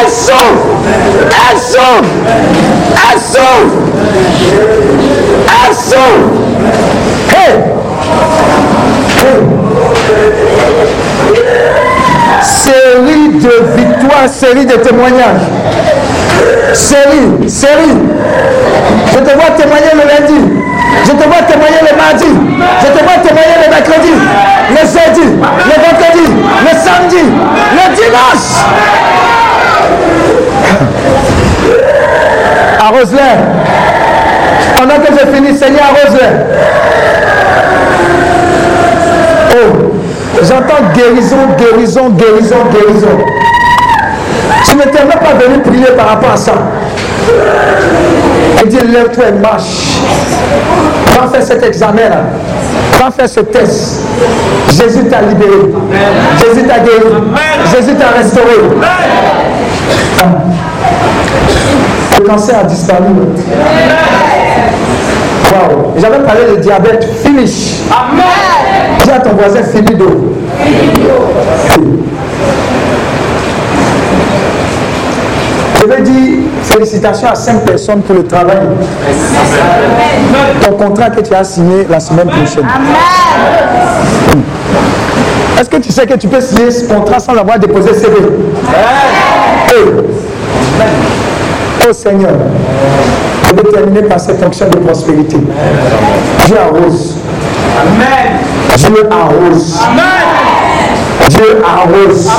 Elles 0.00 0.10
s'ouvrent. 0.10 0.64
Elles 1.50 1.60
s'ouvrent. 1.60 2.14
Elles 3.10 3.20
s'ouvrent. 3.20 3.84
Elles 5.66 5.74
s'ouvrent. 5.74 6.32
Hey! 7.30 7.54
Série 12.42 13.28
de 13.28 13.76
victoires, 13.76 14.28
série 14.28 14.66
de 14.66 14.76
témoignages. 14.76 15.42
Série, 16.72 17.48
série. 17.48 17.98
Je 19.12 19.18
te 19.18 19.34
vois 19.34 19.50
témoigner 19.56 19.92
le 19.94 20.00
lundi. 20.00 20.40
Je 21.04 21.10
te 21.10 21.28
vois 21.28 21.42
témoigner 21.48 21.80
le 21.82 21.96
mardi. 21.96 22.30
Je 22.80 22.86
te 22.86 23.04
vois 23.04 23.18
témoigner 23.22 23.56
le 23.64 23.70
mercredi, 23.70 24.12
le 24.70 24.78
jeudi, 24.78 25.26
le 25.30 25.76
vendredi, 25.82 26.26
le 26.62 26.72
samedi, 26.78 27.24
le 27.72 27.84
dimanche. 27.94 28.48
Arrose-les. 32.80 33.36
Pendant 34.76 34.96
que 34.96 35.12
je 35.12 35.34
finis, 35.34 35.56
Seigneur, 35.56 35.84
arrose-les. 35.84 36.32
Oh, 39.56 39.93
j'entends 40.42 40.92
guérison, 40.94 41.36
guérison, 41.58 42.08
guérison, 42.10 42.56
guérison. 42.72 43.18
Tu 44.64 44.76
ne 44.76 44.82
t'es 44.82 45.04
même 45.04 45.18
pas 45.18 45.34
venu 45.34 45.60
prier 45.62 45.92
par 45.96 46.08
rapport 46.08 46.30
à 46.32 46.36
ça. 46.36 46.52
Il 48.62 48.68
dit, 48.68 48.78
lève-toi 48.86 49.24
et 49.28 49.32
marche. 49.32 50.00
Va 51.16 51.28
faire 51.28 51.42
cet 51.42 51.62
examen-là. 51.64 52.22
Va 52.98 53.10
faire 53.10 53.28
ce 53.28 53.40
test. 53.40 54.00
Jésus 54.70 55.04
t'a 55.04 55.22
libéré. 55.22 55.72
Jésus 56.38 56.66
t'a 56.66 56.78
guéri. 56.78 57.14
Jésus 57.74 57.94
t'a 57.94 58.18
restauré. 58.18 58.56
Ah. 60.20 60.24
Le 62.18 62.24
cancer 62.24 62.58
a 62.58 62.64
disparu. 62.64 63.04
Waouh. 65.52 65.94
J'avais 65.98 66.20
parlé 66.20 66.40
de 66.52 66.56
diabète. 66.56 67.06
Finish. 67.22 67.80
Dis 69.04 69.10
à 69.10 69.20
ton 69.20 69.34
voisin, 69.34 69.62
fini 69.62 69.94
d'eau. 69.94 70.34
Je 75.80 75.86
veux 75.86 76.02
dire 76.02 76.38
félicitations 76.62 77.28
à 77.28 77.34
cinq 77.34 77.64
personnes 77.66 78.00
pour 78.00 78.16
le 78.16 78.24
travail. 78.24 78.62
Ton 80.62 80.72
contrat 80.72 81.10
que 81.10 81.20
tu 81.20 81.34
as 81.34 81.44
signé 81.44 81.86
la 81.88 82.00
semaine 82.00 82.28
prochaine. 82.28 82.66
Est-ce 85.60 85.68
que 85.68 85.76
tu 85.76 85.92
sais 85.92 86.06
que 86.06 86.14
tu 86.14 86.26
peux 86.26 86.40
signer 86.40 86.70
ce 86.70 86.88
contrat 86.88 87.20
sans 87.20 87.34
l'avoir 87.34 87.58
déposé 87.58 87.92
CV. 87.92 88.16
Oh 91.86 91.92
Seigneur, 91.92 92.32
je 93.50 93.54
vais 93.54 93.70
terminer 93.70 94.02
par 94.02 94.18
cette 94.18 94.42
fonction 94.42 94.66
de 94.70 94.76
prospérité. 94.78 95.36
Dieu 96.46 96.56
arrose. 96.58 97.13
Dieu 98.76 99.08
arrose. 99.10 99.78
Dieu 101.28 101.62
arrose. 101.64 102.30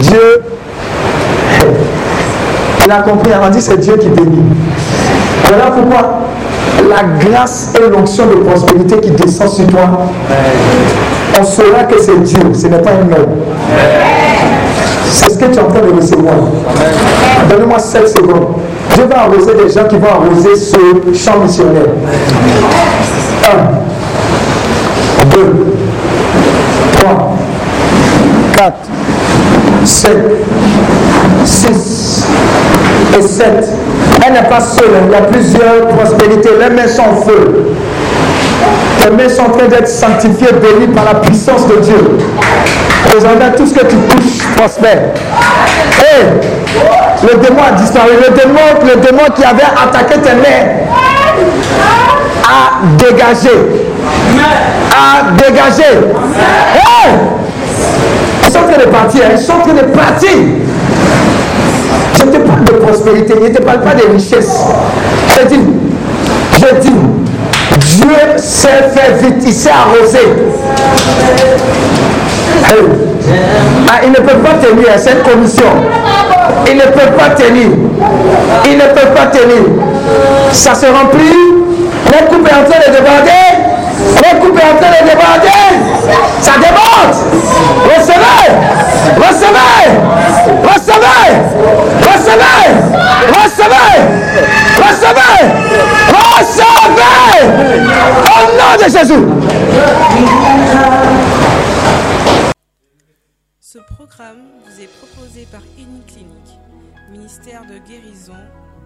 Dieu. 0.00 0.42
Il 2.84 2.90
a 2.92 3.02
compris, 3.02 3.32
on 3.42 3.50
dit 3.50 3.60
c'est 3.60 3.78
Dieu 3.78 3.96
qui 3.96 4.08
bénit. 4.08 4.44
Voilà 5.44 5.66
pourquoi 5.66 6.20
la 6.88 7.02
grâce 7.18 7.72
et 7.76 7.90
l'onction 7.90 8.26
de 8.26 8.34
prospérité 8.36 9.00
qui 9.00 9.10
descend 9.10 9.48
sur 9.50 9.66
toi, 9.66 10.06
on 11.38 11.44
saura 11.44 11.84
que 11.84 12.00
c'est 12.00 12.22
Dieu, 12.22 12.40
ce 12.54 12.66
n'est 12.66 12.78
pas 12.78 12.90
un 12.90 13.12
homme. 13.12 13.36
C'est 15.10 15.30
ce 15.30 15.38
que 15.38 15.46
tu 15.46 15.58
es 15.58 15.60
en 15.60 15.68
train 15.68 15.80
de 15.80 15.96
recevoir. 15.96 16.34
Donne-moi 17.48 17.78
7 17.78 18.08
secondes. 18.08 18.48
Dieu 18.94 19.04
va 19.10 19.22
arroser 19.22 19.54
des 19.54 19.72
gens 19.72 19.84
qui 19.88 19.96
vont 19.96 20.08
arroser 20.08 20.56
ce 20.56 20.76
champ 21.14 21.38
missionnaire. 21.40 21.82
1, 23.44 23.48
2, 25.38 25.44
3, 27.00 27.36
4, 28.56 28.74
5, 29.84 30.10
6 31.44 32.26
et 33.16 33.22
7. 33.22 33.46
Elle 34.26 34.32
n'est 34.32 34.48
pas 34.48 34.60
seule, 34.60 34.84
il 35.06 35.12
y 35.12 35.14
a 35.14 35.20
plusieurs 35.22 35.86
prospérités. 35.88 36.50
Les 36.58 36.70
mains 36.74 36.88
sont 36.88 37.02
en 37.02 37.16
feu. 37.22 37.74
Tes 39.00 39.10
mains 39.10 39.28
sont 39.28 39.42
en 39.42 39.50
train 39.50 39.68
d'être 39.68 39.88
sanctifiées, 39.88 40.48
bénies 40.60 40.92
par 40.92 41.04
la 41.04 41.14
puissance 41.20 41.66
de 41.68 41.76
Dieu. 41.76 42.18
Présentement, 43.08 43.46
tout 43.56 43.66
ce 43.66 43.74
que 43.74 43.86
tu 43.86 43.96
touches 43.96 44.44
prospère. 44.56 45.12
Et 46.00 47.26
le 47.26 47.38
démon 47.38 47.62
a 47.62 47.72
disparu. 47.80 48.10
Le 48.28 48.34
démon, 48.34 48.60
le 48.84 49.00
démon 49.00 49.22
qui 49.36 49.44
avait 49.44 49.62
attaqué 49.62 50.20
tes 50.20 50.34
mains 50.34 50.66
a 52.44 52.80
dégagé. 52.98 53.50
A 54.92 55.30
dégagé. 55.32 55.90
Hey! 56.74 57.12
Ils 58.44 58.52
sont 58.52 58.58
en 58.58 58.62
train 58.62 58.78
de 58.78 58.90
partir. 58.90 59.22
Ils 59.32 59.38
sont 59.38 59.52
en 59.52 59.60
train 59.60 59.74
de 59.74 59.82
partir. 59.82 60.30
Je 62.14 62.22
te 62.24 62.36
parle 62.38 62.64
de 62.64 62.72
prospérité, 62.72 63.34
je 63.40 63.48
ne 63.48 63.54
te 63.54 63.62
parle 63.62 63.80
pas 63.80 63.94
de 63.94 64.12
richesse. 64.12 64.64
Je 65.28 65.46
dis, 65.46 65.60
je 66.54 66.74
dis, 66.80 66.96
Dieu 67.96 68.16
sait 68.36 68.90
faire 68.92 69.16
vite, 69.22 69.36
il 69.46 69.52
s'est 69.52 69.70
arrosé. 69.70 70.18
Hey. 72.64 73.08
Ah, 73.88 74.00
il 74.04 74.10
ne 74.10 74.16
peut 74.16 74.38
pas 74.38 74.54
tenir 74.54 74.92
à 74.92 74.98
cette 74.98 75.22
commission. 75.22 75.64
Il 76.66 76.76
ne 76.76 76.82
peut 76.82 77.12
pas 77.16 77.30
tenir. 77.30 77.68
Il 78.64 78.76
ne 78.76 78.82
peut 78.82 79.08
pas 79.14 79.26
tenir. 79.26 79.62
Ça 80.52 80.74
se 80.74 80.86
remplit. 80.86 81.54
La 82.10 82.26
coupe 82.26 82.48
est 82.48 82.54
en 82.54 82.64
train 82.68 82.80
de 82.80 82.92
déborder. 82.96 83.57
La 84.22 84.34
coupe 84.40 84.58
est 84.58 84.64
en 84.64 84.76
train 84.76 84.90
de 84.90 85.08
déborder. 85.08 85.68
Ça 86.40 86.52
déborde. 86.58 87.14
Recevez. 87.84 88.48
Recevez. 89.16 89.84
Recevez. 90.64 91.30
Recevez. 92.02 92.62
Recevez. 93.34 93.96
Recevez. 94.78 95.44
Recevez. 96.14 97.42
Au 98.24 98.42
nom 98.56 98.72
de 98.76 98.88
Jésus. 98.90 99.24
Ce 103.60 103.78
programme 103.78 104.44
vous 104.64 104.82
est 104.82 104.90
proposé 104.98 105.46
par 105.52 105.60
Clinique, 106.06 106.58
ministère 107.10 107.62
de 107.66 107.78
guérison, 107.86 108.32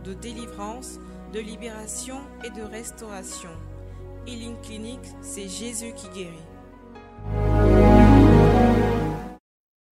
de 0.05 0.13
délivrance, 0.15 0.99
de 1.33 1.39
libération 1.39 2.17
et 2.45 2.51
de 2.51 2.63
restauration. 2.63 3.51
Healing 4.27 4.57
Clinic, 4.63 5.01
c'est 5.21 5.49
Jésus 5.49 5.93
qui 5.95 6.09
guérit. 6.09 7.92